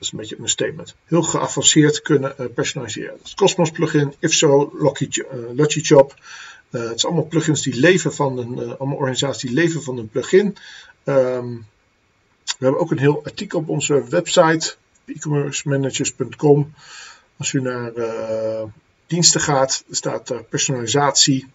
dat 0.01 0.09
is 0.09 0.11
een 0.11 0.19
beetje 0.19 0.37
een 0.39 0.49
statement, 0.49 0.95
heel 1.05 1.21
geavanceerd 1.21 2.01
kunnen 2.01 2.53
personaliseren. 2.53 3.17
Dus 3.21 3.33
Cosmos 3.33 3.71
plugin, 3.71 4.13
Ifso, 4.19 4.73
Logichop. 5.55 6.15
het 6.69 6.99
zijn 6.99 7.11
allemaal 7.13 7.29
plugins 7.29 7.61
die 7.61 7.79
leven 7.79 8.13
van 8.13 8.37
een, 8.37 8.77
allemaal 8.77 8.97
organisaties 8.97 9.41
die 9.41 9.53
leven 9.53 9.83
van 9.83 9.97
een 9.97 10.09
plugin. 10.09 10.57
Um, 11.03 11.65
we 12.57 12.65
hebben 12.65 12.81
ook 12.81 12.91
een 12.91 12.99
heel 12.99 13.23
artikel 13.23 13.59
op 13.59 13.69
onze 13.69 14.03
website, 14.09 14.75
e-commercemanagers.com. 15.05 16.73
Als 17.37 17.53
u 17.53 17.61
naar 17.61 17.91
uh, 17.95 18.63
diensten 19.07 19.41
gaat, 19.41 19.83
staat 19.89 20.29
er 20.29 20.43
personalisatie. 20.43 21.47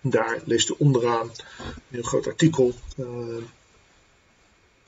Daar 0.00 0.38
leest 0.44 0.70
u 0.70 0.74
onderaan 0.78 1.30
een 1.66 1.74
heel 1.88 2.02
groot 2.02 2.26
artikel. 2.26 2.74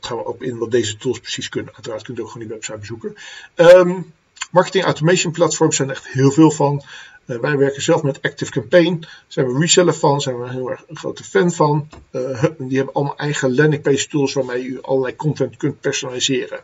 Gaan 0.01 0.17
we 0.17 0.25
ook 0.27 0.43
in 0.43 0.59
wat 0.59 0.71
deze 0.71 0.97
tools 0.97 1.21
precies 1.21 1.49
kunnen. 1.49 1.75
Uiteraard 1.75 2.03
kunt 2.03 2.19
u 2.19 2.23
ook 2.23 2.31
gewoon 2.31 2.47
die 2.47 2.57
website 2.57 2.79
bezoeken. 2.79 3.17
Um, 3.57 4.13
marketing 4.51 4.85
automation 4.85 5.33
platforms 5.33 5.77
zijn 5.77 5.91
echt 5.91 6.09
heel 6.09 6.31
veel 6.31 6.51
van. 6.51 6.83
Uh, 7.27 7.39
wij 7.39 7.57
werken 7.57 7.83
zelf 7.83 8.03
met 8.03 8.23
Active 8.23 8.51
Campaign. 8.51 9.07
Zijn 9.27 9.47
we 9.47 9.59
reseller 9.59 9.95
van, 9.95 10.21
zijn 10.21 10.41
we 10.41 10.51
heel 10.51 10.71
erg 10.71 10.85
een 10.89 10.97
grote 10.97 11.25
fan 11.25 11.53
van. 11.53 11.89
Uh, 12.13 12.45
die 12.59 12.77
hebben 12.77 12.95
allemaal 12.95 13.17
eigen 13.17 13.55
landing 13.55 13.83
page 13.83 14.09
tools 14.09 14.33
waarmee 14.33 14.65
u 14.65 14.83
allerlei 14.83 15.17
content 15.17 15.57
kunt 15.57 15.81
personaliseren. 15.81 16.61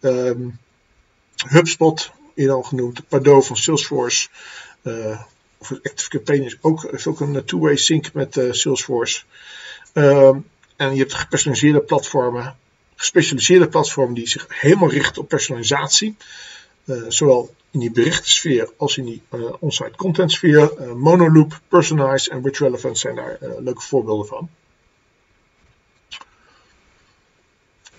Um, 0.00 0.58
HubSpot, 1.48 2.10
eerder 2.34 2.54
al 2.54 2.62
genoemd. 2.62 3.08
Pardot 3.08 3.46
van 3.46 3.56
Salesforce. 3.56 4.28
Uh, 4.82 5.20
of 5.58 5.72
Active 5.72 6.08
Campaign 6.08 6.42
is 6.42 6.58
ook, 6.60 7.06
ook 7.06 7.20
een 7.20 7.44
two-way 7.44 7.76
sync 7.76 8.12
met 8.12 8.40
Salesforce. 8.50 9.22
Um, 9.92 10.50
en 10.82 10.94
je 10.94 11.00
hebt 11.00 11.14
gepersonaliseerde 11.14 11.80
platformen, 11.80 12.56
gespecialiseerde 12.96 13.68
platformen 13.68 14.14
die 14.14 14.28
zich 14.28 14.46
helemaal 14.48 14.90
richten 14.90 15.22
op 15.22 15.28
personalisatie. 15.28 16.16
Uh, 16.84 17.02
zowel 17.08 17.54
in 17.70 17.80
die 17.80 17.90
berichtensfeer 17.90 18.72
als 18.76 18.96
in 18.96 19.04
die 19.04 19.22
uh, 19.34 19.52
on-site 19.60 19.96
content 19.96 20.32
sfeer. 20.32 20.72
Uh, 20.80 20.92
Monoloop, 20.92 21.60
Personalize 21.68 22.30
en 22.30 22.42
With 22.42 22.58
Relevant 22.58 22.98
zijn 22.98 23.14
daar 23.14 23.38
leuke 23.40 23.80
voorbeelden 23.80 24.26
van. 24.26 24.50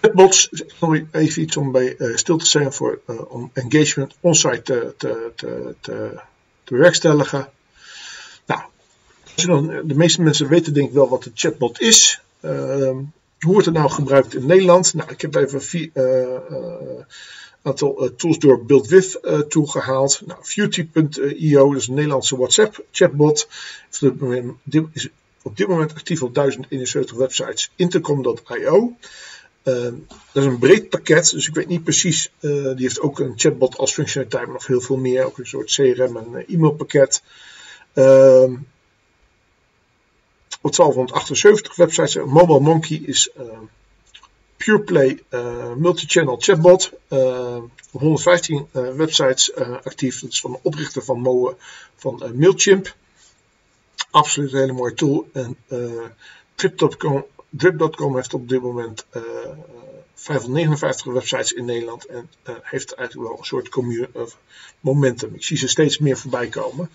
Chatbots 0.02 0.50
nog 0.80 1.00
even 1.12 1.42
iets 1.42 1.58
om 1.58 1.72
bij 1.72 1.96
stil 2.16 2.38
te 2.38 2.46
zijn 2.46 2.74
voor 2.74 3.00
om 3.28 3.52
engagement 3.54 4.16
on-site 4.20 4.62
te, 4.62 4.94
te, 4.98 5.32
te, 5.36 5.76
te, 5.80 6.22
te 6.64 6.74
bewerkstelligen. 6.74 7.50
Nou, 8.46 8.62
de 9.88 9.96
meeste 9.96 10.22
mensen 10.22 10.48
weten 10.48 10.74
denk 10.74 10.88
ik 10.88 10.94
wel 10.94 11.10
wat 11.10 11.26
een 11.26 11.32
chatbot 11.36 11.82
is. 11.82 12.22
Ehm, 12.44 12.96
hoe 13.40 13.52
wordt 13.52 13.66
het 13.66 13.76
nou 13.76 13.90
gebruikt 13.90 14.36
in 14.36 14.46
Nederland? 14.46 14.94
Nou, 14.94 15.12
ik 15.12 15.22
heb 15.22 15.36
even 15.36 15.62
vier, 15.62 15.90
aantal 17.62 18.04
uh, 18.04 18.10
tools 18.10 18.40
door 18.40 18.66
BuildWith 18.66 19.20
toegehaald. 19.48 20.22
Nou, 20.26 20.40
dat 20.40 21.76
is 21.76 21.88
een 21.88 21.94
Nederlandse 21.94 22.38
WhatsApp 22.38 22.86
chatbot. 22.92 23.48
Is 24.94 25.10
op 25.42 25.58
dit 25.58 25.68
moment 25.68 25.94
actief 25.94 26.24
op 26.24 26.34
1071 26.34 27.18
websites. 27.18 27.72
Intercom.io. 27.76 28.96
Uh, 29.64 29.84
dat 30.32 30.44
is 30.44 30.46
een 30.46 30.60
breed 30.60 30.90
pakket, 30.90 31.32
dus 31.32 31.48
ik 31.48 31.56
weet 31.56 31.68
niet 31.68 31.84
precies. 31.84 32.32
Die 32.40 32.74
heeft 32.76 33.00
ook 33.00 33.20
een 33.20 33.34
chatbot 33.36 33.78
als 33.78 33.94
functionaliteit, 33.94 34.46
maar 34.46 34.54
nog 34.54 34.68
heel 34.68 34.82
veel 34.82 34.98
meer. 34.98 35.26
Ook 35.26 35.38
een 35.38 35.48
soort 35.48 35.74
CRM 35.74 36.18
en 36.18 36.46
e-mailpakket. 36.48 37.24
Uh, 40.64 40.70
op 40.70 40.76
1278 40.76 41.76
websites. 41.76 42.16
Mobile 42.16 42.60
Monkey 42.60 43.02
is 43.06 43.30
PurePlay 44.64 45.20
uh, 45.30 45.74
multi-channel 45.74 46.38
chatbot. 46.40 46.92
Uh, 47.10 47.62
115 47.92 48.68
uh, 48.72 48.90
websites 48.96 49.52
uh, 49.56 49.78
actief. 49.84 50.20
Dat 50.20 50.32
is 50.32 50.42
van 50.42 50.52
de 50.52 50.60
oprichter 50.62 51.04
van 51.04 51.20
Moe 51.20 51.56
van 51.96 52.22
uh, 52.24 52.32
Mailchimp. 52.32 52.96
Absoluut 54.12 54.54
een 54.54 54.60
hele 54.60 54.74
mooie 54.74 54.94
tool. 54.94 55.30
En 55.34 55.58
uh, 55.68 56.06
Drip.com, 57.50 58.16
heeft 58.16 58.34
op 58.34 58.50
dit 58.50 58.62
moment 58.62 59.06
559 60.16 61.14
websites 61.14 61.52
in 61.52 61.66
Nederland. 61.66 62.06
En 62.06 62.30
heeft 62.44 62.94
eigenlijk 62.94 63.30
wel 63.30 63.38
een 63.38 63.46
soort 63.46 63.70
momentum. 64.80 65.34
Ik 65.34 65.44
zie 65.44 65.58
ze 65.58 65.68
steeds 65.68 65.98
meer 65.98 66.18
voorbij 66.18 66.48
komen. 66.48 66.90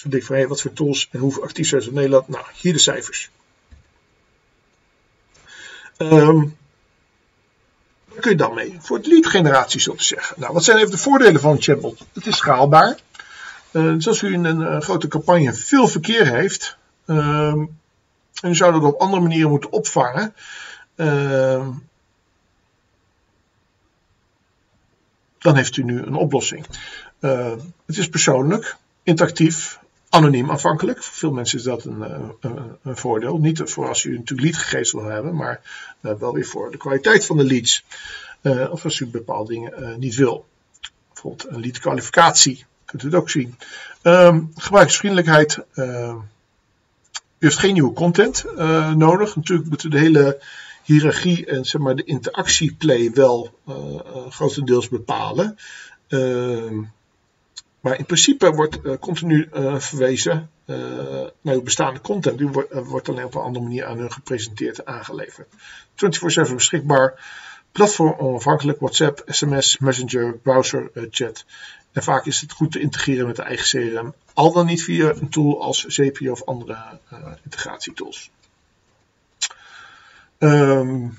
Uh, 0.00 0.10
dus 0.10 0.20
ik 0.20 0.28
denk 0.28 0.40
van 0.40 0.48
wat 0.48 0.60
voor 0.60 0.72
tools 0.72 1.08
en 1.10 1.20
hoe 1.20 1.42
actief 1.42 1.68
zijn 1.68 1.82
ze 1.82 1.88
in 1.88 1.94
Nederland? 1.94 2.28
Nou, 2.28 2.44
hier 2.54 2.72
de 2.72 2.78
cijfers. 2.78 3.30
Um, 5.98 6.56
kun 8.20 8.30
je 8.30 8.36
dan 8.36 8.54
mee? 8.54 8.76
Voor 8.80 9.02
de 9.02 9.08
lead 9.08 9.26
generatie 9.26 9.80
zo 9.80 9.94
te 9.94 10.04
zeggen. 10.04 10.40
Nou, 10.40 10.52
wat 10.52 10.64
zijn 10.64 10.78
even 10.78 10.90
de 10.90 10.98
voordelen 10.98 11.40
van 11.40 11.60
chatbot? 11.60 12.06
Het 12.12 12.26
is 12.26 12.36
schaalbaar. 12.36 12.98
Uh, 13.72 13.92
dus 13.92 14.08
als 14.08 14.22
u 14.22 14.32
in 14.32 14.44
een 14.44 14.60
uh, 14.60 14.80
grote 14.80 15.08
campagne 15.08 15.54
veel 15.54 15.88
verkeer 15.88 16.26
heeft, 16.26 16.76
uh, 17.06 17.48
en 17.48 17.70
u 18.42 18.54
zou 18.54 18.72
dat 18.72 18.82
op 18.82 19.00
andere 19.00 19.22
manieren 19.22 19.50
moeten 19.50 19.72
opvangen, 19.72 20.34
ehm, 20.94 21.68
dan 25.38 25.56
heeft 25.56 25.76
u 25.76 25.82
nu 25.82 26.02
een 26.02 26.14
oplossing. 26.14 26.66
het 27.86 27.96
is 27.96 28.08
persoonlijk, 28.08 28.76
interactief, 29.02 29.80
anoniem 30.10 30.50
aanvankelijk. 30.50 31.02
Voor 31.02 31.14
veel 31.14 31.32
mensen 31.32 31.58
is 31.58 31.64
dat 31.64 31.84
een, 31.84 32.02
eh, 32.02 32.50
een, 32.82 32.96
voordeel. 32.96 33.38
Niet 33.38 33.62
voor 33.64 33.88
als 33.88 34.04
u 34.04 34.10
natuurlijk 34.10 34.40
leadgegevens 34.40 34.92
wil 34.92 35.04
hebben, 35.04 35.34
maar 35.34 35.60
uh, 36.00 36.12
wel 36.12 36.32
weer 36.32 36.46
voor 36.46 36.70
de 36.70 36.76
kwaliteit 36.76 37.26
van 37.26 37.36
de 37.36 37.44
leads. 37.44 37.84
Uh, 38.42 38.72
of 38.72 38.84
als 38.84 39.00
u 39.00 39.06
bepaalde 39.06 39.52
dingen 39.52 39.98
niet 39.98 40.14
wil. 40.14 40.46
Bijvoorbeeld 41.12 41.50
een 41.50 41.60
leadkwalificatie, 41.60 42.64
kunt 42.84 43.02
u 43.02 43.06
het 43.06 43.14
ook 43.14 43.30
zien. 43.30 43.56
Um, 44.02 44.52
gebruiksvriendelijkheid. 44.56 45.58
u 45.74 46.22
heeft 47.38 47.58
geen 47.58 47.72
nieuwe 47.72 47.92
content 47.92 48.44
nodig. 48.96 49.36
Natuurlijk 49.36 49.68
moet 49.68 49.84
u 49.84 49.88
de 49.88 49.98
hele 49.98 50.42
hiërarchie 50.82 51.46
en 51.46 51.64
zeg 51.64 51.80
maar, 51.80 51.96
de 51.96 52.04
interactieplay 52.04 53.10
wel 53.12 53.58
grotendeels 54.28 54.88
bepalen. 54.88 55.58
Ehm, 56.08 56.82
maar 57.80 57.98
in 57.98 58.04
principe 58.04 58.50
wordt 58.50 58.98
continu 58.98 59.48
uh, 59.52 59.78
verwezen 59.78 60.50
uh, 60.66 60.76
naar 61.40 61.54
uw 61.54 61.62
bestaande 61.62 62.00
content. 62.00 62.38
Die 62.38 62.48
wordt, 62.48 62.72
wordt 62.72 63.08
alleen 63.08 63.24
op 63.24 63.34
een 63.34 63.40
andere 63.40 63.64
manier 63.64 63.86
aan 63.86 64.00
u 64.00 64.10
gepresenteerd 64.10 64.78
en 64.78 64.94
aangeleverd. 64.94 65.48
24-7 66.50 66.54
beschikbaar. 66.54 67.38
Platform 67.72 68.14
onafhankelijk, 68.18 68.80
WhatsApp, 68.80 69.22
SMS, 69.26 69.78
Messenger, 69.78 70.38
browser, 70.38 70.90
chat. 71.10 71.44
En 71.92 72.02
vaak 72.02 72.26
is 72.26 72.40
het 72.40 72.52
goed 72.52 72.72
te 72.72 72.80
integreren 72.80 73.26
met 73.26 73.36
de 73.36 73.42
eigen 73.42 73.92
CRM. 73.92 74.14
Al 74.34 74.52
dan 74.52 74.66
niet 74.66 74.82
via 74.84 75.08
een 75.08 75.28
tool 75.28 75.62
als 75.62 75.84
Zapier 75.84 76.32
of 76.32 76.44
andere 76.44 76.98
integratietools. 77.44 78.30
Um, 80.38 81.18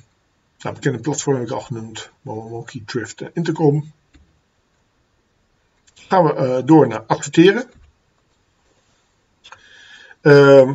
nou, 0.59 0.75
bekende 0.75 0.99
platform 0.99 1.35
heb 1.35 1.45
ik 1.45 1.51
al 1.51 1.61
genoemd. 1.61 2.09
Monkey, 2.21 2.81
Drift 2.85 3.23
Intercom 3.33 3.91
gaan 6.11 6.23
we 6.23 6.33
uh, 6.33 6.65
door 6.65 6.87
naar 6.87 7.03
adverteren. 7.07 7.69
Uh, 10.21 10.73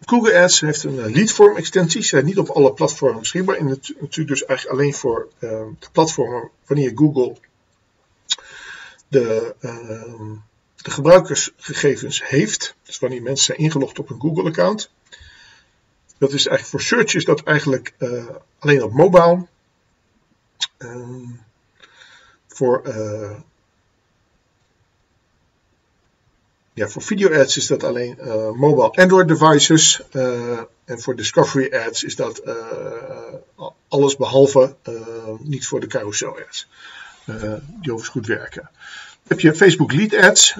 Google 0.00 0.38
Ads 0.38 0.60
heeft 0.60 0.84
een 0.84 0.94
uh, 0.94 1.14
leadform 1.14 1.56
extensie. 1.56 2.02
Ze 2.02 2.08
zijn 2.08 2.24
niet 2.24 2.38
op 2.38 2.48
alle 2.48 2.72
platformen 2.72 3.18
beschikbaar. 3.18 3.56
En 3.56 3.66
natuurlijk 3.66 4.28
dus 4.28 4.44
eigenlijk 4.44 4.78
alleen 4.78 4.94
voor 4.94 5.28
uh, 5.40 5.50
de 5.78 5.88
platformen 5.92 6.50
wanneer 6.66 6.92
Google 6.94 7.36
de, 9.08 9.54
ehm, 9.60 10.32
de 10.76 10.90
gebruikersgegevens 10.90 12.28
heeft. 12.28 12.76
Dus 12.82 12.98
wanneer 12.98 13.22
mensen 13.22 13.44
zijn 13.44 13.58
ingelogd 13.58 13.98
op 13.98 14.10
een 14.10 14.20
Google 14.20 14.44
account. 14.44 14.90
Dat 16.18 16.32
is 16.32 16.46
eigenlijk 16.46 16.66
voor 16.66 16.80
search 16.80 17.14
is 17.14 17.24
dat 17.24 17.42
eigenlijk 17.42 17.94
uh, 17.98 18.24
alleen 18.58 18.82
op 18.82 18.92
mobile. 18.92 19.46
Ehm, 20.76 21.43
voor, 22.54 22.82
ja, 26.72 26.88
voor 26.88 27.02
video 27.02 27.40
ads 27.40 27.56
is 27.56 27.66
dat 27.66 27.84
alleen 27.84 28.16
mobile 28.56 28.90
Android 28.90 29.28
devices. 29.28 30.02
en 30.84 31.00
voor 31.00 31.16
discovery 31.16 31.74
ads 31.74 32.02
is 32.02 32.16
dat 32.16 32.42
alles 33.88 34.16
behalve 34.16 34.74
niet 35.38 35.66
voor 35.66 35.80
de 35.80 35.86
carousel 35.86 36.38
ads. 36.46 36.68
die 37.24 37.92
overigens 37.92 38.08
goed 38.08 38.26
werken. 38.26 38.62
Dan 38.62 38.70
heb 39.28 39.40
je 39.40 39.54
Facebook 39.54 39.92
lead 39.92 40.14
ads. 40.14 40.56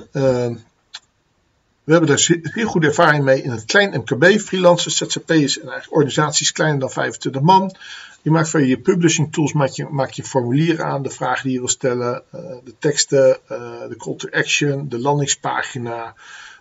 We 1.85 1.93
hebben 1.93 2.11
daar 2.11 2.28
heel 2.43 2.66
goede 2.66 2.87
ervaring 2.87 3.24
mee 3.24 3.43
in 3.43 3.51
het 3.51 3.64
klein 3.64 3.91
MKB, 3.99 4.41
freelancers, 4.41 4.97
ZZP'ers 4.97 5.61
en 5.61 5.82
organisaties 5.89 6.53
kleiner 6.53 6.80
dan 6.80 6.91
25 6.91 7.43
man. 7.43 7.74
Je 8.22 8.30
maakt 8.30 8.51
van 8.51 8.66
je 8.66 8.78
publishing 8.78 9.32
tools 9.32 9.53
maak 9.53 9.68
je, 9.68 9.87
maak 9.91 10.11
je 10.11 10.24
formulieren 10.24 10.85
aan, 10.85 11.03
de 11.03 11.11
vragen 11.11 11.43
die 11.43 11.53
je 11.53 11.59
wil 11.59 11.68
stellen, 11.68 12.22
uh, 12.35 12.41
de 12.64 12.74
teksten, 12.78 13.39
uh, 13.51 13.59
de 13.89 13.97
call 13.97 14.16
to 14.16 14.28
action, 14.30 14.89
de 14.89 14.99
landingspagina, 14.99 16.14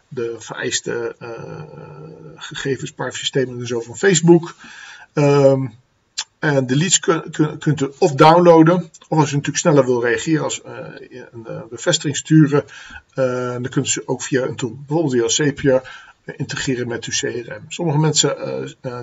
de 0.07 0.35
vereiste 0.39 1.15
uh, 1.19 1.29
gegevens, 2.35 2.93
en 3.31 3.67
zo 3.67 3.81
van 3.81 3.97
Facebook. 3.97 4.55
Um, 5.13 5.73
en 6.43 6.65
de 6.65 6.75
leads 6.75 6.99
kun, 6.99 7.31
kun, 7.31 7.57
kunt 7.57 7.81
u 7.81 7.91
of 7.97 8.11
downloaden, 8.11 8.89
of 9.07 9.17
als 9.17 9.31
u 9.31 9.35
natuurlijk 9.35 9.57
sneller 9.57 9.85
wil 9.85 10.01
reageren 10.01 10.43
als 10.43 10.61
uh, 10.65 10.77
een 11.31 11.45
uh, 11.47 11.61
bevestiging 11.69 12.17
sturen, 12.17 12.65
dan 13.13 13.69
kunt 13.69 13.85
u 13.85 13.89
ze 13.89 14.03
ook 14.05 14.21
via 14.21 14.41
een 14.41 14.55
tool, 14.55 14.75
bijvoorbeeld 14.85 15.13
via 15.13 15.45
Zapier, 15.45 15.81
integreren 16.25 16.87
met 16.87 17.05
uw 17.05 17.11
CRM. 17.13 17.65
Sommige 17.67 17.97
mensen 17.97 18.35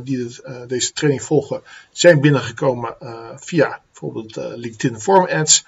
die 0.05 0.37
deze 0.67 0.93
training 0.93 1.23
volgen, 1.23 1.63
zijn 1.93 2.21
binnengekomen 2.21 2.97
via 3.37 3.81
bijvoorbeeld 3.93 4.37
LinkedIn 4.57 5.01
Form 5.01 5.27
Ads. 5.27 5.65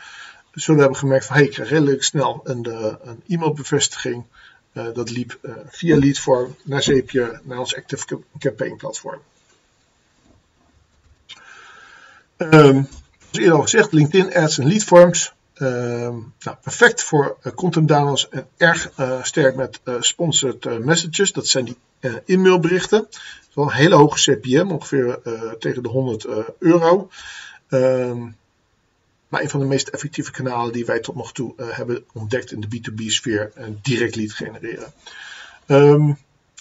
Zullen 0.52 0.80
hebben 0.80 0.98
gemerkt 0.98 1.26
van 1.26 1.36
hey, 1.36 1.44
ik 1.44 1.50
krijg 1.50 1.68
redelijk 1.68 2.02
snel 2.02 2.40
een, 2.44 2.66
een 3.08 3.22
e-mailbevestiging. 3.28 4.24
dat 4.72 5.10
liep 5.10 5.38
via 5.66 5.98
Leadform 5.98 6.56
naar 6.62 6.82
Zapier, 6.82 7.40
naar 7.42 7.58
ons 7.58 7.76
Active 7.76 8.18
Campaign 8.38 8.76
platform. 8.76 9.20
Um, 12.51 12.88
zoals 13.30 13.38
eerder 13.38 13.53
al 13.53 13.62
gezegd, 13.62 13.93
LinkedIn 13.93 14.34
Ads 14.34 14.59
en 14.59 14.66
Leadforms. 14.66 15.32
Um, 15.57 16.32
nou, 16.38 16.57
perfect 16.62 17.03
voor 17.03 17.36
uh, 17.43 17.53
content 17.53 17.88
downloads 17.88 18.28
en 18.28 18.47
erg 18.57 18.90
uh, 18.99 19.22
sterk 19.22 19.57
met 19.57 19.80
uh, 19.84 19.95
sponsored 20.01 20.84
messages. 20.84 21.32
Dat 21.32 21.47
zijn 21.47 21.64
die 21.64 21.76
e-mailberichten. 22.26 22.99
Dat 23.01 23.55
wel 23.55 23.64
een 23.64 23.72
hele 23.72 23.95
hoge 23.95 24.32
CPM, 24.32 24.70
ongeveer 24.70 25.18
tegen 25.59 25.82
de 25.82 25.88
100 25.88 26.26
euro. 26.59 27.11
Um, 27.68 28.36
maar 29.28 29.43
een 29.43 29.49
van 29.49 29.61
de 29.61 29.66
meest 29.66 29.88
effectieve 29.88 30.30
kanalen 30.30 30.72
die 30.72 30.84
wij 30.84 31.01
tot 31.01 31.14
nog 31.14 31.32
toe 31.32 31.55
hebben 31.57 32.05
ontdekt 32.12 32.53
in 32.53 32.61
de 32.61 32.66
B2B-sfeer, 32.66 33.53
direct 33.82 34.14
lead 34.14 34.32
genereren. 34.32 34.93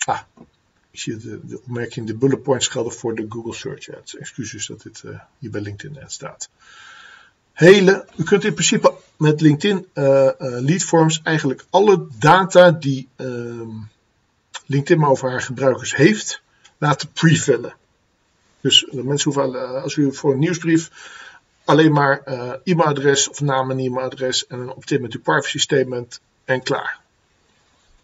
ah, 0.05 0.19
ik 0.91 0.99
zie 0.99 1.17
de, 1.17 1.39
de 1.43 1.57
opmerking, 1.57 2.07
de 2.07 2.15
bullet 2.15 2.43
points 2.43 2.67
gelden 2.67 2.93
voor 2.93 3.15
de 3.15 3.25
Google 3.29 3.53
Search 3.53 3.95
Ads. 3.95 4.17
Excuses 4.17 4.65
dat 4.65 4.81
dit 4.81 5.01
uh, 5.05 5.19
hier 5.39 5.51
bij 5.51 5.61
LinkedIn 5.61 6.03
staat. 6.07 6.49
Hele, 7.53 8.05
u 8.15 8.23
kunt 8.23 8.43
in 8.43 8.53
principe 8.53 8.93
met 9.17 9.41
LinkedIn 9.41 9.87
uh, 9.93 10.29
leadforms 10.39 11.21
eigenlijk 11.23 11.65
alle 11.69 12.07
data 12.19 12.71
die 12.71 13.07
ehm, 13.15 13.69
LinkedIn 14.65 14.99
maar 14.99 15.09
over 15.09 15.29
haar 15.29 15.41
gebruikers 15.41 15.95
heeft, 15.95 16.41
laten 16.77 17.11
prefillen. 17.11 17.75
Dus 18.61 18.87
mensen 18.91 19.33
hoeven, 19.33 19.81
als 19.81 19.95
u 19.95 20.13
voor 20.13 20.31
een 20.33 20.39
nieuwsbrief 20.39 20.91
alleen 21.65 21.91
maar 21.91 22.23
e-mailadres 22.63 23.29
of 23.29 23.41
naam 23.41 23.71
en 23.71 23.79
e-mailadres 23.79 24.47
en 24.47 24.59
een 24.59 24.73
opt-in 24.73 25.01
met 25.01 25.13
uw 25.13 25.21
privacy 25.21 25.59
statement 25.59 26.21
en 26.45 26.63
klaar. 26.63 26.99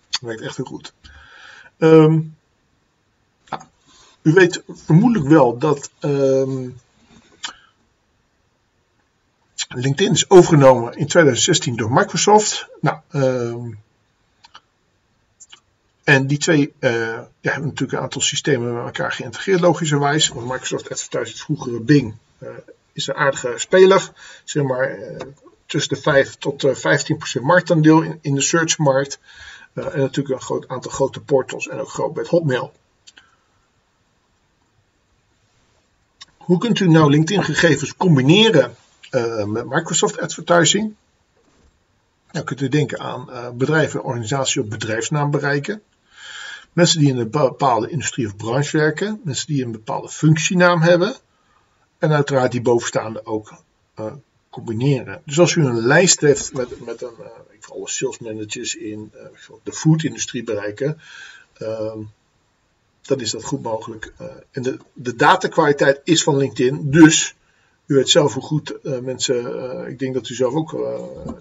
Dat 0.10 0.22
werkt 0.22 0.42
echt 0.42 0.56
heel 0.58 0.66
goed. 0.66 0.94
Um, 1.78 2.37
u 4.28 4.34
weet 4.34 4.64
vermoedelijk 4.68 5.30
wel 5.30 5.58
dat 5.58 5.90
um, 6.00 6.80
LinkedIn 9.68 10.12
is 10.12 10.30
overgenomen 10.30 10.94
in 10.94 11.08
2016 11.08 11.76
door 11.76 11.92
Microsoft. 11.92 12.68
Nou, 12.82 12.98
um, 13.12 13.80
en 16.04 16.28
die 16.28 16.38
twee 16.38 16.74
ja, 16.80 17.28
hebben 17.42 17.64
natuurlijk 17.64 17.92
een 17.92 18.00
aantal 18.00 18.22
systemen 18.22 18.74
met 18.74 18.84
elkaar 18.84 19.12
geïntegreerd, 19.12 19.60
logischerwijs. 19.60 20.28
Want 20.28 20.48
Microsoft 20.48 20.92
Advertising, 20.92 21.40
vroegere 21.40 21.80
Bing, 21.80 22.16
uh, 22.40 22.50
is 22.94 23.08
een 23.08 23.16
aardige 23.16 23.54
speler. 23.56 24.12
Zeg 24.44 24.64
maar 24.64 25.00
uh, 25.00 25.20
tussen 25.66 25.96
de 25.96 26.02
5 26.02 26.36
tot 26.36 26.68
15% 26.68 27.42
marktaandeel 27.42 28.02
in, 28.02 28.20
in 28.22 28.36
de 28.36 28.42
searchmarkt. 28.42 29.20
en 29.74 30.00
natuurlijk 30.00 30.36
een 30.36 30.46
groot 30.46 30.68
aantal 30.68 30.92
grote 30.92 31.20
portals 31.20 31.68
en 31.68 31.80
ook 31.80 31.90
groot 31.90 32.16
met 32.16 32.28
Hotmail. 32.28 32.74
Hoe 36.48 36.58
kunt 36.58 36.80
u 36.80 36.88
nou 36.88 37.10
LinkedIn 37.10 37.44
gegevens 37.44 37.96
combineren 37.96 38.76
uh, 39.12 39.44
met 39.44 39.66
Microsoft 39.66 40.20
Advertising? 40.20 40.96
Nou 42.32 42.46
kunt 42.46 42.62
u 42.62 42.68
denken 42.70 43.00
aan 43.00 43.28
uh, 43.30 43.50
bedrijven 43.50 44.00
en 44.00 44.06
organisaties 44.06 44.58
op 44.58 44.70
bedrijfsnaam 44.70 45.32
bereiken. 45.32 45.82
Mensen 46.74 47.00
die 47.00 47.10
in 47.10 47.18
een 47.18 47.30
bepaalde 47.30 47.90
industrie 47.90 48.26
of 48.26 48.36
branche 48.36 48.78
werken. 48.78 49.22
Mensen 49.24 49.48
die 49.48 49.66
een 49.66 49.72
bepaalde 49.72 50.10
functienaam 50.10 50.82
hebben. 50.82 51.16
En 51.98 52.12
uiteraard 52.12 52.52
die 52.52 52.62
bovenstaande 52.62 53.26
ook 53.26 53.54
uh, 54.00 54.14
combineren. 54.50 55.22
Dus 55.26 55.40
als 55.40 55.56
u 55.56 55.66
een 55.66 55.80
lijst 55.80 56.20
heeft 56.20 56.54
met, 56.54 56.86
met 56.86 57.02
een, 57.02 57.14
ik 57.52 57.66
alle 57.66 57.90
sales 57.90 58.20
managers 58.20 58.76
in 58.76 59.12
de 59.64 59.74
food-industrie 59.74 60.44
bereiken. 60.44 61.00
Ehm, 61.54 62.00
dan 63.08 63.20
is 63.20 63.32
dat 63.32 63.44
goed 63.44 63.62
mogelijk. 63.62 64.14
Uh, 64.22 64.28
en 64.52 64.62
de, 64.62 64.78
de 64.94 65.16
datakwaliteit 65.16 66.02
is 66.04 66.24
van 66.24 66.38
LinkedIn, 66.38 66.92
dus 66.92 67.36
u 67.86 67.96
weet 67.96 68.10
zelf 68.10 68.34
hoe 68.34 68.44
goed 68.44 68.74
uh, 68.84 69.00
mensen, 69.00 69.36
uh, 69.36 69.88
ik 69.88 70.00
denk 70.00 70.14
dat 70.14 70.30
u 70.30 70.34
zelf 70.34 70.54
ook 70.54 70.74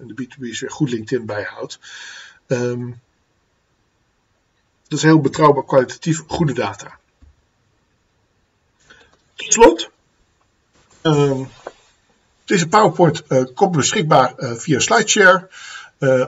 in 0.01 0.07
de 0.07 0.23
B2B 0.23 0.39
weer 0.39 0.71
goed 0.71 0.89
LinkedIn 0.89 1.25
bijhoudt. 1.25 1.79
Um, 2.47 2.99
dat 4.87 4.97
is 4.97 5.03
heel 5.03 5.21
betrouwbaar, 5.21 5.65
kwalitatief 5.65 6.23
goede 6.27 6.53
data. 6.53 6.99
Tot 9.35 9.53
slot, 9.53 9.89
um, 11.01 11.47
deze 12.45 12.67
PowerPoint 12.67 13.23
komt 13.53 13.71
beschikbaar 13.71 14.33
via 14.37 14.79
SlideShare 14.79 15.49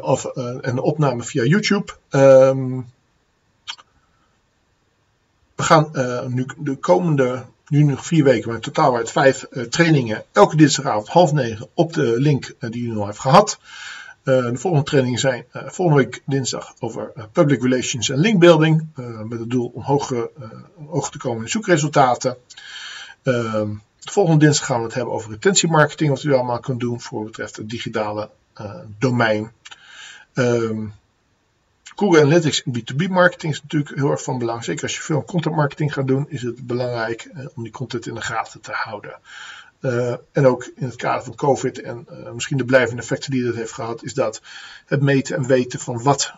of 0.01 0.25
een 0.33 0.79
opname 0.79 1.23
via 1.23 1.43
YouTube. 1.43 1.93
Um, 2.09 2.91
we 5.59 5.65
gaan 5.65 5.89
uh, 5.93 6.25
nu 6.25 6.45
de 6.57 6.75
komende, 6.75 7.45
nu 7.67 7.83
nog 7.83 8.05
vier 8.05 8.23
weken, 8.23 8.49
maar 8.49 8.59
totaal 8.59 8.95
uit 8.95 9.11
vijf 9.11 9.45
uh, 9.51 9.63
trainingen, 9.63 10.23
elke 10.31 10.55
dinsdagavond 10.55 11.07
half 11.07 11.31
negen 11.31 11.67
op 11.73 11.93
de 11.93 12.19
link 12.19 12.53
uh, 12.59 12.69
die 12.69 12.83
u 12.83 12.91
nu 12.91 13.03
heeft 13.03 13.19
gehad. 13.19 13.59
de 14.23 14.51
volgende 14.53 14.85
trainingen 14.85 15.19
zijn 15.19 15.45
volgende 15.51 16.03
week 16.03 16.23
dinsdag 16.25 16.73
over 16.79 17.11
public 17.31 17.61
relations 17.61 18.09
en 18.09 18.17
linkbuilding. 18.17 18.87
met 19.23 19.39
het 19.39 19.49
doel 19.49 19.71
om 19.73 19.81
hoger, 19.81 20.29
hoger 20.87 21.11
te 21.11 21.17
komen 21.17 21.41
in 21.41 21.49
zoekresultaten. 21.49 22.37
Ehm, 23.23 23.69
de 23.99 24.11
volgende 24.11 24.45
dinsdag 24.45 24.65
gaan 24.65 24.79
we 24.79 24.85
het 24.85 24.93
hebben 24.93 25.13
over 25.13 25.31
retentiemarketing, 25.31 26.09
wat 26.09 26.23
u 26.23 26.33
allemaal 26.33 26.59
kunt 26.59 26.79
doen 26.79 27.01
voor 27.01 27.23
betreft 27.23 27.55
het 27.55 27.69
digitale 27.69 28.29
domein. 28.99 29.51
Um, 30.33 30.93
Google 31.99 32.21
Analytics 32.21 32.63
en 32.63 32.71
B2B 32.71 33.09
marketing 33.09 33.53
is 33.53 33.61
natuurlijk 33.61 33.95
heel 33.95 34.11
erg 34.11 34.23
van 34.23 34.37
belang. 34.37 34.63
Zeker 34.63 34.83
als 34.83 34.95
je 34.95 35.01
veel 35.01 35.23
content 35.23 35.55
marketing 35.55 35.93
gaat 35.93 36.07
doen, 36.07 36.25
is 36.29 36.41
het 36.41 36.67
belangrijk 36.67 37.29
eh, 37.33 37.45
om 37.55 37.63
die 37.63 37.71
content 37.71 38.07
in 38.07 38.13
de 38.15 38.21
gaten 38.21 38.61
te 38.61 38.71
houden. 38.71 39.19
Uh, 39.81 40.15
en 40.31 40.45
ook 40.45 40.71
in 40.75 40.85
het 40.85 40.95
kader 40.95 41.23
van 41.23 41.35
COVID 41.35 41.81
en 41.81 42.07
uh, 42.11 42.31
misschien 42.31 42.57
de 42.57 42.65
blijvende 42.65 43.01
effecten 43.01 43.31
die 43.31 43.43
dat 43.43 43.55
heeft 43.55 43.71
gehad, 43.71 44.03
is 44.03 44.13
dat 44.13 44.41
het 44.85 45.01
meten 45.01 45.35
en 45.35 45.47
weten 45.47 45.79
van 45.79 46.03
wat 46.03 46.33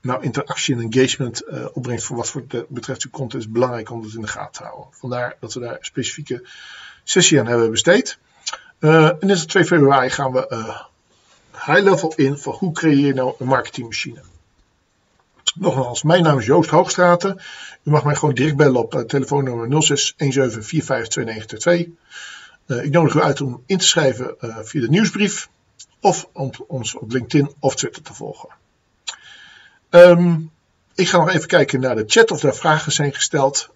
nou 0.00 0.22
interactie 0.22 0.74
en 0.74 0.80
engagement 0.80 1.44
opbrengt 1.72 2.04
voor 2.04 2.16
wat 2.16 2.30
voor 2.30 2.46
de, 2.48 2.66
betreft 2.68 3.02
uw 3.02 3.10
content 3.10 3.42
is 3.42 3.50
belangrijk 3.50 3.90
om 3.90 4.02
dat 4.02 4.12
in 4.12 4.20
de 4.20 4.26
gaten 4.26 4.52
te 4.52 4.62
houden. 4.62 4.86
Vandaar 4.90 5.36
dat 5.40 5.54
we 5.54 5.60
daar 5.60 5.72
een 5.72 5.84
specifieke 5.84 6.48
sessie 7.04 7.40
aan 7.40 7.46
hebben 7.46 7.70
besteed. 7.70 8.18
en 8.78 9.18
dit 9.20 9.30
is 9.30 9.46
2 9.46 9.64
februari 9.64 10.10
gaan 10.10 10.32
we 10.32 10.84
high 11.66 11.82
level 11.82 12.12
in 12.16 12.38
van 12.38 12.52
hoe 12.52 12.72
creëer 12.72 13.06
je 13.06 13.14
nou 13.14 13.34
een 13.38 13.46
marketingmachine. 13.46 14.20
Nogmaals, 15.54 16.02
mijn 16.02 16.22
naam 16.22 16.38
is 16.38 16.46
Joost 16.46 16.70
Hoogstraten. 16.70 17.40
U 17.82 17.90
mag 17.90 18.04
mij 18.04 18.14
gewoon 18.14 18.34
direct 18.34 18.56
bellen 18.56 18.80
op 18.80 18.94
uh, 18.94 19.00
telefoonnummer 19.00 19.68
0617452922. 19.68 19.74
Uh, 22.66 22.84
ik 22.84 22.90
nodig 22.90 23.14
u 23.14 23.20
uit 23.20 23.40
om 23.40 23.62
in 23.66 23.78
te 23.78 23.86
schrijven 23.86 24.34
uh, 24.40 24.58
via 24.62 24.80
de 24.80 24.88
nieuwsbrief 24.88 25.48
of 26.00 26.28
om 26.32 26.50
ons 26.66 26.94
op 26.94 27.12
LinkedIn 27.12 27.54
of 27.58 27.76
Twitter 27.76 28.02
te 28.02 28.14
volgen. 28.14 28.48
Um, 29.90 30.50
ik 30.94 31.08
ga 31.08 31.18
nog 31.18 31.32
even 31.32 31.48
kijken 31.48 31.80
naar 31.80 31.96
de 31.96 32.04
chat 32.06 32.30
of 32.30 32.40
daar 32.40 32.54
vragen 32.54 32.92
zijn 32.92 33.14
gesteld. 33.14 33.74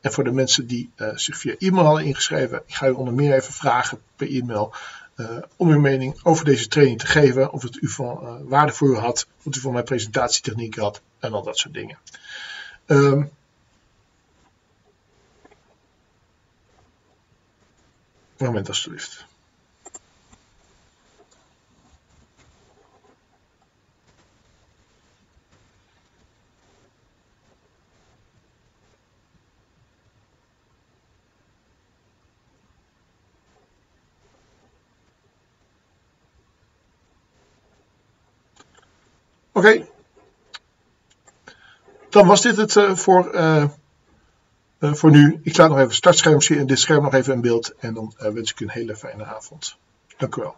En 0.00 0.12
voor 0.12 0.24
de 0.24 0.32
mensen 0.32 0.66
die 0.66 0.90
zich 1.14 1.36
via 1.36 1.54
e-mail 1.58 1.84
hadden 1.84 2.04
ingeschreven, 2.04 2.62
ik 2.66 2.74
ga 2.74 2.86
u 2.88 2.90
onder 2.90 3.14
meer 3.14 3.34
even 3.34 3.52
vragen 3.52 4.00
per 4.16 4.28
e-mail 4.28 4.74
uh, 5.16 5.38
om 5.56 5.68
uw 5.68 5.80
mening 5.80 6.20
over 6.22 6.44
deze 6.44 6.68
training 6.68 6.98
te 6.98 7.06
geven. 7.06 7.52
Of 7.52 7.62
het 7.62 7.76
u 7.82 7.88
van 7.88 8.48
waarde 8.48 8.72
voor 8.72 8.88
u 8.88 8.96
had, 8.96 9.26
wat 9.42 9.56
u 9.56 9.60
van 9.60 9.72
mijn 9.72 9.84
presentatietechniek 9.84 10.76
had 10.76 11.00
en 11.18 11.32
al 11.32 11.42
dat 11.42 11.58
soort 11.58 11.74
dingen. 11.74 11.98
Um, 12.86 13.30
moment 18.38 18.68
alstublieft. 18.68 19.26
Oké. 39.56 39.86
Dan 42.08 42.26
was 42.26 42.42
dit 42.42 42.56
het 42.56 42.74
uh, 42.74 42.96
voor, 42.96 43.34
uh, 43.34 43.64
uh, 44.80 44.94
voor 44.94 45.10
nu. 45.10 45.40
Ik 45.42 45.56
laat 45.56 45.68
nog 45.68 45.78
even 45.78 45.94
startscherm 45.94 46.40
zien 46.40 46.58
en 46.58 46.66
dit 46.66 46.78
scherm 46.78 47.02
nog 47.02 47.14
even 47.14 47.34
in 47.34 47.40
beeld. 47.40 47.74
En 47.78 47.94
dan 47.94 48.14
wens 48.16 48.50
ik 48.50 48.60
u 48.60 48.64
een 48.64 48.70
hele 48.70 48.96
fijne 48.96 49.24
avond. 49.24 49.76
Dank 50.16 50.36
u 50.36 50.40
wel. 50.40 50.56